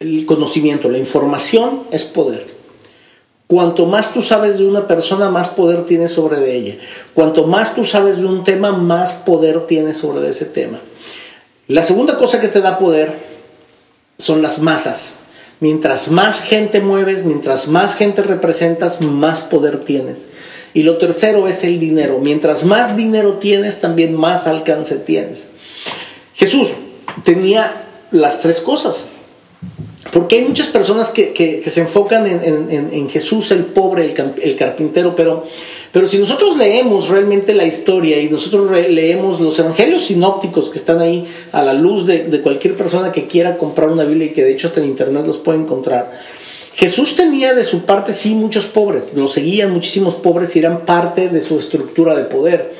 el 0.00 0.24
conocimiento, 0.24 0.88
la 0.88 0.96
información 0.96 1.82
es 1.90 2.04
poder. 2.04 2.57
Cuanto 3.48 3.86
más 3.86 4.12
tú 4.12 4.20
sabes 4.20 4.58
de 4.58 4.66
una 4.66 4.86
persona, 4.86 5.30
más 5.30 5.48
poder 5.48 5.86
tienes 5.86 6.12
sobre 6.12 6.38
de 6.38 6.54
ella. 6.54 6.76
Cuanto 7.14 7.46
más 7.46 7.74
tú 7.74 7.82
sabes 7.82 8.18
de 8.18 8.26
un 8.26 8.44
tema, 8.44 8.72
más 8.72 9.14
poder 9.14 9.66
tienes 9.66 9.96
sobre 9.96 10.28
ese 10.28 10.44
tema. 10.44 10.78
La 11.66 11.82
segunda 11.82 12.18
cosa 12.18 12.40
que 12.40 12.48
te 12.48 12.60
da 12.60 12.78
poder 12.78 13.14
son 14.18 14.42
las 14.42 14.58
masas. 14.58 15.20
Mientras 15.60 16.10
más 16.10 16.42
gente 16.42 16.80
mueves, 16.80 17.24
mientras 17.24 17.68
más 17.68 17.96
gente 17.96 18.22
representas, 18.22 19.00
más 19.00 19.40
poder 19.40 19.82
tienes. 19.82 20.28
Y 20.74 20.82
lo 20.82 20.98
tercero 20.98 21.48
es 21.48 21.64
el 21.64 21.80
dinero. 21.80 22.18
Mientras 22.20 22.64
más 22.64 22.98
dinero 22.98 23.34
tienes, 23.38 23.80
también 23.80 24.14
más 24.14 24.46
alcance 24.46 24.96
tienes. 24.96 25.52
Jesús, 26.34 26.68
tenía 27.24 27.86
las 28.10 28.40
tres 28.40 28.60
cosas. 28.60 29.08
Porque 30.12 30.36
hay 30.36 30.44
muchas 30.44 30.68
personas 30.68 31.10
que, 31.10 31.62
se 31.66 31.80
enfocan 31.80 32.24
en, 32.26 33.08
Jesús 33.10 33.50
el 33.50 33.64
pobre, 33.64 34.04
el, 34.04 34.56
carpintero, 34.56 35.14
pero, 35.16 35.44
pero 35.92 36.08
si 36.08 36.18
nosotros 36.18 36.56
leemos 36.56 37.08
realmente 37.08 37.52
la 37.52 37.64
historia 37.64 38.20
y 38.20 38.30
nosotros 38.30 38.70
leemos 38.70 39.40
los 39.40 39.58
evangelios 39.58 40.06
sinópticos 40.06 40.70
que 40.70 40.78
están 40.78 41.00
ahí 41.00 41.26
a 41.52 41.62
la 41.62 41.74
luz 41.74 42.06
de, 42.06 42.24
de, 42.24 42.40
cualquier 42.40 42.76
persona 42.76 43.10
que 43.10 43.26
quiera 43.26 43.58
comprar 43.58 43.88
una 43.88 44.04
Biblia 44.04 44.28
y 44.28 44.32
que 44.32 44.44
de 44.44 44.52
hecho 44.52 44.68
hasta 44.68 44.80
en 44.80 44.86
internet 44.86 45.26
los 45.26 45.38
puede 45.38 45.58
encontrar, 45.58 46.12
Jesús 46.74 47.16
tenía 47.16 47.54
de 47.54 47.64
su 47.64 47.80
parte 47.80 48.12
sí 48.12 48.36
muchos 48.36 48.66
pobres, 48.66 49.12
lo 49.14 49.26
seguían 49.26 49.72
muchísimos 49.72 50.14
pobres 50.14 50.54
y 50.54 50.60
eran 50.60 50.84
parte 50.84 51.28
de 51.28 51.40
su 51.40 51.58
estructura 51.58 52.14
de 52.14 52.22
poder. 52.22 52.72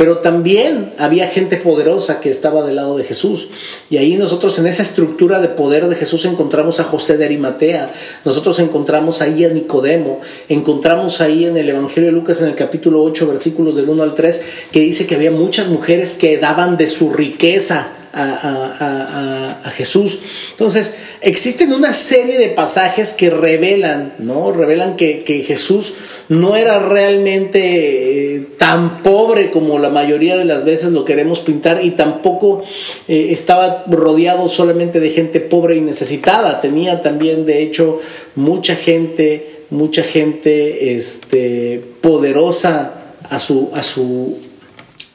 Pero 0.00 0.20
también 0.20 0.94
había 0.96 1.28
gente 1.28 1.58
poderosa 1.58 2.20
que 2.20 2.30
estaba 2.30 2.64
del 2.64 2.76
lado 2.76 2.96
de 2.96 3.04
Jesús. 3.04 3.48
Y 3.90 3.98
ahí 3.98 4.16
nosotros 4.16 4.58
en 4.58 4.66
esa 4.66 4.82
estructura 4.82 5.40
de 5.40 5.48
poder 5.48 5.88
de 5.88 5.94
Jesús 5.94 6.24
encontramos 6.24 6.80
a 6.80 6.84
José 6.84 7.18
de 7.18 7.26
Arimatea, 7.26 7.92
nosotros 8.24 8.58
encontramos 8.60 9.20
ahí 9.20 9.44
a 9.44 9.50
Nicodemo, 9.50 10.22
encontramos 10.48 11.20
ahí 11.20 11.44
en 11.44 11.58
el 11.58 11.68
Evangelio 11.68 12.08
de 12.08 12.14
Lucas 12.14 12.40
en 12.40 12.48
el 12.48 12.54
capítulo 12.54 13.02
8 13.02 13.26
versículos 13.26 13.76
del 13.76 13.90
1 13.90 14.02
al 14.02 14.14
3 14.14 14.42
que 14.72 14.80
dice 14.80 15.06
que 15.06 15.16
había 15.16 15.32
muchas 15.32 15.68
mujeres 15.68 16.14
que 16.14 16.38
daban 16.38 16.78
de 16.78 16.88
su 16.88 17.12
riqueza 17.12 17.99
a, 18.12 19.70
Jesús. 19.72 20.18
Entonces, 20.50 20.96
existen 21.20 21.72
una 21.72 21.94
serie 21.94 22.38
de 22.38 22.48
pasajes 22.48 23.12
que 23.12 23.30
revelan, 23.30 24.14
¿no? 24.18 24.52
Revelan 24.52 24.96
que, 24.96 25.44
Jesús 25.46 25.94
no 26.28 26.56
era 26.56 26.78
realmente 26.78 28.36
eh, 28.36 28.46
tan 28.58 29.02
pobre 29.02 29.50
como 29.50 29.78
la 29.78 29.90
mayoría 29.90 30.36
de 30.36 30.44
las 30.44 30.64
veces 30.64 30.90
lo 30.90 31.04
queremos 31.04 31.40
pintar 31.40 31.84
y 31.84 31.92
tampoco 31.92 32.62
eh, 33.08 33.28
estaba 33.30 33.84
rodeado 33.88 34.48
solamente 34.48 35.00
de 35.00 35.10
gente 35.10 35.40
pobre 35.40 35.76
y 35.76 35.80
necesitada. 35.80 36.60
Tenía 36.60 37.00
también, 37.00 37.44
de 37.44 37.62
hecho, 37.62 38.00
mucha 38.34 38.74
gente, 38.74 39.64
mucha 39.70 40.02
gente 40.02 40.94
este, 40.94 41.82
poderosa 42.00 42.94
a 43.28 43.38
su, 43.38 43.70
a 43.74 43.82
su, 43.82 44.38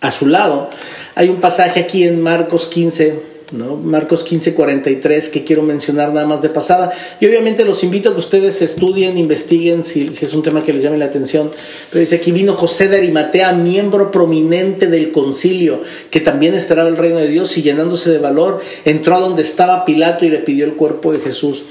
a 0.01 0.11
su 0.11 0.27
lado. 0.27 0.69
Hay 1.15 1.29
un 1.29 1.37
pasaje 1.37 1.79
aquí 1.79 2.03
en 2.03 2.21
Marcos 2.21 2.65
15, 2.67 3.35
¿no? 3.53 3.77
Marcos 3.77 4.23
15, 4.23 4.53
43 4.53 5.29
que 5.29 5.43
quiero 5.43 5.61
mencionar 5.61 6.11
nada 6.11 6.27
más 6.27 6.41
de 6.41 6.49
pasada. 6.49 6.91
Y 7.19 7.25
obviamente 7.25 7.63
los 7.63 7.83
invito 7.83 8.09
a 8.09 8.13
que 8.13 8.19
ustedes 8.19 8.61
estudien, 8.61 9.17
investiguen 9.17 9.83
si, 9.83 10.09
si 10.09 10.25
es 10.25 10.33
un 10.33 10.41
tema 10.41 10.61
que 10.61 10.73
les 10.73 10.83
llame 10.83 10.97
la 10.97 11.05
atención. 11.05 11.51
Pero 11.89 12.01
dice 12.01 12.17
aquí 12.17 12.31
vino 12.31 12.53
José 12.53 12.89
de 12.89 12.97
Arimatea, 12.97 13.53
miembro 13.53 14.11
prominente 14.11 14.87
del 14.87 15.11
concilio, 15.11 15.81
que 16.09 16.19
también 16.19 16.53
esperaba 16.53 16.89
el 16.89 16.97
reino 16.97 17.17
de 17.17 17.27
Dios 17.27 17.57
y 17.57 17.61
llenándose 17.61 18.11
de 18.11 18.17
valor, 18.17 18.61
entró 18.83 19.15
a 19.15 19.19
donde 19.19 19.41
estaba 19.41 19.85
Pilato 19.85 20.25
y 20.25 20.29
le 20.29 20.39
pidió 20.39 20.65
el 20.65 20.73
cuerpo 20.73 21.13
de 21.13 21.19
Jesús. 21.19 21.63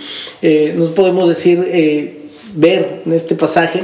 Eh, 0.43 0.75
nos 0.77 0.91
podemos 0.91 1.29
decir, 1.29 1.63
eh, 1.67 2.23
ver 2.55 3.03
en 3.05 3.13
este 3.13 3.35
pasaje 3.35 3.83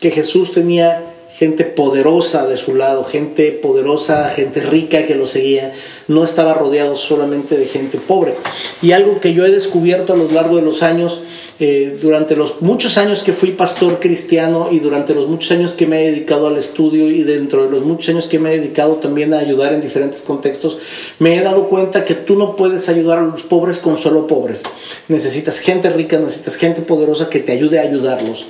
que 0.00 0.10
Jesús 0.10 0.52
tenía 0.52 1.11
gente 1.34 1.64
poderosa 1.64 2.46
de 2.46 2.56
su 2.56 2.74
lado, 2.74 3.04
gente 3.04 3.52
poderosa, 3.52 4.28
gente 4.28 4.60
rica 4.60 5.06
que 5.06 5.14
lo 5.14 5.26
seguía, 5.26 5.72
no 6.06 6.24
estaba 6.24 6.52
rodeado 6.52 6.94
solamente 6.94 7.56
de 7.56 7.66
gente 7.66 7.98
pobre. 7.98 8.34
Y 8.82 8.92
algo 8.92 9.18
que 9.18 9.32
yo 9.32 9.46
he 9.46 9.50
descubierto 9.50 10.12
a 10.12 10.16
lo 10.16 10.28
largo 10.30 10.56
de 10.56 10.62
los 10.62 10.82
años, 10.82 11.20
eh, 11.58 11.96
durante 12.02 12.36
los 12.36 12.60
muchos 12.60 12.98
años 12.98 13.22
que 13.22 13.32
fui 13.32 13.52
pastor 13.52 13.98
cristiano 13.98 14.68
y 14.70 14.80
durante 14.80 15.14
los 15.14 15.26
muchos 15.26 15.52
años 15.52 15.72
que 15.72 15.86
me 15.86 16.02
he 16.02 16.10
dedicado 16.10 16.48
al 16.48 16.56
estudio 16.56 17.08
y 17.08 17.22
dentro 17.22 17.64
de 17.64 17.70
los 17.70 17.84
muchos 17.84 18.10
años 18.10 18.26
que 18.26 18.38
me 18.38 18.52
he 18.52 18.58
dedicado 18.58 18.96
también 18.96 19.32
a 19.32 19.38
ayudar 19.38 19.72
en 19.72 19.80
diferentes 19.80 20.22
contextos, 20.22 20.78
me 21.18 21.36
he 21.36 21.40
dado 21.40 21.68
cuenta 21.68 22.04
que 22.04 22.14
tú 22.14 22.36
no 22.36 22.56
puedes 22.56 22.88
ayudar 22.88 23.18
a 23.18 23.22
los 23.22 23.42
pobres 23.42 23.78
con 23.78 23.96
solo 23.96 24.26
pobres. 24.26 24.62
Necesitas 25.08 25.60
gente 25.60 25.88
rica, 25.90 26.18
necesitas 26.18 26.56
gente 26.56 26.82
poderosa 26.82 27.30
que 27.30 27.38
te 27.38 27.52
ayude 27.52 27.78
a 27.78 27.82
ayudarlos 27.82 28.46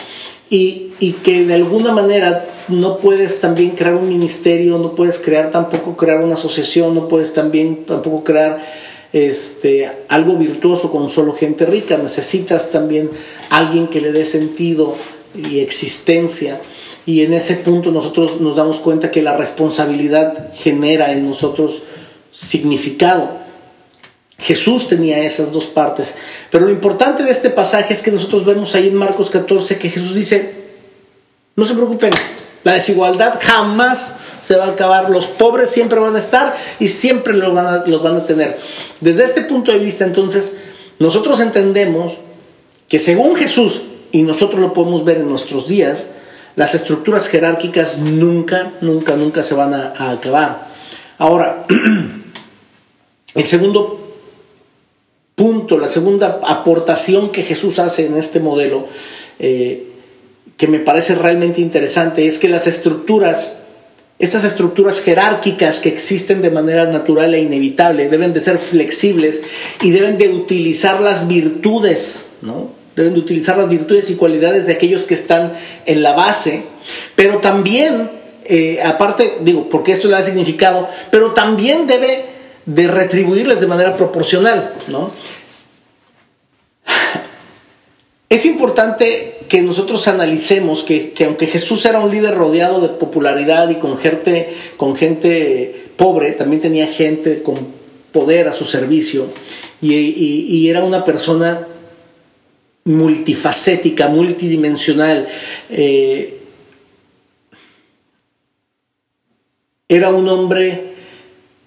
y, 0.52 1.12
que 1.24 1.44
de 1.46 1.54
alguna 1.54 1.92
manera 1.92 2.46
no 2.68 2.98
puedes 2.98 3.40
también 3.40 3.70
crear 3.70 3.94
un 3.94 4.08
ministerio, 4.08 4.76
no 4.76 4.94
puedes 4.94 5.18
crear 5.18 5.50
tampoco 5.50 5.96
crear 5.96 6.22
una 6.22 6.34
asociación, 6.34 6.94
no 6.94 7.08
puedes 7.08 7.32
también 7.32 7.86
tampoco 7.86 8.22
crear 8.22 8.62
este, 9.14 9.90
algo 10.08 10.36
virtuoso 10.36 10.90
con 10.90 11.08
solo 11.08 11.32
gente 11.32 11.64
rica, 11.64 11.96
necesitas 11.96 12.70
también 12.70 13.10
alguien 13.48 13.88
que 13.88 14.02
le 14.02 14.12
dé 14.12 14.26
sentido 14.26 14.94
y 15.34 15.60
existencia. 15.60 16.60
Y 17.06 17.22
en 17.22 17.32
ese 17.32 17.56
punto 17.56 17.90
nosotros 17.90 18.40
nos 18.40 18.54
damos 18.54 18.78
cuenta 18.78 19.10
que 19.10 19.22
la 19.22 19.36
responsabilidad 19.36 20.52
genera 20.54 21.12
en 21.12 21.26
nosotros 21.26 21.82
significado. 22.30 23.41
Jesús 24.42 24.88
tenía 24.88 25.20
esas 25.20 25.52
dos 25.52 25.66
partes. 25.66 26.14
Pero 26.50 26.66
lo 26.66 26.72
importante 26.72 27.22
de 27.22 27.30
este 27.30 27.48
pasaje 27.48 27.94
es 27.94 28.02
que 28.02 28.10
nosotros 28.10 28.44
vemos 28.44 28.74
ahí 28.74 28.88
en 28.88 28.94
Marcos 28.94 29.30
14 29.30 29.78
que 29.78 29.88
Jesús 29.88 30.14
dice, 30.14 30.54
no 31.54 31.64
se 31.64 31.74
preocupen, 31.74 32.12
la 32.64 32.72
desigualdad 32.72 33.38
jamás 33.40 34.14
se 34.40 34.56
va 34.56 34.64
a 34.64 34.70
acabar, 34.70 35.10
los 35.10 35.28
pobres 35.28 35.70
siempre 35.70 36.00
van 36.00 36.16
a 36.16 36.18
estar 36.18 36.56
y 36.80 36.88
siempre 36.88 37.34
los 37.34 37.54
van 37.54 37.66
a, 37.66 37.84
los 37.86 38.02
van 38.02 38.16
a 38.16 38.26
tener. 38.26 38.58
Desde 39.00 39.24
este 39.24 39.42
punto 39.42 39.70
de 39.70 39.78
vista, 39.78 40.04
entonces, 40.04 40.58
nosotros 40.98 41.38
entendemos 41.38 42.14
que 42.88 42.98
según 42.98 43.36
Jesús, 43.36 43.82
y 44.10 44.22
nosotros 44.22 44.60
lo 44.60 44.74
podemos 44.74 45.04
ver 45.04 45.18
en 45.18 45.28
nuestros 45.28 45.68
días, 45.68 46.08
las 46.56 46.74
estructuras 46.74 47.28
jerárquicas 47.28 47.98
nunca, 47.98 48.72
nunca, 48.80 49.14
nunca 49.14 49.42
se 49.44 49.54
van 49.54 49.72
a, 49.72 49.92
a 49.96 50.10
acabar. 50.10 50.66
Ahora, 51.18 51.64
el 53.34 53.44
segundo 53.44 54.01
punto, 55.34 55.78
la 55.78 55.88
segunda 55.88 56.40
aportación 56.46 57.30
que 57.30 57.42
Jesús 57.42 57.78
hace 57.78 58.06
en 58.06 58.16
este 58.16 58.40
modelo, 58.40 58.86
eh, 59.38 59.86
que 60.56 60.66
me 60.68 60.78
parece 60.78 61.14
realmente 61.14 61.60
interesante, 61.60 62.26
es 62.26 62.38
que 62.38 62.48
las 62.48 62.66
estructuras, 62.66 63.56
estas 64.18 64.44
estructuras 64.44 65.00
jerárquicas 65.00 65.80
que 65.80 65.88
existen 65.88 66.42
de 66.42 66.50
manera 66.50 66.84
natural 66.86 67.34
e 67.34 67.40
inevitable, 67.40 68.08
deben 68.08 68.32
de 68.32 68.40
ser 68.40 68.58
flexibles 68.58 69.42
y 69.80 69.90
deben 69.90 70.18
de 70.18 70.28
utilizar 70.28 71.00
las 71.00 71.26
virtudes, 71.28 72.26
¿no? 72.42 72.70
Deben 72.94 73.14
de 73.14 73.20
utilizar 73.20 73.56
las 73.56 73.70
virtudes 73.70 74.10
y 74.10 74.16
cualidades 74.16 74.66
de 74.66 74.74
aquellos 74.74 75.04
que 75.04 75.14
están 75.14 75.52
en 75.86 76.02
la 76.02 76.12
base, 76.12 76.62
pero 77.16 77.38
también, 77.38 78.10
eh, 78.44 78.80
aparte, 78.84 79.38
digo, 79.40 79.70
porque 79.70 79.92
esto 79.92 80.08
le 80.08 80.14
da 80.14 80.22
significado, 80.22 80.88
pero 81.10 81.32
también 81.32 81.86
debe 81.86 82.31
de 82.66 82.88
retribuirles 82.88 83.60
de 83.60 83.66
manera 83.66 83.96
proporcional, 83.96 84.74
¿no? 84.88 85.10
Es 88.28 88.46
importante 88.46 89.40
que 89.48 89.60
nosotros 89.60 90.08
analicemos 90.08 90.82
que, 90.82 91.12
aunque 91.26 91.46
Jesús 91.46 91.84
era 91.84 92.00
un 92.00 92.10
líder 92.10 92.34
rodeado 92.34 92.80
de 92.80 92.88
popularidad 92.88 93.68
y 93.68 93.74
con 93.74 93.98
gente, 93.98 94.48
con 94.78 94.96
gente 94.96 95.90
pobre, 95.96 96.32
también 96.32 96.62
tenía 96.62 96.86
gente 96.86 97.42
con 97.42 97.58
poder 98.10 98.48
a 98.48 98.52
su 98.52 98.64
servicio 98.64 99.28
y, 99.82 100.66
era 100.70 100.82
una 100.82 101.04
persona 101.04 101.66
multifacética, 102.84 104.08
multidimensional. 104.08 105.28
Eh, 105.68 106.38
era 109.88 110.08
un 110.10 110.26
hombre 110.30 110.91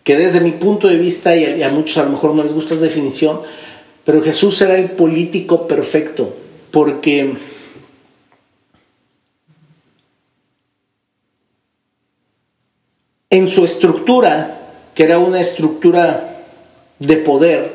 que 0.06 0.16
desde 0.16 0.40
mi 0.40 0.52
punto 0.52 0.88
de 0.88 0.98
vista, 0.98 1.36
y 1.36 1.64
a, 1.64 1.70
muchos 1.70 1.98
a 1.98 2.04
lo 2.04 2.12
mejor 2.12 2.36
no 2.36 2.44
les 2.44 2.54
gusta 2.54 2.76
esa 2.76 2.84
definición, 2.84 3.42
pero 4.06 4.22
Jesús 4.22 4.62
era 4.62 4.78
el 4.78 4.92
político 4.92 5.68
perfecto, 5.68 6.36
porque 6.70 7.34
en 13.32 13.48
su 13.50 13.66
estructura, 13.66 14.60
que 14.94 15.06
era 15.06 15.18
una 15.18 15.42
estructura 15.42 16.44
de 17.00 17.18
poder, 17.18 17.74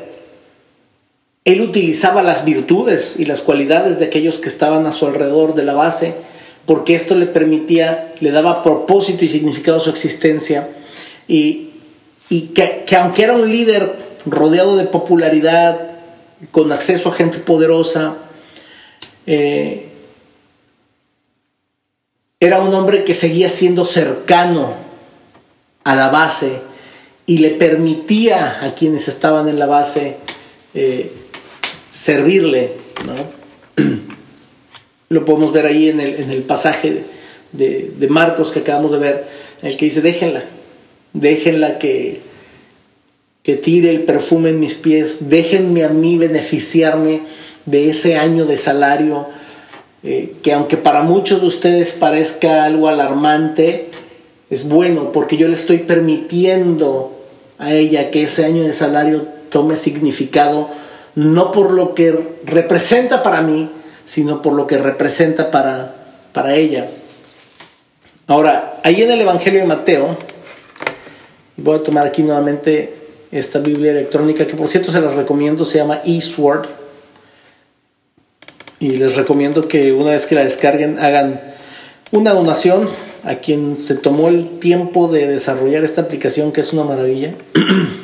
él 1.43 1.59
utilizaba 1.59 2.23
las 2.23 2.45
virtudes 2.45 3.19
y 3.19 3.25
las 3.25 3.41
cualidades 3.41 3.99
de 3.99 4.05
aquellos 4.05 4.37
que 4.37 4.47
estaban 4.47 4.85
a 4.85 4.93
su 4.93 5.05
alrededor 5.05 5.53
de 5.53 5.63
la 5.63 5.73
base, 5.73 6.15
porque 6.65 6.95
esto 6.95 7.13
le 7.15 7.25
permitía, 7.25 8.15
le 8.21 8.31
daba 8.31 8.63
propósito 8.63 9.25
y 9.25 9.27
significado 9.27 9.77
a 9.77 9.81
su 9.81 9.89
existencia. 9.89 10.69
Y, 11.27 11.70
y 12.31 12.53
que, 12.53 12.85
aunque 12.95 13.23
era 13.23 13.33
un 13.33 13.51
líder 13.51 13.93
rodeado 14.25 14.77
de 14.77 14.85
popularidad, 14.85 15.97
con 16.51 16.71
acceso 16.71 17.09
a 17.09 17.13
gente 17.13 17.39
poderosa, 17.39 18.15
eh, 19.27 19.89
era 22.39 22.61
un 22.61 22.73
hombre 22.73 23.03
que 23.03 23.13
seguía 23.13 23.49
siendo 23.49 23.83
cercano 23.83 24.75
a 25.83 25.93
la 25.93 26.07
base 26.07 26.61
y 27.25 27.39
le 27.39 27.49
permitía 27.49 28.63
a 28.65 28.75
quienes 28.75 29.09
estaban 29.09 29.49
en 29.49 29.59
la 29.59 29.65
base 29.65 30.15
eh, 30.73 31.11
servirle. 31.89 32.71
Lo 35.09 35.25
podemos 35.25 35.51
ver 35.51 35.65
ahí 35.65 35.89
en 35.89 35.99
el, 35.99 36.43
pasaje 36.43 37.03
de, 37.51 37.91
de 37.93 38.07
Marcos 38.07 38.51
que 38.51 38.59
acabamos 38.59 38.93
de 38.93 38.99
ver, 38.99 39.27
en 39.61 39.67
el 39.67 39.75
que 39.75 39.83
dice, 39.83 39.99
déjenla, 39.99 40.45
déjenla 41.13 41.79
que, 41.79 42.21
que 43.43 43.55
tire 43.55 43.89
el 43.89 44.03
perfume 44.03 44.49
en 44.49 44.59
mis 44.59 44.75
pies, 44.75 45.29
déjenme 45.29 45.83
a 45.83 45.89
mí 45.89 46.17
beneficiarme 46.17 47.21
de 47.65 47.89
ese 47.89 48.17
año 48.17 48.45
de 48.45 48.57
salario, 48.57 49.27
eh, 50.03 50.33
que 50.41 50.53
aunque 50.53 50.77
para 50.77 51.03
muchos 51.03 51.41
de 51.41 51.47
ustedes 51.47 51.93
parezca 51.93 52.63
algo 52.63 52.87
alarmante, 52.87 53.89
es 54.49 54.67
bueno 54.67 55.11
porque 55.11 55.37
yo 55.37 55.47
le 55.47 55.53
estoy 55.53 55.79
permitiendo 55.79 57.17
a 57.57 57.73
ella 57.73 58.09
que 58.11 58.23
ese 58.23 58.45
año 58.45 58.63
de 58.63 58.73
salario 58.73 59.27
tome 59.49 59.75
significado, 59.75 60.69
no 61.15 61.51
por 61.51 61.71
lo 61.71 61.93
que 61.93 62.37
representa 62.45 63.21
para 63.21 63.41
mí, 63.41 63.69
sino 64.05 64.41
por 64.41 64.53
lo 64.53 64.65
que 64.65 64.77
representa 64.77 65.51
para, 65.51 65.95
para 66.33 66.55
ella. 66.55 66.87
Ahora, 68.27 68.79
ahí 68.83 69.01
en 69.01 69.11
el 69.11 69.21
Evangelio 69.21 69.59
de 69.59 69.67
Mateo, 69.67 70.17
Voy 71.57 71.79
a 71.79 71.83
tomar 71.83 72.05
aquí 72.07 72.23
nuevamente 72.23 72.93
esta 73.31 73.59
Biblia 73.59 73.91
electrónica 73.91 74.47
que 74.47 74.55
por 74.55 74.67
cierto 74.67 74.91
se 74.91 74.99
las 74.99 75.13
recomiendo, 75.15 75.63
se 75.65 75.77
llama 75.77 76.01
eSword. 76.05 76.67
Y 78.79 78.91
les 78.97 79.15
recomiendo 79.15 79.67
que 79.67 79.93
una 79.93 80.11
vez 80.11 80.27
que 80.27 80.35
la 80.35 80.43
descarguen 80.43 80.99
hagan 80.99 81.41
una 82.11 82.33
donación 82.33 82.89
a 83.23 83.35
quien 83.35 83.75
se 83.75 83.95
tomó 83.95 84.27
el 84.27 84.59
tiempo 84.59 85.07
de 85.07 85.27
desarrollar 85.27 85.83
esta 85.83 86.01
aplicación 86.01 86.51
que 86.51 86.61
es 86.61 86.73
una 86.73 86.83
maravilla. 86.83 87.35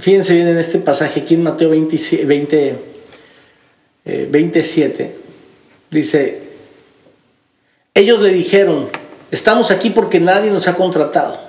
Fíjense 0.00 0.34
bien 0.34 0.48
en 0.48 0.58
este 0.58 0.78
pasaje 0.78 1.20
aquí 1.20 1.34
en 1.34 1.42
Mateo 1.42 1.70
20, 1.70 2.24
20 2.24 2.78
27. 4.04 5.14
Dice, 5.90 6.47
ellos 7.98 8.20
le 8.20 8.30
dijeron, 8.30 8.88
estamos 9.30 9.70
aquí 9.70 9.90
porque 9.90 10.20
nadie 10.20 10.50
nos 10.50 10.68
ha 10.68 10.74
contratado. 10.74 11.40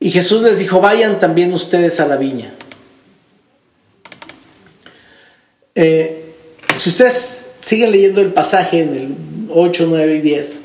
Y 0.00 0.10
Jesús 0.10 0.42
les 0.42 0.58
dijo, 0.58 0.80
vayan 0.80 1.18
también 1.18 1.52
ustedes 1.52 2.00
a 2.00 2.06
la 2.06 2.16
viña. 2.16 2.54
Eh, 5.74 6.34
si 6.76 6.90
ustedes 6.90 7.46
siguen 7.60 7.92
leyendo 7.92 8.20
el 8.20 8.32
pasaje 8.32 8.80
en 8.80 8.96
el 8.96 9.14
8, 9.50 9.86
9 9.88 10.16
y 10.16 10.20
10, 10.20 10.60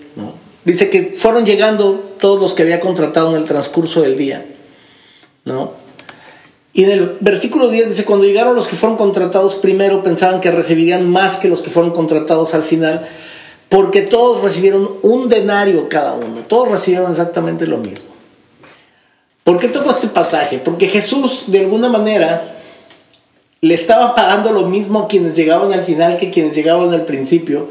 dice 0.65 0.89
que 0.89 1.15
fueron 1.17 1.45
llegando 1.45 2.15
todos 2.19 2.41
los 2.41 2.53
que 2.53 2.63
había 2.63 2.79
contratado 2.79 3.29
en 3.31 3.37
el 3.37 3.43
transcurso 3.43 4.01
del 4.01 4.17
día. 4.17 4.45
¿no? 5.45 5.73
Y 6.73 6.85
en 6.85 6.91
el 6.91 7.17
versículo 7.19 7.69
10 7.69 7.89
dice, 7.89 8.05
cuando 8.05 8.25
llegaron 8.25 8.55
los 8.55 8.67
que 8.67 8.75
fueron 8.75 8.97
contratados 8.97 9.53
primero 9.55 10.01
pensaban 10.01 10.41
que 10.41 10.49
recibirían 10.49 11.07
más 11.07 11.37
que 11.37 11.47
los 11.47 11.61
que 11.61 11.69
fueron 11.69 11.91
contratados 11.91 12.55
al 12.55 12.63
final 12.63 13.07
porque 13.73 14.03
todos 14.03 14.43
recibieron 14.43 14.87
un 15.01 15.27
denario 15.27 15.89
cada 15.89 16.13
uno, 16.13 16.41
todos 16.47 16.69
recibieron 16.69 17.09
exactamente 17.09 17.65
lo 17.65 17.79
mismo. 17.79 18.11
¿Por 19.43 19.57
qué 19.57 19.67
toco 19.67 19.89
este 19.89 20.09
pasaje? 20.09 20.59
Porque 20.59 20.87
Jesús 20.87 21.45
de 21.47 21.61
alguna 21.61 21.89
manera 21.89 22.55
le 23.61 23.73
estaba 23.73 24.13
pagando 24.13 24.51
lo 24.51 24.67
mismo 24.67 24.99
a 24.99 25.07
quienes 25.07 25.33
llegaban 25.33 25.73
al 25.73 25.81
final 25.81 26.17
que 26.17 26.29
quienes 26.29 26.55
llegaban 26.55 26.93
al 26.93 27.05
principio. 27.05 27.67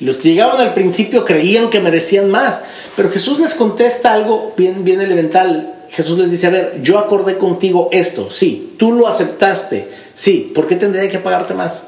Los 0.00 0.18
que 0.18 0.28
llegaban 0.28 0.60
al 0.60 0.74
principio 0.74 1.24
creían 1.24 1.70
que 1.70 1.80
merecían 1.80 2.30
más. 2.30 2.60
Pero 2.94 3.08
Jesús 3.08 3.40
les 3.40 3.54
contesta 3.54 4.12
algo 4.12 4.52
bien, 4.54 4.84
bien 4.84 5.00
elemental. 5.00 5.82
Jesús 5.88 6.18
les 6.18 6.30
dice, 6.30 6.48
a 6.48 6.50
ver, 6.50 6.80
yo 6.82 6.98
acordé 6.98 7.38
contigo 7.38 7.88
esto, 7.90 8.30
sí, 8.30 8.74
tú 8.78 8.92
lo 8.92 9.08
aceptaste, 9.08 9.88
sí, 10.12 10.52
¿por 10.54 10.66
qué 10.66 10.76
tendría 10.76 11.08
que 11.08 11.18
pagarte 11.18 11.54
más? 11.54 11.86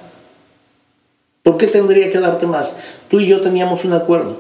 ¿Por 1.43 1.57
qué 1.57 1.67
tendría 1.67 2.11
que 2.11 2.19
darte 2.19 2.47
más? 2.47 2.77
Tú 3.09 3.21
y 3.21 3.27
yo 3.27 3.41
teníamos 3.41 3.85
un 3.85 3.95
acuerdo. 3.95 4.37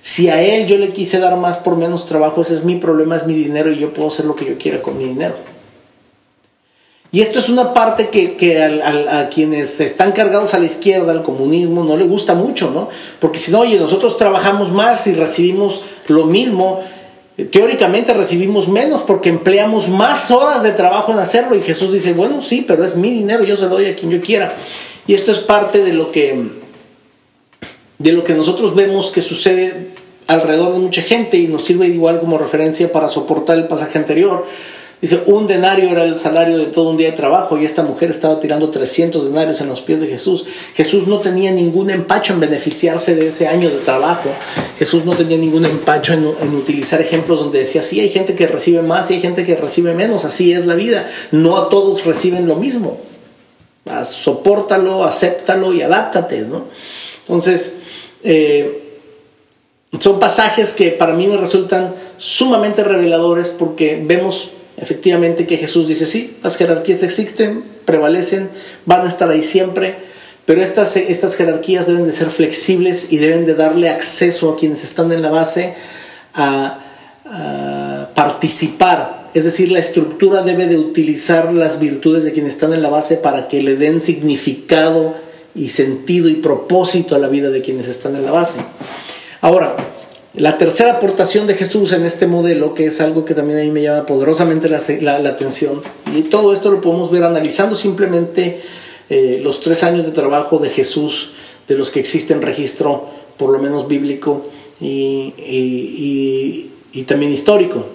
Si 0.00 0.28
a 0.28 0.40
él 0.40 0.66
yo 0.66 0.78
le 0.78 0.92
quise 0.92 1.18
dar 1.18 1.36
más 1.36 1.56
por 1.56 1.76
menos 1.76 2.06
trabajo, 2.06 2.42
ese 2.42 2.54
es 2.54 2.64
mi 2.64 2.76
problema, 2.76 3.16
es 3.16 3.26
mi 3.26 3.34
dinero 3.34 3.72
y 3.72 3.78
yo 3.78 3.92
puedo 3.92 4.08
hacer 4.08 4.24
lo 4.24 4.36
que 4.36 4.44
yo 4.44 4.56
quiera 4.56 4.80
con 4.80 4.96
mi 4.96 5.04
dinero. 5.04 5.34
Y 7.10 7.20
esto 7.20 7.38
es 7.38 7.48
una 7.48 7.72
parte 7.72 8.10
que, 8.10 8.62
a, 8.62 9.28
quienes 9.30 9.80
están 9.80 10.12
cargados 10.12 10.54
a 10.54 10.58
la 10.58 10.66
izquierda, 10.66 11.12
al 11.12 11.22
comunismo, 11.22 11.82
no 11.82 11.96
le 11.96 12.04
gusta 12.04 12.34
mucho, 12.34 12.70
¿no? 12.70 12.88
Porque 13.20 13.38
si 13.38 13.50
no, 13.52 13.60
oye, 13.60 13.78
nosotros 13.78 14.16
trabajamos 14.16 14.70
más 14.70 15.06
y 15.06 15.14
recibimos 15.14 15.82
lo 16.08 16.26
mismo, 16.26 16.82
teóricamente 17.50 18.12
recibimos 18.12 18.68
menos 18.68 19.02
porque 19.02 19.28
empleamos 19.28 19.88
más 19.88 20.30
horas 20.30 20.62
de 20.62 20.72
trabajo 20.72 21.12
en 21.12 21.18
hacerlo 21.18 21.56
y 21.56 21.62
Jesús 21.62 21.92
dice, 21.92 22.12
bueno, 22.12 22.42
sí, 22.42 22.64
pero 22.66 22.84
es 22.84 22.96
mi 22.96 23.10
dinero, 23.10 23.44
yo 23.44 23.56
se 23.56 23.62
lo 23.62 23.70
doy 23.70 23.86
a 23.86 23.94
quien 23.94 24.10
yo 24.10 24.20
quiera. 24.20 24.54
Y 25.06 25.14
esto 25.14 25.30
es 25.30 25.38
parte 25.38 25.82
de 25.82 25.92
lo 25.92 26.10
que, 26.10 26.48
de 27.98 28.12
lo 28.12 28.24
que 28.24 28.34
nosotros 28.34 28.74
vemos 28.74 29.10
que 29.10 29.20
sucede 29.20 29.94
alrededor 30.26 30.72
de 30.72 30.78
mucha 30.80 31.02
gente 31.02 31.36
y 31.36 31.46
nos 31.46 31.64
sirve 31.64 31.86
igual 31.86 32.20
como 32.20 32.38
referencia 32.38 32.90
para 32.90 33.08
soportar 33.08 33.56
el 33.56 33.68
pasaje 33.68 33.98
anterior. 33.98 34.44
Dice, 35.00 35.20
un 35.26 35.46
denario 35.46 35.90
era 35.90 36.04
el 36.04 36.16
salario 36.16 36.56
de 36.56 36.66
todo 36.66 36.88
un 36.88 36.96
día 36.96 37.10
de 37.10 37.16
trabajo 37.16 37.58
y 37.58 37.66
esta 37.66 37.82
mujer 37.82 38.10
estaba 38.10 38.40
tirando 38.40 38.70
300 38.70 39.26
denarios 39.26 39.60
en 39.60 39.68
los 39.68 39.82
pies 39.82 40.00
de 40.00 40.06
Jesús. 40.06 40.46
Jesús 40.74 41.06
no 41.06 41.20
tenía 41.20 41.52
ningún 41.52 41.90
empacho 41.90 42.32
en 42.32 42.40
beneficiarse 42.40 43.14
de 43.14 43.26
ese 43.26 43.46
año 43.46 43.68
de 43.68 43.76
trabajo. 43.76 44.30
Jesús 44.78 45.04
no 45.04 45.14
tenía 45.14 45.36
ningún 45.36 45.66
empacho 45.66 46.14
en, 46.14 46.26
en 46.40 46.54
utilizar 46.54 47.00
ejemplos 47.02 47.40
donde 47.40 47.58
decía, 47.58 47.82
sí, 47.82 48.00
hay 48.00 48.08
gente 48.08 48.34
que 48.34 48.46
recibe 48.46 48.80
más 48.80 49.10
y 49.10 49.14
hay 49.14 49.20
gente 49.20 49.44
que 49.44 49.54
recibe 49.54 49.92
menos. 49.92 50.24
Así 50.24 50.54
es 50.54 50.64
la 50.64 50.74
vida. 50.74 51.06
No 51.30 51.58
a 51.58 51.68
todos 51.68 52.06
reciben 52.06 52.48
lo 52.48 52.56
mismo. 52.56 52.98
Sopórtalo, 54.04 55.04
acéptalo 55.04 55.72
y 55.72 55.82
adáptate, 55.82 56.42
¿no? 56.42 56.64
Entonces, 57.20 57.74
eh, 58.22 58.82
son 59.98 60.18
pasajes 60.18 60.72
que 60.72 60.90
para 60.90 61.14
mí 61.14 61.26
me 61.26 61.36
resultan 61.36 61.94
sumamente 62.18 62.84
reveladores 62.84 63.48
porque 63.48 64.02
vemos 64.04 64.50
efectivamente 64.76 65.46
que 65.46 65.56
Jesús 65.56 65.88
dice, 65.88 66.06
sí, 66.06 66.36
las 66.42 66.56
jerarquías 66.56 67.02
existen, 67.02 67.64
prevalecen, 67.84 68.50
van 68.84 69.02
a 69.02 69.08
estar 69.08 69.30
ahí 69.30 69.42
siempre, 69.42 69.96
pero 70.44 70.62
estas, 70.62 70.96
estas 70.96 71.34
jerarquías 71.36 71.86
deben 71.86 72.06
de 72.06 72.12
ser 72.12 72.28
flexibles 72.28 73.12
y 73.12 73.18
deben 73.18 73.44
de 73.44 73.54
darle 73.54 73.88
acceso 73.88 74.50
a 74.50 74.56
quienes 74.56 74.84
están 74.84 75.10
en 75.12 75.22
la 75.22 75.30
base 75.30 75.74
a 76.34 76.80
participar 78.14 79.15
es 79.34 79.44
decir, 79.44 79.70
la 79.70 79.78
estructura 79.78 80.42
debe 80.42 80.66
de 80.66 80.78
utilizar 80.78 81.52
las 81.52 81.80
virtudes 81.80 82.24
de 82.24 82.32
quienes 82.32 82.54
están 82.54 82.72
en 82.72 82.82
la 82.82 82.88
base 82.88 83.16
para 83.16 83.48
que 83.48 83.62
le 83.62 83.76
den 83.76 84.00
significado 84.00 85.14
y 85.54 85.68
sentido 85.68 86.28
y 86.28 86.34
propósito 86.34 87.14
a 87.14 87.18
la 87.18 87.28
vida 87.28 87.50
de 87.50 87.62
quienes 87.62 87.88
están 87.88 88.16
en 88.16 88.24
la 88.24 88.30
base. 88.30 88.60
Ahora, 89.40 89.76
la 90.34 90.58
tercera 90.58 90.92
aportación 90.92 91.46
de 91.46 91.54
Jesús 91.54 91.92
en 91.92 92.04
este 92.04 92.26
modelo, 92.26 92.74
que 92.74 92.86
es 92.86 93.00
algo 93.00 93.24
que 93.24 93.34
también 93.34 93.58
a 93.58 93.62
mí 93.62 93.70
me 93.70 93.82
llama 93.82 94.04
poderosamente 94.04 94.68
la, 94.68 95.16
atención, 95.16 95.82
y 96.14 96.22
todo 96.22 96.52
esto 96.52 96.70
lo 96.70 96.80
podemos 96.80 97.10
ver 97.10 97.22
analizando 97.22 97.74
simplemente 97.74 98.60
eh, 99.08 99.40
los 99.42 99.60
tres 99.60 99.82
años 99.82 100.04
de 100.04 100.12
trabajo 100.12 100.58
de 100.58 100.68
Jesús, 100.68 101.32
de 101.66 101.76
los 101.76 101.90
que 101.90 102.00
existen 102.00 102.42
registro, 102.42 103.08
por 103.38 103.50
lo 103.50 103.58
menos 103.58 103.88
bíblico 103.88 104.46
y, 104.80 105.32
y 106.92 107.02
también 107.04 107.32
histórico. 107.32 107.86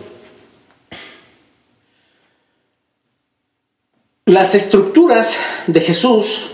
Las 4.28 4.54
estructuras 4.54 5.36
de 5.66 5.82
Jesús, 5.82 6.52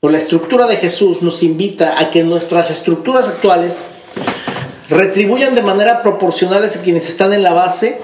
o 0.00 0.08
la 0.08 0.16
estructura 0.16 0.66
de 0.66 0.78
Jesús 0.78 1.20
nos 1.20 1.42
invita 1.42 2.00
a 2.00 2.10
que 2.10 2.24
nuestras 2.24 2.70
estructuras 2.70 3.28
actuales 3.28 3.76
retribuyan 4.88 5.54
de 5.54 5.60
manera 5.60 6.02
proporcional 6.02 6.64
a 6.64 6.82
quienes 6.82 7.06
están 7.08 7.34
en 7.34 7.42
la 7.42 7.52
base 7.52 8.00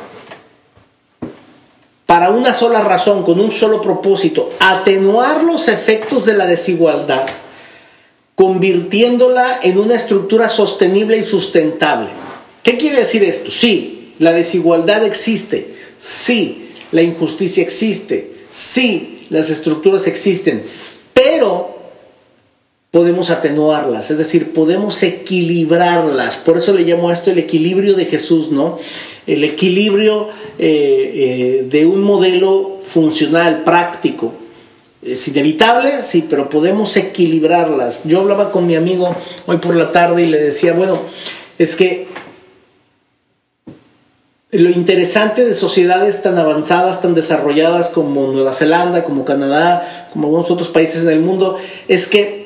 para 2.04 2.28
una 2.28 2.52
sola 2.52 2.82
razón, 2.82 3.22
con 3.22 3.40
un 3.40 3.50
solo 3.50 3.80
propósito, 3.80 4.50
atenuar 4.58 5.42
los 5.42 5.68
efectos 5.68 6.26
de 6.26 6.34
la 6.34 6.46
desigualdad, 6.46 7.24
convirtiéndola 8.34 9.60
en 9.62 9.78
una 9.78 9.94
estructura 9.94 10.50
sostenible 10.50 11.16
y 11.16 11.22
sustentable. 11.22 12.10
¿Qué 12.62 12.76
quiere 12.76 12.98
decir 12.98 13.24
esto? 13.24 13.50
Sí, 13.50 14.12
la 14.18 14.32
desigualdad 14.32 15.04
existe, 15.04 15.74
sí, 15.96 16.63
la 16.92 17.02
injusticia 17.02 17.62
existe, 17.62 18.32
sí, 18.52 19.20
las 19.30 19.50
estructuras 19.50 20.06
existen, 20.06 20.62
pero 21.12 21.74
podemos 22.94 23.30
atenuarlas, 23.30 24.12
es 24.12 24.18
decir, 24.18 24.52
podemos 24.52 25.02
equilibrarlas. 25.02 26.36
Por 26.36 26.58
eso 26.58 26.72
le 26.72 26.84
llamo 26.84 27.08
a 27.08 27.12
esto 27.12 27.32
el 27.32 27.38
equilibrio 27.38 27.94
de 27.94 28.04
Jesús, 28.04 28.52
¿no? 28.52 28.78
El 29.26 29.42
equilibrio 29.42 30.28
eh, 30.60 31.10
eh, 31.14 31.66
de 31.68 31.86
un 31.86 32.02
modelo 32.04 32.78
funcional, 32.84 33.64
práctico. 33.64 34.32
Es 35.02 35.26
inevitable, 35.26 36.02
sí, 36.02 36.24
pero 36.30 36.48
podemos 36.48 36.96
equilibrarlas. 36.96 38.04
Yo 38.04 38.20
hablaba 38.20 38.52
con 38.52 38.64
mi 38.64 38.76
amigo 38.76 39.16
hoy 39.46 39.56
por 39.56 39.74
la 39.74 39.90
tarde 39.90 40.22
y 40.22 40.26
le 40.26 40.40
decía, 40.40 40.72
bueno, 40.72 41.00
es 41.58 41.74
que 41.74 42.06
lo 44.54 44.70
interesante 44.70 45.44
de 45.44 45.54
sociedades 45.54 46.22
tan 46.22 46.38
avanzadas, 46.38 47.02
tan 47.02 47.14
desarrolladas 47.14 47.88
como 47.88 48.32
Nueva 48.32 48.52
Zelanda, 48.52 49.04
como 49.04 49.24
Canadá, 49.24 50.08
como 50.12 50.26
algunos 50.26 50.50
otros 50.50 50.68
países 50.68 51.02
en 51.02 51.10
el 51.10 51.20
mundo, 51.20 51.56
es 51.88 52.06
que, 52.06 52.44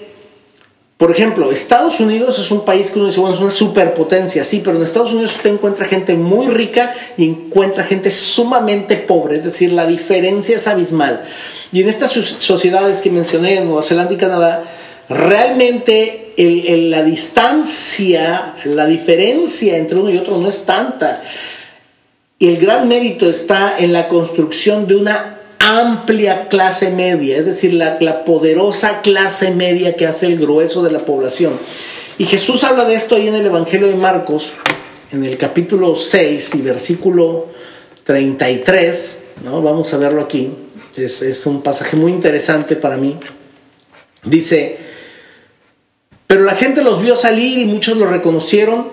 por 0.96 1.10
ejemplo, 1.10 1.52
Estados 1.52 2.00
Unidos 2.00 2.38
es 2.38 2.50
un 2.50 2.64
país 2.64 2.90
que 2.90 2.98
uno 2.98 3.08
dice, 3.08 3.20
bueno, 3.20 3.34
es 3.34 3.40
una 3.40 3.50
superpotencia, 3.50 4.42
sí, 4.42 4.60
pero 4.64 4.76
en 4.76 4.82
Estados 4.82 5.12
Unidos 5.12 5.36
usted 5.36 5.50
encuentra 5.50 5.84
gente 5.84 6.14
muy 6.14 6.48
rica 6.48 6.92
y 7.16 7.24
encuentra 7.24 7.84
gente 7.84 8.10
sumamente 8.10 8.96
pobre, 8.96 9.36
es 9.36 9.44
decir, 9.44 9.72
la 9.72 9.86
diferencia 9.86 10.56
es 10.56 10.66
abismal. 10.66 11.22
Y 11.72 11.82
en 11.82 11.88
estas 11.88 12.10
sociedades 12.10 13.00
que 13.00 13.10
mencioné, 13.10 13.60
Nueva 13.60 13.82
Zelanda 13.82 14.14
y 14.14 14.16
Canadá, 14.16 14.64
realmente 15.08 16.32
la 16.36 17.02
distancia, 17.02 18.54
la 18.64 18.86
diferencia 18.86 19.76
entre 19.76 19.98
uno 19.98 20.10
y 20.10 20.18
otro 20.18 20.38
no 20.38 20.48
es 20.48 20.64
tanta. 20.64 21.22
Y 22.38 22.48
el 22.48 22.58
gran 22.58 22.86
mérito 22.86 23.28
está 23.28 23.78
en 23.78 23.92
la 23.92 24.08
construcción 24.08 24.86
de 24.86 24.94
una 24.94 25.40
amplia 25.58 26.48
clase 26.48 26.90
media, 26.90 27.36
es 27.36 27.46
decir, 27.46 27.74
la, 27.74 28.24
poderosa 28.24 29.00
clase 29.00 29.50
media 29.50 29.96
que 29.96 30.06
hace 30.06 30.26
el 30.26 30.38
grueso 30.38 30.84
de 30.84 30.92
la 30.92 31.00
población. 31.00 31.52
Y 32.16 32.26
Jesús 32.26 32.62
habla 32.62 32.84
de 32.84 32.94
esto 32.94 33.16
ahí 33.16 33.26
en 33.26 33.34
el 33.34 33.46
Evangelio 33.46 33.88
de 33.88 33.96
Marcos, 33.96 34.52
en 35.10 35.24
el 35.24 35.36
capítulo 35.36 35.96
6 35.96 36.54
y 36.54 36.62
versículo 36.62 37.46
33, 38.04 39.18
¿no? 39.44 39.60
vamos 39.60 39.92
a 39.92 39.98
verlo 39.98 40.22
aquí, 40.22 40.52
es, 40.96 41.22
es 41.22 41.44
un 41.44 41.62
pasaje 41.62 41.96
muy 41.96 42.12
interesante 42.12 42.76
para 42.76 42.96
mí. 42.96 43.18
Dice, 44.24 44.78
pero 46.28 46.44
la 46.44 46.54
gente 46.54 46.82
los 46.82 47.00
vio 47.02 47.16
salir 47.16 47.58
y 47.58 47.66
muchos 47.66 47.96
los 47.96 48.08
reconocieron 48.08 48.88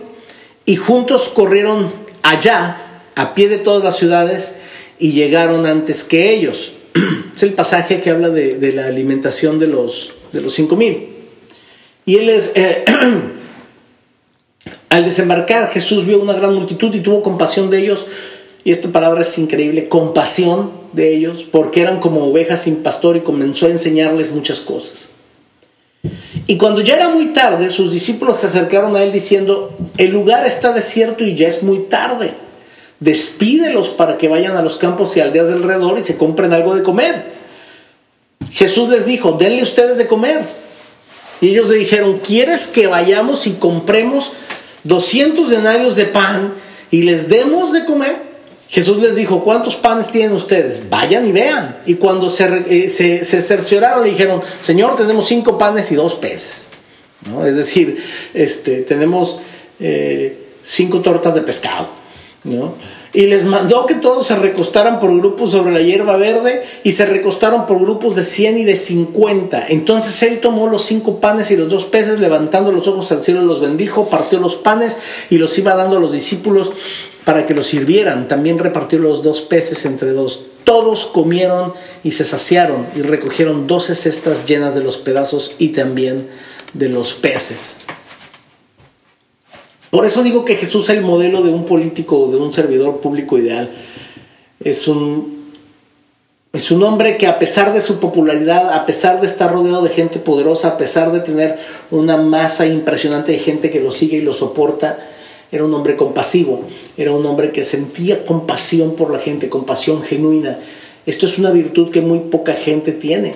y 0.65 0.77
juntos 0.77 1.29
corrieron 1.29 1.93
allá 2.23 2.84
a 3.15 3.33
pie 3.33 3.49
de 3.49 3.57
todas 3.57 3.83
las 3.83 3.97
ciudades 3.97 4.57
y 4.99 5.13
llegaron 5.13 5.65
antes 5.65 6.03
que 6.03 6.33
ellos. 6.33 6.73
Es 7.35 7.43
el 7.43 7.53
pasaje 7.53 7.99
que 7.99 8.11
habla 8.11 8.29
de, 8.29 8.71
la 8.71 8.85
alimentación 8.85 9.59
de 9.59 9.67
los, 9.67 10.13
de 10.31 10.39
los 10.39 10.53
cinco 10.53 10.77
mil. 10.77 11.09
Y 12.05 12.15
él 12.15 12.29
es, 12.29 12.53
eh, 12.55 12.85
al 14.89 15.03
desembarcar, 15.03 15.69
Jesús 15.69 16.05
vio 16.05 16.21
una 16.21 16.31
gran 16.31 16.53
multitud 16.53 16.95
y 16.95 17.01
tuvo 17.01 17.21
compasión 17.21 17.69
de 17.69 17.79
ellos. 17.79 18.05
Y 18.63 18.71
esta 18.71 18.89
palabra 18.89 19.21
es 19.21 19.37
increíble, 19.37 19.89
compasión 19.89 20.71
de 20.93 21.13
ellos, 21.13 21.45
porque 21.51 21.81
eran 21.81 21.99
como 21.99 22.25
ovejas 22.25 22.61
sin 22.61 22.77
pastor 22.77 23.17
y 23.17 23.21
comenzó 23.21 23.65
a 23.65 23.69
enseñarles 23.69 24.31
muchas 24.31 24.61
cosas. 24.61 25.09
Y 26.47 26.57
cuando 26.57 26.81
ya 26.81 26.95
era 26.95 27.09
muy 27.09 27.33
tarde, 27.33 27.69
sus 27.69 27.91
discípulos 27.91 28.37
se 28.37 28.47
acercaron 28.47 28.95
a 28.95 29.03
él 29.03 29.11
diciendo, 29.11 29.75
el 29.97 30.11
lugar 30.11 30.47
está 30.47 30.71
desierto 30.71 31.25
y 31.25 31.35
ya 31.35 31.47
es 31.47 31.63
muy 31.63 31.79
tarde 31.89 32.44
despídelos 32.99 33.89
para 33.89 34.17
que 34.17 34.27
vayan 34.27 34.55
a 34.55 34.61
los 34.61 34.77
campos 34.77 35.15
y 35.17 35.19
aldeas 35.19 35.49
del 35.49 35.63
alrededor 35.63 35.99
y 35.99 36.03
se 36.03 36.17
compren 36.17 36.53
algo 36.53 36.75
de 36.75 36.83
comer. 36.83 37.33
Jesús 38.51 38.89
les 38.89 39.05
dijo, 39.05 39.33
denle 39.33 39.61
ustedes 39.61 39.97
de 39.97 40.07
comer. 40.07 40.43
Y 41.41 41.49
ellos 41.49 41.67
le 41.67 41.75
dijeron, 41.75 42.19
¿quieres 42.19 42.67
que 42.67 42.87
vayamos 42.87 43.47
y 43.47 43.53
compremos 43.53 44.31
200 44.83 45.49
denarios 45.49 45.95
de 45.95 46.05
pan 46.05 46.53
y 46.91 47.03
les 47.03 47.27
demos 47.27 47.73
de 47.73 47.85
comer? 47.85 48.25
Jesús 48.67 48.97
les 48.97 49.15
dijo, 49.15 49.43
¿cuántos 49.43 49.75
panes 49.75 50.09
tienen 50.09 50.31
ustedes? 50.31 50.89
Vayan 50.89 51.27
y 51.27 51.31
vean. 51.31 51.77
Y 51.85 51.95
cuando 51.95 52.29
se, 52.29 52.45
eh, 52.67 52.89
se, 52.89 53.41
cercioraron, 53.41 54.03
le 54.03 54.09
dijeron, 54.09 54.41
Señor, 54.61 54.95
tenemos 54.95 55.27
cinco 55.27 55.57
panes 55.57 55.91
y 55.91 55.95
dos 55.95 56.15
peces. 56.15 56.69
¿No? 57.29 57.45
Es 57.45 57.55
decir, 57.55 58.03
este, 58.33 58.81
tenemos 58.81 59.41
eh, 59.79 60.49
cinco 60.61 61.01
tortas 61.01 61.35
de 61.35 61.41
pescado. 61.41 61.89
¿No? 62.45 62.73
y 63.15 63.27
les 63.27 63.45
mandó 63.45 63.85
que 63.85 63.95
todos 63.95 64.27
se 64.27 64.35
recostaran 64.35 64.99
por 64.99 65.17
grupos 65.17 65.51
sobre 65.51 65.73
la 65.73 65.79
hierba 65.79 66.17
verde 66.17 66.63
y 66.83 66.91
se 66.91 67.05
recostaron 67.05 67.65
por 67.65 67.79
grupos 67.79 68.15
de 68.15 68.25
100 68.25 68.57
y 68.57 68.65
de 68.65 68.75
50. 68.75 69.67
Entonces 69.69 70.21
él 70.23 70.41
tomó 70.41 70.67
los 70.67 70.83
cinco 70.83 71.21
panes 71.21 71.49
y 71.49 71.55
los 71.55 71.69
dos 71.69 71.85
peces, 71.85 72.19
levantando 72.19 72.73
los 72.73 72.89
ojos 72.89 73.09
al 73.13 73.23
cielo 73.23 73.41
los 73.41 73.61
bendijo, 73.61 74.09
partió 74.09 74.39
los 74.39 74.55
panes 74.55 74.97
y 75.29 75.37
los 75.37 75.57
iba 75.57 75.75
dando 75.75 75.95
a 75.95 75.99
los 76.01 76.11
discípulos 76.11 76.71
para 77.23 77.45
que 77.45 77.53
los 77.53 77.67
sirvieran. 77.67 78.27
También 78.27 78.59
repartió 78.59 78.99
los 78.99 79.23
dos 79.23 79.39
peces 79.39 79.85
entre 79.85 80.11
dos. 80.11 80.47
Todos 80.65 81.05
comieron 81.05 81.73
y 82.03 82.11
se 82.11 82.25
saciaron 82.25 82.85
y 82.97 83.01
recogieron 83.01 83.65
doce 83.65 83.95
cestas 83.95 84.45
llenas 84.45 84.75
de 84.75 84.83
los 84.83 84.97
pedazos 84.97 85.55
y 85.57 85.69
también 85.69 86.27
de 86.73 86.89
los 86.89 87.13
peces. 87.13 87.77
Por 89.91 90.05
eso 90.05 90.23
digo 90.23 90.45
que 90.45 90.55
Jesús 90.55 90.89
es 90.89 90.97
el 90.97 91.03
modelo 91.03 91.41
de 91.41 91.49
un 91.49 91.65
político 91.65 92.27
de 92.31 92.37
un 92.37 92.51
servidor 92.51 92.99
público 92.99 93.37
ideal. 93.37 93.69
Es 94.59 94.87
un, 94.87 95.53
es 96.53 96.71
un 96.71 96.83
hombre 96.83 97.17
que 97.17 97.27
a 97.27 97.39
pesar 97.39 97.73
de 97.73 97.81
su 97.81 97.99
popularidad, 97.99 98.73
a 98.73 98.85
pesar 98.85 99.19
de 99.21 99.27
estar 99.27 99.51
rodeado 99.51 99.83
de 99.83 99.89
gente 99.89 100.19
poderosa, 100.19 100.69
a 100.69 100.77
pesar 100.77 101.11
de 101.11 101.19
tener 101.19 101.57
una 101.91 102.17
masa 102.17 102.65
impresionante 102.65 103.33
de 103.33 103.39
gente 103.39 103.69
que 103.69 103.79
lo 103.79 103.91
sigue 103.91 104.17
y 104.17 104.21
lo 104.21 104.33
soporta, 104.33 104.97
era 105.51 105.63
un 105.63 105.73
hombre 105.73 105.95
compasivo, 105.95 106.61
era 106.97 107.11
un 107.11 107.25
hombre 107.25 107.51
que 107.51 107.63
sentía 107.63 108.25
compasión 108.25 108.95
por 108.95 109.11
la 109.11 109.19
gente, 109.19 109.49
compasión 109.49 110.01
genuina. 110.01 110.59
Esto 111.05 111.25
es 111.25 111.37
una 111.37 111.51
virtud 111.51 111.91
que 111.91 112.01
muy 112.01 112.19
poca 112.19 112.53
gente 112.53 112.91
tiene. 112.91 113.35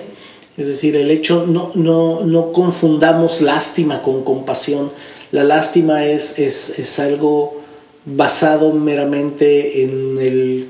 Es 0.56 0.66
decir, 0.66 0.96
el 0.96 1.10
hecho, 1.10 1.46
no, 1.46 1.70
no, 1.74 2.20
no 2.20 2.52
confundamos 2.52 3.40
lástima 3.40 4.02
con 4.02 4.24
compasión. 4.24 4.90
La 5.32 5.44
lástima 5.44 6.06
es, 6.06 6.38
es, 6.38 6.98
algo 6.98 7.60
basado 8.04 8.72
meramente 8.72 9.84
en, 9.84 10.18
el, 10.18 10.66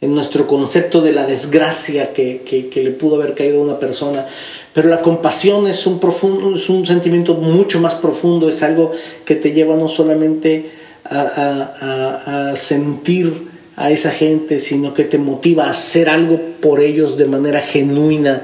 en 0.00 0.14
nuestro 0.14 0.46
concepto 0.46 1.02
de 1.02 1.12
la 1.12 1.26
desgracia 1.26 2.14
que, 2.14 2.70
le 2.74 2.90
pudo 2.92 3.16
haber 3.16 3.34
caído 3.34 3.60
a 3.60 3.64
una 3.64 3.78
persona. 3.78 4.26
Pero 4.72 4.88
la 4.88 5.02
compasión 5.02 5.66
es 5.66 5.86
un, 5.86 6.00
profundo, 6.00 6.56
es 6.56 6.70
un 6.70 6.86
sentimiento 6.86 7.34
mucho 7.34 7.80
más 7.80 7.94
profundo, 7.96 8.48
es 8.48 8.62
algo 8.62 8.92
que 9.26 9.34
te 9.34 9.52
lleva 9.52 9.76
no 9.76 9.88
solamente 9.88 10.70
a, 11.04 12.50
a 12.52 12.56
sentir 12.56 13.48
a 13.76 13.90
esa 13.90 14.10
gente, 14.10 14.58
sino 14.58 14.94
que 14.94 15.04
te 15.04 15.18
motiva 15.18 15.66
a 15.66 15.70
hacer 15.70 16.08
algo 16.08 16.40
por 16.62 16.80
ellos 16.80 17.18
de 17.18 17.26
manera 17.26 17.60
genuina 17.60 18.42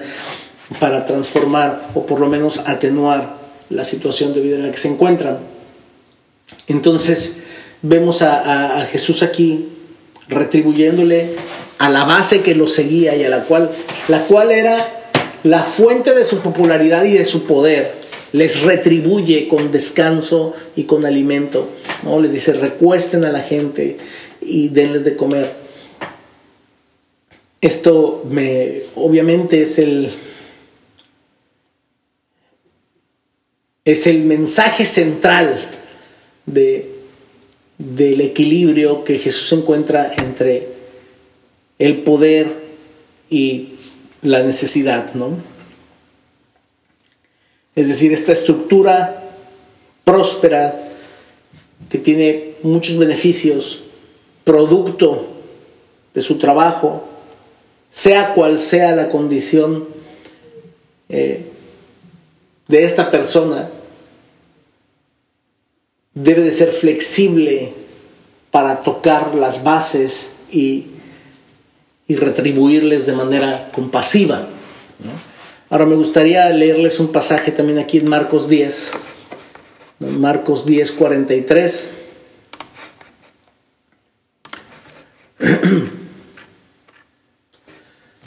para 0.79 1.07
transformar 1.07 1.89
o 1.95 2.05
por 2.05 2.21
lo 2.21 2.29
menos 2.29 2.59
atenuar 2.67 3.38
la 3.71 3.85
situación 3.85 4.35
de 4.35 4.41
vida 4.41 4.57
en 4.57 4.63
la 4.63 4.71
que 4.71 4.79
se 4.79 4.89
encuentran. 4.89 5.39
Entonces 6.67 7.37
vemos 7.83 8.23
a, 8.23 8.87
Jesús 8.91 9.23
aquí 9.23 9.69
retribuyéndole 10.29 11.37
a 11.79 11.91
la 11.91 12.05
base 12.05 12.43
que 12.43 12.55
lo 12.55 12.67
seguía 12.67 13.17
y 13.17 13.25
a 13.25 13.29
la 13.29 13.45
cual, 13.45 13.71
la 14.09 14.25
cual 14.25 14.51
era 14.51 15.07
la 15.45 15.63
fuente 15.63 16.15
de 16.15 16.25
su 16.25 16.41
popularidad 16.41 17.05
y 17.05 17.13
de 17.13 17.25
su 17.25 17.45
poder, 17.45 17.95
les 18.33 18.63
retribuye 18.63 19.49
con 19.49 19.71
descanso 19.71 20.55
y 20.77 20.85
con 20.85 21.07
alimento. 21.07 21.69
¿no? 22.03 22.21
Les 22.21 22.33
dice, 22.33 22.53
recuesten 22.53 23.25
a 23.25 23.31
la 23.31 23.41
gente 23.41 23.97
y 24.41 24.69
denles 24.69 25.05
de 25.05 25.17
comer. 25.17 25.51
Esto 27.61 28.25
me, 28.31 28.83
obviamente 28.95 29.63
es 29.63 29.79
el, 29.79 30.11
es 33.93 34.07
el 34.07 34.25
mensaje 34.25 34.85
central 34.85 35.59
de, 36.45 36.95
del 37.79 38.21
equilibrio 38.21 39.03
que 39.03 39.19
Jesús 39.19 39.51
encuentra 39.53 40.13
entre 40.19 40.69
el 41.79 42.03
poder 42.03 42.53
y 43.31 43.71
la 44.21 44.43
necesidad, 44.43 45.15
¿no? 45.15 45.39
Es 47.75 47.89
decir, 47.89 48.13
esta 48.13 48.33
estructura 48.33 49.25
próspera 50.05 50.93
que 51.89 51.97
tiene 51.97 52.57
muchos 52.63 52.99
beneficios, 52.99 53.85
producto 54.45 55.29
de 56.13 56.21
su 56.21 56.37
trabajo, 56.37 57.09
sea 57.89 58.35
cual 58.35 58.59
sea 58.59 58.95
la 58.95 59.09
condición 59.09 59.89
eh, 61.09 61.47
de 62.67 62.85
esta 62.85 63.11
persona, 63.11 63.71
debe 66.23 66.43
de 66.43 66.53
ser 66.53 66.71
flexible 66.71 67.73
para 68.51 68.83
tocar 68.83 69.35
las 69.35 69.63
bases 69.63 70.33
y, 70.51 70.87
retribuirles 72.09 73.05
de 73.05 73.13
manera 73.13 73.71
compasiva. 73.71 74.49
Ahora 75.69 75.85
me 75.85 75.95
gustaría 75.95 76.49
leerles 76.49 77.01
un 77.01 77.13
pasaje 77.13 77.53
también 77.53 77.79
aquí 77.79 77.99
en 77.99 78.09
Marcos 78.09 78.49
10, 78.49 78.93
Marcos 79.99 80.65
10, 80.65 80.93
43. 80.93 81.91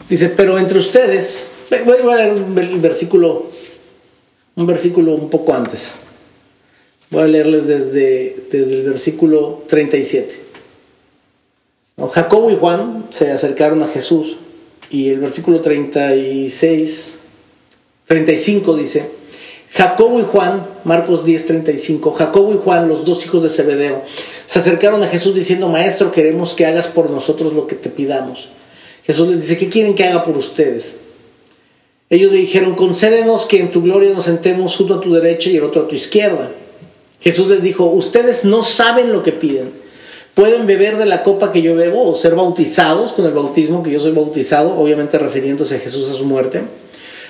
Dice, 0.09 0.29
pero 0.29 0.59
entre 0.59 0.77
ustedes, 0.77 1.49
voy 1.83 2.13
a 2.13 2.17
leer 2.17 2.33
un 2.33 2.81
versículo, 2.81 3.47
un 4.55 4.67
versículo 4.67 5.13
un 5.13 5.31
poco 5.31 5.55
antes. 5.55 5.95
Voy 7.11 7.23
a 7.23 7.27
leerles 7.27 7.67
desde, 7.67 8.37
desde 8.49 8.75
el 8.75 8.83
versículo 8.83 9.63
37. 9.67 10.39
Jacobo 12.13 12.49
y 12.49 12.55
Juan 12.55 13.07
se 13.09 13.31
acercaron 13.31 13.83
a 13.83 13.87
Jesús 13.87 14.37
y 14.89 15.09
el 15.09 15.19
versículo 15.19 15.59
36, 15.59 17.19
35 18.05 18.77
dice, 18.77 19.09
Jacobo 19.73 20.19
y 20.21 20.23
Juan, 20.23 20.65
Marcos 20.85 21.25
10, 21.25 21.45
35, 21.45 22.11
Jacobo 22.11 22.53
y 22.53 22.57
Juan, 22.57 22.87
los 22.87 23.03
dos 23.03 23.25
hijos 23.25 23.43
de 23.43 23.49
Zebedeo, 23.49 24.03
se 24.45 24.59
acercaron 24.59 25.03
a 25.03 25.07
Jesús 25.07 25.35
diciendo, 25.35 25.67
Maestro, 25.67 26.13
queremos 26.13 26.53
que 26.53 26.65
hagas 26.65 26.87
por 26.87 27.09
nosotros 27.09 27.53
lo 27.53 27.67
que 27.67 27.75
te 27.75 27.89
pidamos. 27.89 28.49
Jesús 29.03 29.27
les 29.27 29.41
dice, 29.41 29.57
¿qué 29.57 29.67
quieren 29.67 29.95
que 29.95 30.05
haga 30.05 30.23
por 30.23 30.37
ustedes? 30.37 31.01
Ellos 32.09 32.31
le 32.31 32.37
dijeron, 32.37 32.75
concédenos 32.75 33.45
que 33.45 33.59
en 33.59 33.71
tu 33.71 33.81
gloria 33.81 34.13
nos 34.13 34.25
sentemos 34.25 34.79
uno 34.79 34.95
a 34.95 35.01
tu 35.01 35.13
derecha 35.13 35.49
y 35.49 35.57
el 35.57 35.63
otro 35.63 35.83
a 35.83 35.87
tu 35.89 35.95
izquierda. 35.95 36.51
Jesús 37.21 37.47
les 37.47 37.63
dijo, 37.63 37.85
ustedes 37.85 38.45
no 38.45 38.63
saben 38.63 39.11
lo 39.11 39.23
que 39.23 39.31
piden. 39.31 39.71
Pueden 40.33 40.65
beber 40.65 40.97
de 40.97 41.05
la 41.05 41.23
copa 41.23 41.51
que 41.51 41.61
yo 41.61 41.75
bebo 41.75 42.09
o 42.09 42.15
ser 42.15 42.35
bautizados 42.35 43.11
con 43.11 43.25
el 43.25 43.33
bautismo 43.33 43.83
que 43.83 43.91
yo 43.91 43.99
soy 43.99 44.11
bautizado, 44.11 44.77
obviamente 44.77 45.19
refiriéndose 45.19 45.75
a 45.75 45.79
Jesús 45.79 46.09
a 46.09 46.13
su 46.13 46.25
muerte. 46.25 46.63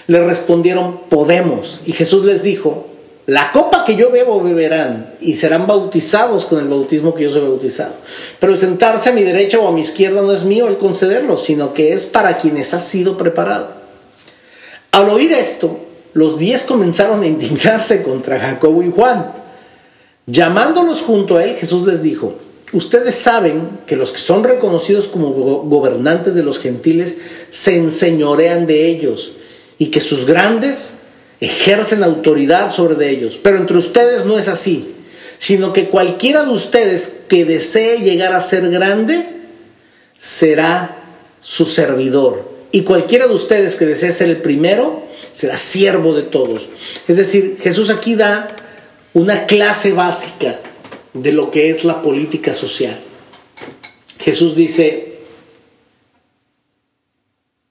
Le 0.08 0.24
respondieron, 0.24 1.02
podemos. 1.10 1.82
Y 1.86 1.94
Jesús 1.94 2.26
les 2.26 2.42
dijo, 2.42 2.88
la 3.26 3.52
copa 3.52 3.86
que 3.86 3.96
yo 3.96 4.12
bebo 4.12 4.42
beberán 4.42 5.14
y 5.20 5.36
serán 5.36 5.68
bautizados 5.68 6.46
con 6.46 6.60
el 6.60 6.68
bautismo 6.68 7.14
que 7.14 7.24
yo 7.24 7.30
soy 7.30 7.42
bautizado. 7.42 7.94
Pero 8.40 8.54
el 8.54 8.60
sentarse 8.60 9.10
a 9.10 9.14
mi 9.14 9.24
derecha 9.24 9.60
o 9.60 9.68
a 9.68 9.72
mi 9.72 9.82
izquierda 9.82 10.22
no 10.22 10.32
es 10.32 10.44
mío 10.44 10.68
el 10.68 10.78
concederlo, 10.78 11.38
sino 11.38 11.74
que 11.74 11.94
es 11.94 12.06
para 12.06 12.38
quienes 12.38 12.74
ha 12.74 12.80
sido 12.80 13.18
preparado. 13.18 13.70
Al 14.92 15.10
oír 15.10 15.34
esto, 15.34 15.80
los 16.14 16.38
diez 16.38 16.64
comenzaron 16.64 17.24
a 17.24 17.28
indignarse 17.28 18.04
contra 18.04 18.40
Jacobo 18.40 18.84
y 18.84 18.92
Juan. 18.92 19.41
Llamándolos 20.28 21.02
junto 21.02 21.38
a 21.38 21.44
él, 21.44 21.56
Jesús 21.56 21.86
les 21.86 22.04
dijo, 22.04 22.36
ustedes 22.74 23.16
saben 23.16 23.80
que 23.86 23.96
los 23.96 24.12
que 24.12 24.20
son 24.20 24.44
reconocidos 24.44 25.08
como 25.08 25.32
gobernantes 25.32 26.36
de 26.36 26.44
los 26.44 26.60
gentiles 26.60 27.18
se 27.50 27.76
enseñorean 27.76 28.66
de 28.66 28.88
ellos 28.88 29.34
y 29.78 29.88
que 29.88 30.00
sus 30.00 30.26
grandes 30.26 31.00
ejercen 31.40 32.04
autoridad 32.04 32.72
sobre 32.72 33.10
ellos. 33.10 33.40
Pero 33.42 33.58
entre 33.58 33.78
ustedes 33.78 34.26
no 34.26 34.38
es 34.38 34.48
así, 34.48 34.94
sino 35.40 35.74
que 35.74 35.90
cualquiera 35.90 36.44
de 36.44 36.52
ustedes 36.52 37.22
que 37.28 37.46
desee 37.46 38.02
llegar 38.02 38.34
a 38.34 38.42
ser 38.42 38.70
grande 38.70 39.26
será 40.18 40.98
su 41.42 41.66
servidor. 41.66 42.48
Y 42.72 42.84
cualquiera 42.84 43.28
de 43.28 43.34
ustedes 43.34 43.76
que 43.76 43.86
desee 43.86 44.12
ser 44.12 44.30
el 44.30 44.38
primero 44.38 45.04
será 45.34 45.58
siervo 45.58 46.14
de 46.14 46.22
todos. 46.22 46.70
Es 47.08 47.18
decir, 47.18 47.58
Jesús 47.60 47.90
aquí 47.90 48.16
da 48.16 48.48
una 49.14 49.46
clase 49.46 49.94
básica 49.94 50.60
de 51.14 51.32
lo 51.32 51.52
que 51.52 51.70
es 51.70 51.84
la 51.84 52.02
política 52.02 52.54
social. 52.54 53.00
Jesús 54.20 54.56
dice, 54.56 55.20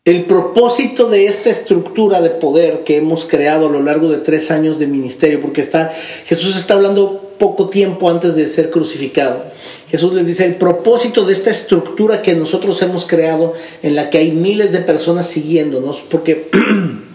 el 0.05 0.25
propósito 0.25 1.09
de 1.09 1.27
esta 1.27 1.51
estructura 1.51 2.21
de 2.21 2.31
poder 2.31 2.85
que 2.85 2.97
hemos 2.97 3.25
creado 3.25 3.69
a 3.69 3.71
lo 3.71 3.83
largo 3.83 4.09
de 4.09 4.19
tres 4.19 4.51
años 4.51 4.79
de 4.79 4.87
ministerio, 4.87 5.41
porque 5.41 5.61
está, 5.61 5.93
Jesús 6.25 6.57
está 6.57 6.75
hablando 6.75 7.35
poco 7.39 7.71
tiempo 7.71 8.11
antes 8.11 8.37
de 8.37 8.47
ser 8.47 8.71
crucificado. 8.71 9.45
Jesús 9.89 10.13
les 10.13 10.27
dice, 10.27 10.45
el 10.45 10.57
propósito 10.57 11.25
de 11.25 11.33
esta 11.33 11.51
estructura 11.51 12.23
que 12.23 12.35
nosotros 12.35 12.83
hemos 12.83 13.07
creado, 13.07 13.55
en 13.83 13.95
la 13.95 14.11
que 14.11 14.19
hay 14.19 14.33
miles 14.33 14.73
de 14.73 14.81
personas 14.81 15.27
siguiéndonos, 15.27 16.03
porque 16.11 16.51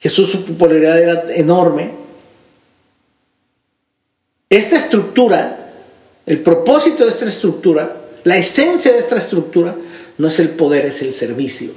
Jesús 0.00 0.30
su 0.30 0.44
popularidad 0.44 1.00
era 1.00 1.24
enorme, 1.34 1.92
esta 4.50 4.76
estructura, 4.76 5.72
el 6.26 6.42
propósito 6.42 7.04
de 7.04 7.10
esta 7.10 7.24
estructura, 7.24 8.02
la 8.24 8.36
esencia 8.36 8.92
de 8.92 8.98
esta 8.98 9.16
estructura, 9.16 9.76
no 10.18 10.26
es 10.26 10.38
el 10.38 10.50
poder, 10.50 10.84
es 10.84 11.00
el 11.00 11.12
servicio. 11.12 11.70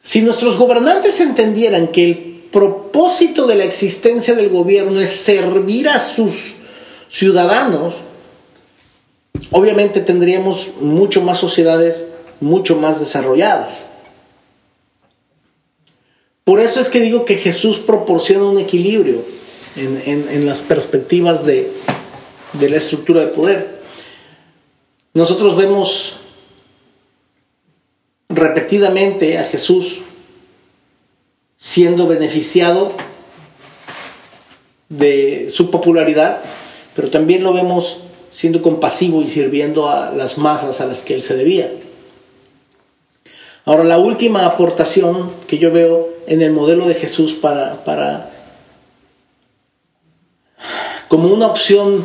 Si 0.00 0.22
nuestros 0.22 0.56
gobernantes 0.56 1.20
entendieran 1.20 1.88
que 1.88 2.04
el 2.04 2.16
propósito 2.50 3.46
de 3.46 3.56
la 3.56 3.64
existencia 3.64 4.34
del 4.34 4.48
gobierno 4.48 5.00
es 5.00 5.10
servir 5.10 5.88
a 5.88 6.00
sus 6.00 6.54
ciudadanos, 7.08 7.94
obviamente 9.50 10.00
tendríamos 10.00 10.70
mucho 10.80 11.20
más 11.20 11.38
sociedades 11.38 12.06
mucho 12.40 12.76
más 12.76 12.98
desarrolladas. 12.98 13.86
Por 16.44 16.60
eso 16.60 16.80
es 16.80 16.88
que 16.88 17.00
digo 17.00 17.24
que 17.24 17.36
Jesús 17.36 17.78
proporciona 17.78 18.46
un 18.46 18.58
equilibrio 18.58 19.22
en, 19.76 20.46
las 20.46 20.62
perspectivas 20.62 21.44
de, 21.44 21.70
de 22.54 22.68
la 22.68 22.76
estructura 22.76 23.20
de 23.20 23.28
poder. 23.28 23.80
Nosotros 25.14 25.56
vemos 25.56 26.16
repetidamente 28.28 29.38
a 29.38 29.44
Jesús 29.44 30.00
siendo 31.56 32.06
beneficiado 32.06 32.92
de 34.88 35.48
su 35.50 35.70
popularidad, 35.70 36.42
pero 36.94 37.10
también 37.10 37.42
lo 37.42 37.52
vemos 37.52 37.98
siendo 38.30 38.62
compasivo 38.62 39.22
y 39.22 39.28
sirviendo 39.28 39.88
a 39.88 40.10
las 40.12 40.38
masas 40.38 40.80
a 40.80 40.86
las 40.86 41.02
que 41.02 41.14
él 41.14 41.22
se 41.22 41.36
debía. 41.36 41.70
Ahora, 43.64 43.84
la 43.84 43.98
última 43.98 44.46
aportación 44.46 45.30
que 45.46 45.58
yo 45.58 45.70
veo 45.70 46.08
en 46.26 46.42
el 46.42 46.52
modelo 46.52 46.88
de 46.88 46.94
Jesús 46.94 47.34
para, 47.34 47.84
para 47.84 48.30
como 51.10 51.26
una 51.26 51.48
opción 51.48 52.04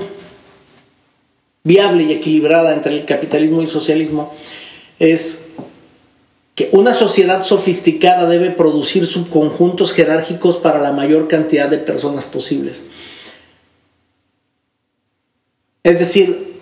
viable 1.64 2.06
y 2.06 2.12
equilibrada 2.12 2.74
entre 2.74 2.92
el 2.92 3.06
capitalismo 3.06 3.62
y 3.62 3.66
el 3.66 3.70
socialismo 3.70 4.34
es 4.98 5.46
que 6.56 6.70
una 6.72 6.92
sociedad 6.92 7.44
sofisticada 7.44 8.26
debe 8.26 8.50
producir 8.50 9.06
subconjuntos 9.06 9.94
jerárquicos 9.94 10.58
para 10.58 10.80
la 10.82 10.92
mayor 10.92 11.28
cantidad 11.28 11.70
de 11.70 11.78
personas 11.78 12.26
posibles. 12.26 12.86
Es 15.84 16.00
decir, 16.00 16.56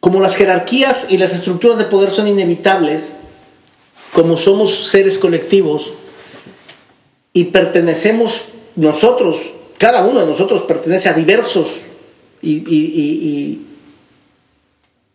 como 0.00 0.18
las 0.18 0.34
jerarquías 0.34 1.12
y 1.12 1.18
las 1.18 1.34
estructuras 1.34 1.78
de 1.78 1.84
poder 1.84 2.10
son 2.10 2.26
inevitables, 2.26 3.14
como 4.12 4.36
somos 4.36 4.88
seres 4.90 5.18
colectivos 5.18 5.92
y 7.32 7.44
pertenecemos 7.44 8.46
nosotros, 8.74 9.52
cada 9.78 10.04
uno 10.04 10.20
de 10.20 10.26
nosotros 10.26 10.62
pertenece 10.62 11.08
a 11.08 11.14
diversos 11.14 11.82
y, 12.42 13.60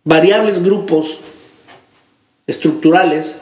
variables 0.05 0.61
grupos 0.63 1.17
estructurales, 2.45 3.37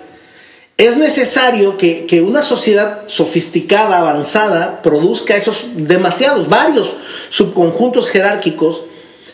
es 0.78 0.97
necesario 0.97 1.78
que, 1.78 2.24
una 2.28 2.41
sociedad 2.41 3.03
sofisticada, 3.07 3.99
avanzada, 3.99 4.82
produzca 4.82 5.36
esos 5.36 5.65
demasiados, 5.76 6.49
varios 6.49 6.93
subconjuntos 7.30 8.09
jerárquicos 8.09 8.82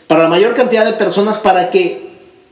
para 0.07 0.23
la 0.23 0.29
mayor 0.29 0.55
cantidad 0.55 0.85
de 0.85 0.93
personas 0.93 1.37
para 1.37 1.69
que 1.69 2.06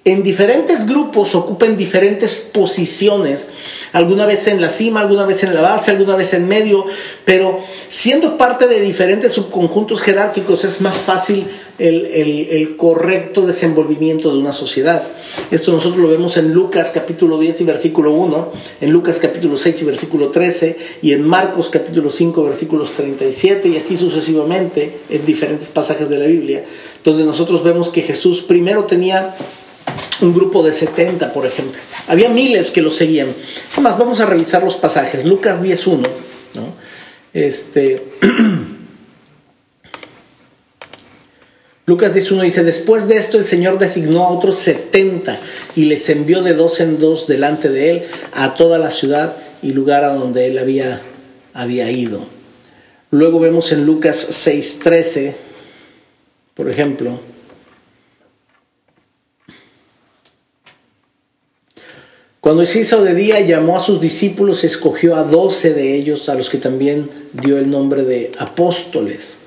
en 0.07 0.21
diferentes 0.21 0.85
grupos 0.85 1.33
ocupen 1.33 1.77
diferentes 1.77 2.37
posiciones, 2.53 3.47
alguna 3.91 4.27
vez 4.27 4.45
en 4.45 4.61
la 4.61 4.69
cima, 4.69 4.99
alguna 5.01 5.25
vez 5.25 5.43
en 5.43 5.55
la 5.55 5.61
base, 5.61 5.89
alguna 5.89 6.15
vez 6.15 6.35
en 6.35 6.47
medio, 6.47 6.85
pero 7.25 7.57
siendo 7.89 8.37
parte 8.37 8.67
de 8.67 8.81
diferentes 8.81 9.31
subconjuntos 9.31 10.03
jerárquicos 10.03 10.63
es 10.63 10.79
más 10.79 10.99
fácil 10.99 11.47
el, 11.79 12.75
correcto 12.77 13.47
desenvolvimiento 13.47 14.31
de 14.31 14.37
una 14.37 14.51
sociedad. 14.51 15.01
Esto 15.49 15.71
nosotros 15.71 15.99
lo 15.99 16.07
vemos 16.07 16.37
en 16.37 16.53
Lucas 16.53 16.91
capítulo 16.93 17.39
10 17.39 17.61
y 17.61 17.63
versículo 17.63 18.13
1, 18.13 18.51
en 18.81 18.91
Lucas 18.91 19.17
capítulo 19.19 19.57
6 19.57 19.81
y 19.81 19.85
versículo 19.85 20.29
13, 20.29 20.77
y 21.01 21.13
en 21.13 21.27
Marcos 21.27 21.69
capítulo 21.69 22.11
5 22.11 22.43
versículos 22.43 22.91
37 22.91 23.69
y 23.69 23.77
así 23.77 23.97
sucesivamente 23.97 24.99
en 25.09 25.25
diferentes 25.25 25.67
pasajes 25.67 26.09
de 26.09 26.19
la 26.19 26.27
Biblia, 26.27 26.63
donde 27.03 27.23
nosotros 27.23 27.63
vemos 27.63 27.89
que 27.89 28.03
Jesús 28.03 28.43
primero 28.43 28.83
tenía 28.83 29.35
un 30.21 30.33
grupo 30.33 30.63
de 30.63 30.71
70, 30.71 31.33
por 31.33 31.45
ejemplo. 31.45 31.79
Había 32.07 32.29
miles 32.29 32.71
que 32.71 32.81
lo 32.81 32.91
seguían. 32.91 33.27
Además, 33.73 33.97
vamos 33.97 34.19
a 34.19 34.25
revisar 34.25 34.63
los 34.63 34.75
pasajes. 34.75 35.25
Lucas 35.25 35.61
10.1. 35.61 36.07
¿no? 36.55 36.73
Este, 37.33 37.95
Lucas 41.85 42.15
10.1 42.15 42.41
dice, 42.41 42.63
después 42.63 43.07
de 43.07 43.17
esto 43.17 43.37
el 43.37 43.43
Señor 43.43 43.77
designó 43.77 44.23
a 44.25 44.29
otros 44.29 44.55
70 44.55 45.39
y 45.75 45.85
les 45.85 46.09
envió 46.09 46.41
de 46.41 46.53
dos 46.53 46.79
en 46.79 46.97
dos 46.97 47.27
delante 47.27 47.69
de 47.69 47.91
él 47.91 48.03
a 48.33 48.55
toda 48.55 48.79
la 48.79 48.89
ciudad 48.89 49.37
y 49.61 49.73
lugar 49.73 50.03
a 50.03 50.13
donde 50.13 50.47
él 50.47 50.57
había, 50.57 51.01
había 51.53 51.91
ido. 51.91 52.25
Luego 53.11 53.39
vemos 53.39 53.71
en 53.71 53.85
Lucas 53.85 54.27
6.13, 54.45 55.35
por 56.55 56.69
ejemplo, 56.69 57.19
Cuando 62.45 62.63
se 62.63 62.81
hizo 62.81 63.03
de 63.03 63.15
día, 63.15 63.39
llamó 63.39 63.75
a 63.75 63.79
sus 63.79 63.99
discípulos, 63.99 64.63
escogió 64.63 65.15
a 65.15 65.23
doce 65.23 65.73
de 65.73 65.95
ellos, 65.95 66.29
a 66.29 66.35
los 66.35 66.51
que 66.51 66.59
también 66.59 67.09
dio 67.33 67.57
el 67.57 67.71
nombre 67.71 68.03
de 68.03 68.31
apóstoles. 68.37 69.39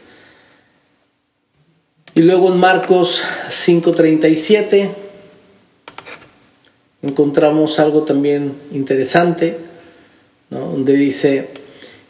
Y 2.16 2.22
luego 2.22 2.48
en 2.48 2.58
Marcos 2.58 3.22
5:37 3.50 4.90
encontramos 7.02 7.78
algo 7.78 8.02
también 8.02 8.54
interesante, 8.72 9.58
donde 10.50 10.94
dice, 10.94 11.50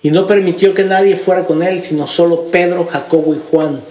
y 0.02 0.10
no 0.10 0.26
permitió 0.26 0.72
que 0.72 0.84
nadie 0.84 1.16
fuera 1.16 1.44
con 1.44 1.62
él, 1.62 1.82
sino 1.82 2.06
solo 2.06 2.44
Pedro, 2.50 2.86
Jacobo 2.86 3.34
y 3.34 3.40
Juan, 3.50 3.82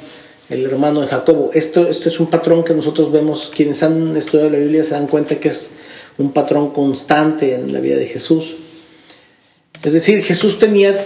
el 0.49 0.65
hermano 0.65 1.01
de 1.01 1.07
Jacobo. 1.09 1.51
Esto, 1.53 1.87
esto 1.87 2.09
es 2.09 2.19
un 2.19 2.25
patrón 2.25 2.63
que 2.63 2.73
nosotros 2.73 3.11
vemos, 3.11 3.51
quienes 3.55 3.83
han 3.83 4.17
estudiado 4.17 4.49
la 4.49 4.57
Biblia 4.57 4.83
se 4.83 4.95
dan 4.95 5.05
cuenta 5.05 5.35
que 5.35 5.49
es 5.49 5.73
un 6.17 6.31
patrón 6.31 6.71
constante 6.71 7.55
en 7.55 7.73
la 7.73 7.79
vida 7.79 7.97
de 7.97 8.05
Jesús. 8.05 8.55
Es 9.83 9.93
decir, 9.93 10.23
Jesús 10.23 10.59
tenía 10.59 11.05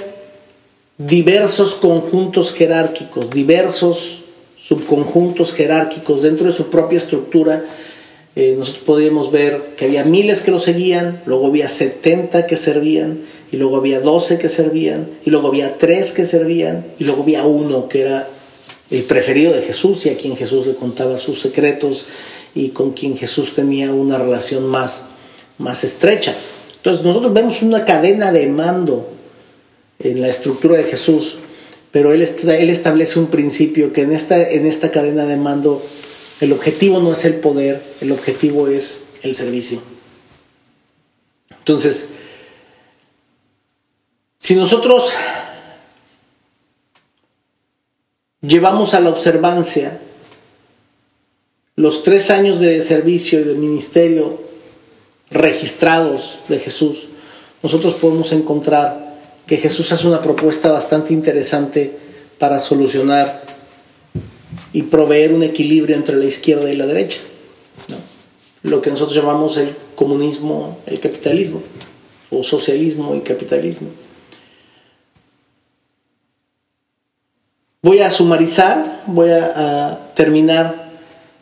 diversos 0.97 1.75
conjuntos 1.75 2.53
jerárquicos, 2.53 3.29
diversos 3.29 4.23
subconjuntos 4.57 5.53
jerárquicos 5.53 6.21
dentro 6.21 6.47
de 6.47 6.53
su 6.53 6.69
propia 6.69 6.97
estructura. 6.97 7.65
Eh, 8.35 8.55
nosotros 8.57 8.83
podríamos 8.85 9.31
ver 9.31 9.59
que 9.75 9.85
había 9.85 10.05
miles 10.05 10.41
que 10.41 10.51
lo 10.51 10.59
seguían, 10.59 11.21
luego 11.25 11.47
había 11.47 11.67
70 11.67 12.47
que 12.47 12.55
servían, 12.55 13.19
y 13.51 13.57
luego 13.57 13.75
había 13.75 13.99
12 13.99 14.37
que 14.37 14.47
servían, 14.47 15.09
y 15.25 15.29
luego 15.29 15.49
había 15.49 15.77
3 15.77 16.11
que 16.13 16.25
servían, 16.25 16.85
y 16.97 17.03
luego 17.03 17.23
había 17.23 17.43
uno 17.43 17.89
que 17.89 18.01
era 18.01 18.29
el 18.91 19.03
preferido 19.03 19.53
de 19.53 19.61
Jesús 19.61 20.05
y 20.05 20.09
a 20.09 20.17
quien 20.17 20.35
Jesús 20.35 20.67
le 20.67 20.75
contaba 20.75 21.17
sus 21.17 21.39
secretos 21.41 22.05
y 22.53 22.69
con 22.69 22.91
quien 22.91 23.17
Jesús 23.17 23.53
tenía 23.53 23.93
una 23.93 24.17
relación 24.17 24.67
más, 24.67 25.05
más 25.57 25.83
estrecha. 25.83 26.35
Entonces 26.77 27.03
nosotros 27.03 27.33
vemos 27.33 27.61
una 27.61 27.85
cadena 27.85 28.31
de 28.31 28.47
mando 28.47 29.09
en 29.99 30.21
la 30.21 30.27
estructura 30.27 30.77
de 30.77 30.83
Jesús, 30.83 31.37
pero 31.91 32.13
él, 32.13 32.21
él 32.21 32.69
establece 32.69 33.19
un 33.19 33.27
principio 33.27 33.93
que 33.93 34.01
en 34.01 34.13
esta, 34.13 34.41
en 34.41 34.65
esta 34.65 34.91
cadena 34.91 35.25
de 35.25 35.37
mando 35.37 35.83
el 36.39 36.53
objetivo 36.53 36.99
no 36.99 37.11
es 37.11 37.23
el 37.25 37.35
poder, 37.35 37.83
el 38.01 38.11
objetivo 38.11 38.67
es 38.67 39.03
el 39.21 39.35
servicio. 39.35 39.79
Entonces, 41.59 42.09
si 44.39 44.55
nosotros 44.55 45.13
llevamos 48.41 48.95
a 48.95 48.99
la 48.99 49.11
observancia 49.11 49.99
los 51.81 52.03
tres 52.03 52.29
años 52.29 52.59
de 52.59 52.79
servicio 52.81 53.39
y 53.39 53.43
de 53.43 53.55
ministerio 53.55 54.39
registrados 55.31 56.39
de 56.47 56.59
Jesús, 56.59 57.07
nosotros 57.63 57.95
podemos 57.95 58.31
encontrar 58.31 59.17
que 59.47 59.57
Jesús 59.57 59.91
hace 59.91 60.07
una 60.07 60.21
propuesta 60.21 60.71
bastante 60.71 61.11
interesante 61.11 61.97
para 62.37 62.59
solucionar 62.59 63.43
y 64.73 64.83
proveer 64.83 65.33
un 65.33 65.41
equilibrio 65.41 65.95
entre 65.95 66.17
la 66.17 66.25
izquierda 66.25 66.71
y 66.71 66.77
la 66.77 66.85
derecha. 66.85 67.19
Lo 68.61 68.81
que 68.81 68.91
nosotros 68.91 69.15
llamamos 69.15 69.57
el 69.57 69.75
comunismo, 69.95 70.77
el 70.85 70.99
capitalismo, 70.99 71.63
o 72.29 72.43
socialismo 72.43 73.15
y 73.15 73.21
capitalismo. 73.21 73.89
Voy 77.81 77.99
a 77.99 78.11
sumarizar, 78.11 79.01
voy 79.07 79.31
a, 79.31 80.11
terminar 80.13 80.80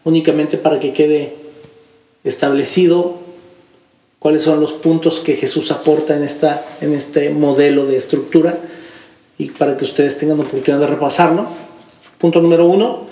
únicamente 0.04 0.58
para 0.58 0.80
que 0.80 0.94
quede 0.94 1.36
establecido 2.24 3.20
cuáles 4.20 4.42
son 4.42 4.60
los 4.60 4.74
puntos 4.74 5.20
que 5.20 5.36
Jesús 5.36 5.72
aporta 5.72 6.16
en, 6.16 6.24
esta, 6.24 6.64
en 6.82 6.94
este 6.94 7.30
modelo 7.30 7.86
de 7.86 7.98
estructura 7.98 8.58
y 9.38 9.50
para 9.52 9.78
que 9.78 9.86
ustedes 9.86 10.18
tengan 10.18 10.40
oportunidad 10.40 10.80
de 10.80 10.88
repasarlo. 10.88 11.48
Punto 12.18 12.42
número 12.42 12.66
uno, 12.68 13.06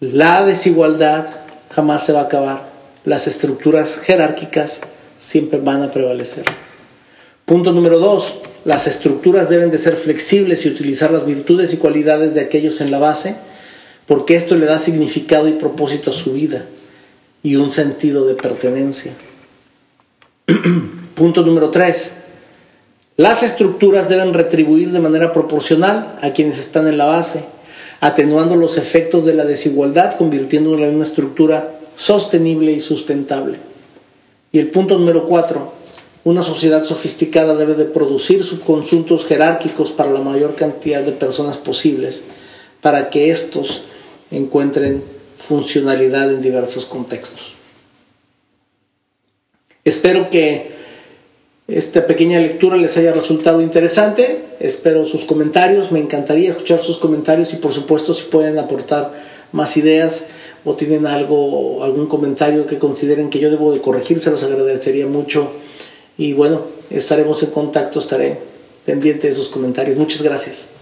la 0.00 0.44
desigualdad 0.44 1.26
jamás 1.70 2.06
se 2.06 2.12
va 2.12 2.20
a 2.20 2.24
acabar. 2.24 2.68
Las 3.04 3.26
estructuras 3.26 3.98
jerárquicas 3.98 4.80
siempre 5.18 5.58
van 5.58 5.82
a 5.82 5.90
prevalecer. 5.90 6.44
Punto 7.44 7.72
número 7.72 7.98
dos, 7.98 8.38
las 8.64 8.86
estructuras 8.86 9.48
deben 9.48 9.70
de 9.70 9.78
ser 9.78 9.96
flexibles 9.96 10.64
y 10.64 10.68
utilizar 10.68 11.10
las 11.10 11.26
virtudes 11.26 11.72
y 11.72 11.78
cualidades 11.78 12.34
de 12.34 12.40
aquellos 12.40 12.80
en 12.80 12.90
la 12.90 12.98
base, 12.98 13.36
porque 14.08 14.34
esto 14.34 14.56
le 14.56 14.66
da 14.66 14.78
significado 14.78 15.46
y 15.46 15.52
propósito 15.52 16.10
a 16.10 16.14
su 16.14 16.32
vida 16.32 16.64
y 17.42 17.56
un 17.56 17.70
sentido 17.70 18.26
de 18.26 18.34
pertenencia. 18.34 19.12
Punto 21.14 21.42
número 21.42 21.70
tres, 21.70 22.14
las 23.16 23.42
estructuras 23.42 24.08
deben 24.08 24.32
retribuir 24.32 24.92
de 24.92 25.00
manera 25.00 25.32
proporcional 25.32 26.16
a 26.22 26.32
quienes 26.32 26.58
están 26.58 26.88
en 26.88 26.96
la 26.96 27.04
base, 27.04 27.44
atenuando 28.00 28.56
los 28.56 28.78
efectos 28.78 29.26
de 29.26 29.34
la 29.34 29.44
desigualdad, 29.44 30.16
convirtiéndola 30.16 30.86
en 30.86 30.94
una 30.94 31.04
estructura 31.04 31.78
sostenible 31.94 32.72
y 32.72 32.80
sustentable. 32.80 33.58
Y 34.52 34.58
el 34.58 34.70
punto 34.70 34.96
número 34.96 35.26
cuatro, 35.26 35.74
una 36.24 36.40
sociedad 36.40 36.84
sofisticada 36.84 37.54
debe 37.56 37.74
de 37.74 37.84
producir 37.84 38.42
subconjuntos 38.42 39.26
jerárquicos 39.26 39.90
para 39.90 40.12
la 40.12 40.20
mayor 40.20 40.54
cantidad 40.54 41.02
de 41.02 41.12
personas 41.12 41.58
posibles, 41.58 42.24
para 42.80 43.10
que 43.10 43.30
estos 43.30 43.82
encuentren 44.30 45.02
funcionalidad 45.36 46.32
en 46.32 46.40
diversos 46.40 46.84
contextos. 46.84 47.54
Espero 49.84 50.28
que 50.28 50.76
esta 51.68 52.06
pequeña 52.06 52.40
lectura 52.40 52.76
les 52.76 52.96
haya 52.96 53.12
resultado 53.12 53.60
interesante. 53.60 54.44
Espero 54.60 55.04
sus 55.04 55.24
comentarios. 55.24 55.92
Me 55.92 56.00
encantaría 56.00 56.50
escuchar 56.50 56.80
sus 56.80 56.98
comentarios 56.98 57.52
y 57.52 57.56
por 57.56 57.72
supuesto 57.72 58.12
si 58.12 58.24
pueden 58.24 58.58
aportar 58.58 59.12
más 59.52 59.76
ideas 59.76 60.28
o 60.64 60.74
tienen 60.74 61.06
algo, 61.06 61.82
algún 61.84 62.06
comentario 62.06 62.66
que 62.66 62.78
consideren 62.78 63.30
que 63.30 63.38
yo 63.38 63.50
debo 63.50 63.72
de 63.72 63.80
corregir, 63.80 64.18
se 64.18 64.30
los 64.30 64.42
agradecería 64.42 65.06
mucho. 65.06 65.52
Y 66.16 66.32
bueno, 66.32 66.66
estaremos 66.90 67.42
en 67.42 67.50
contacto, 67.50 67.98
estaré 67.98 68.38
pendiente 68.84 69.26
de 69.28 69.32
sus 69.32 69.48
comentarios. 69.48 69.96
Muchas 69.96 70.22
gracias. 70.22 70.77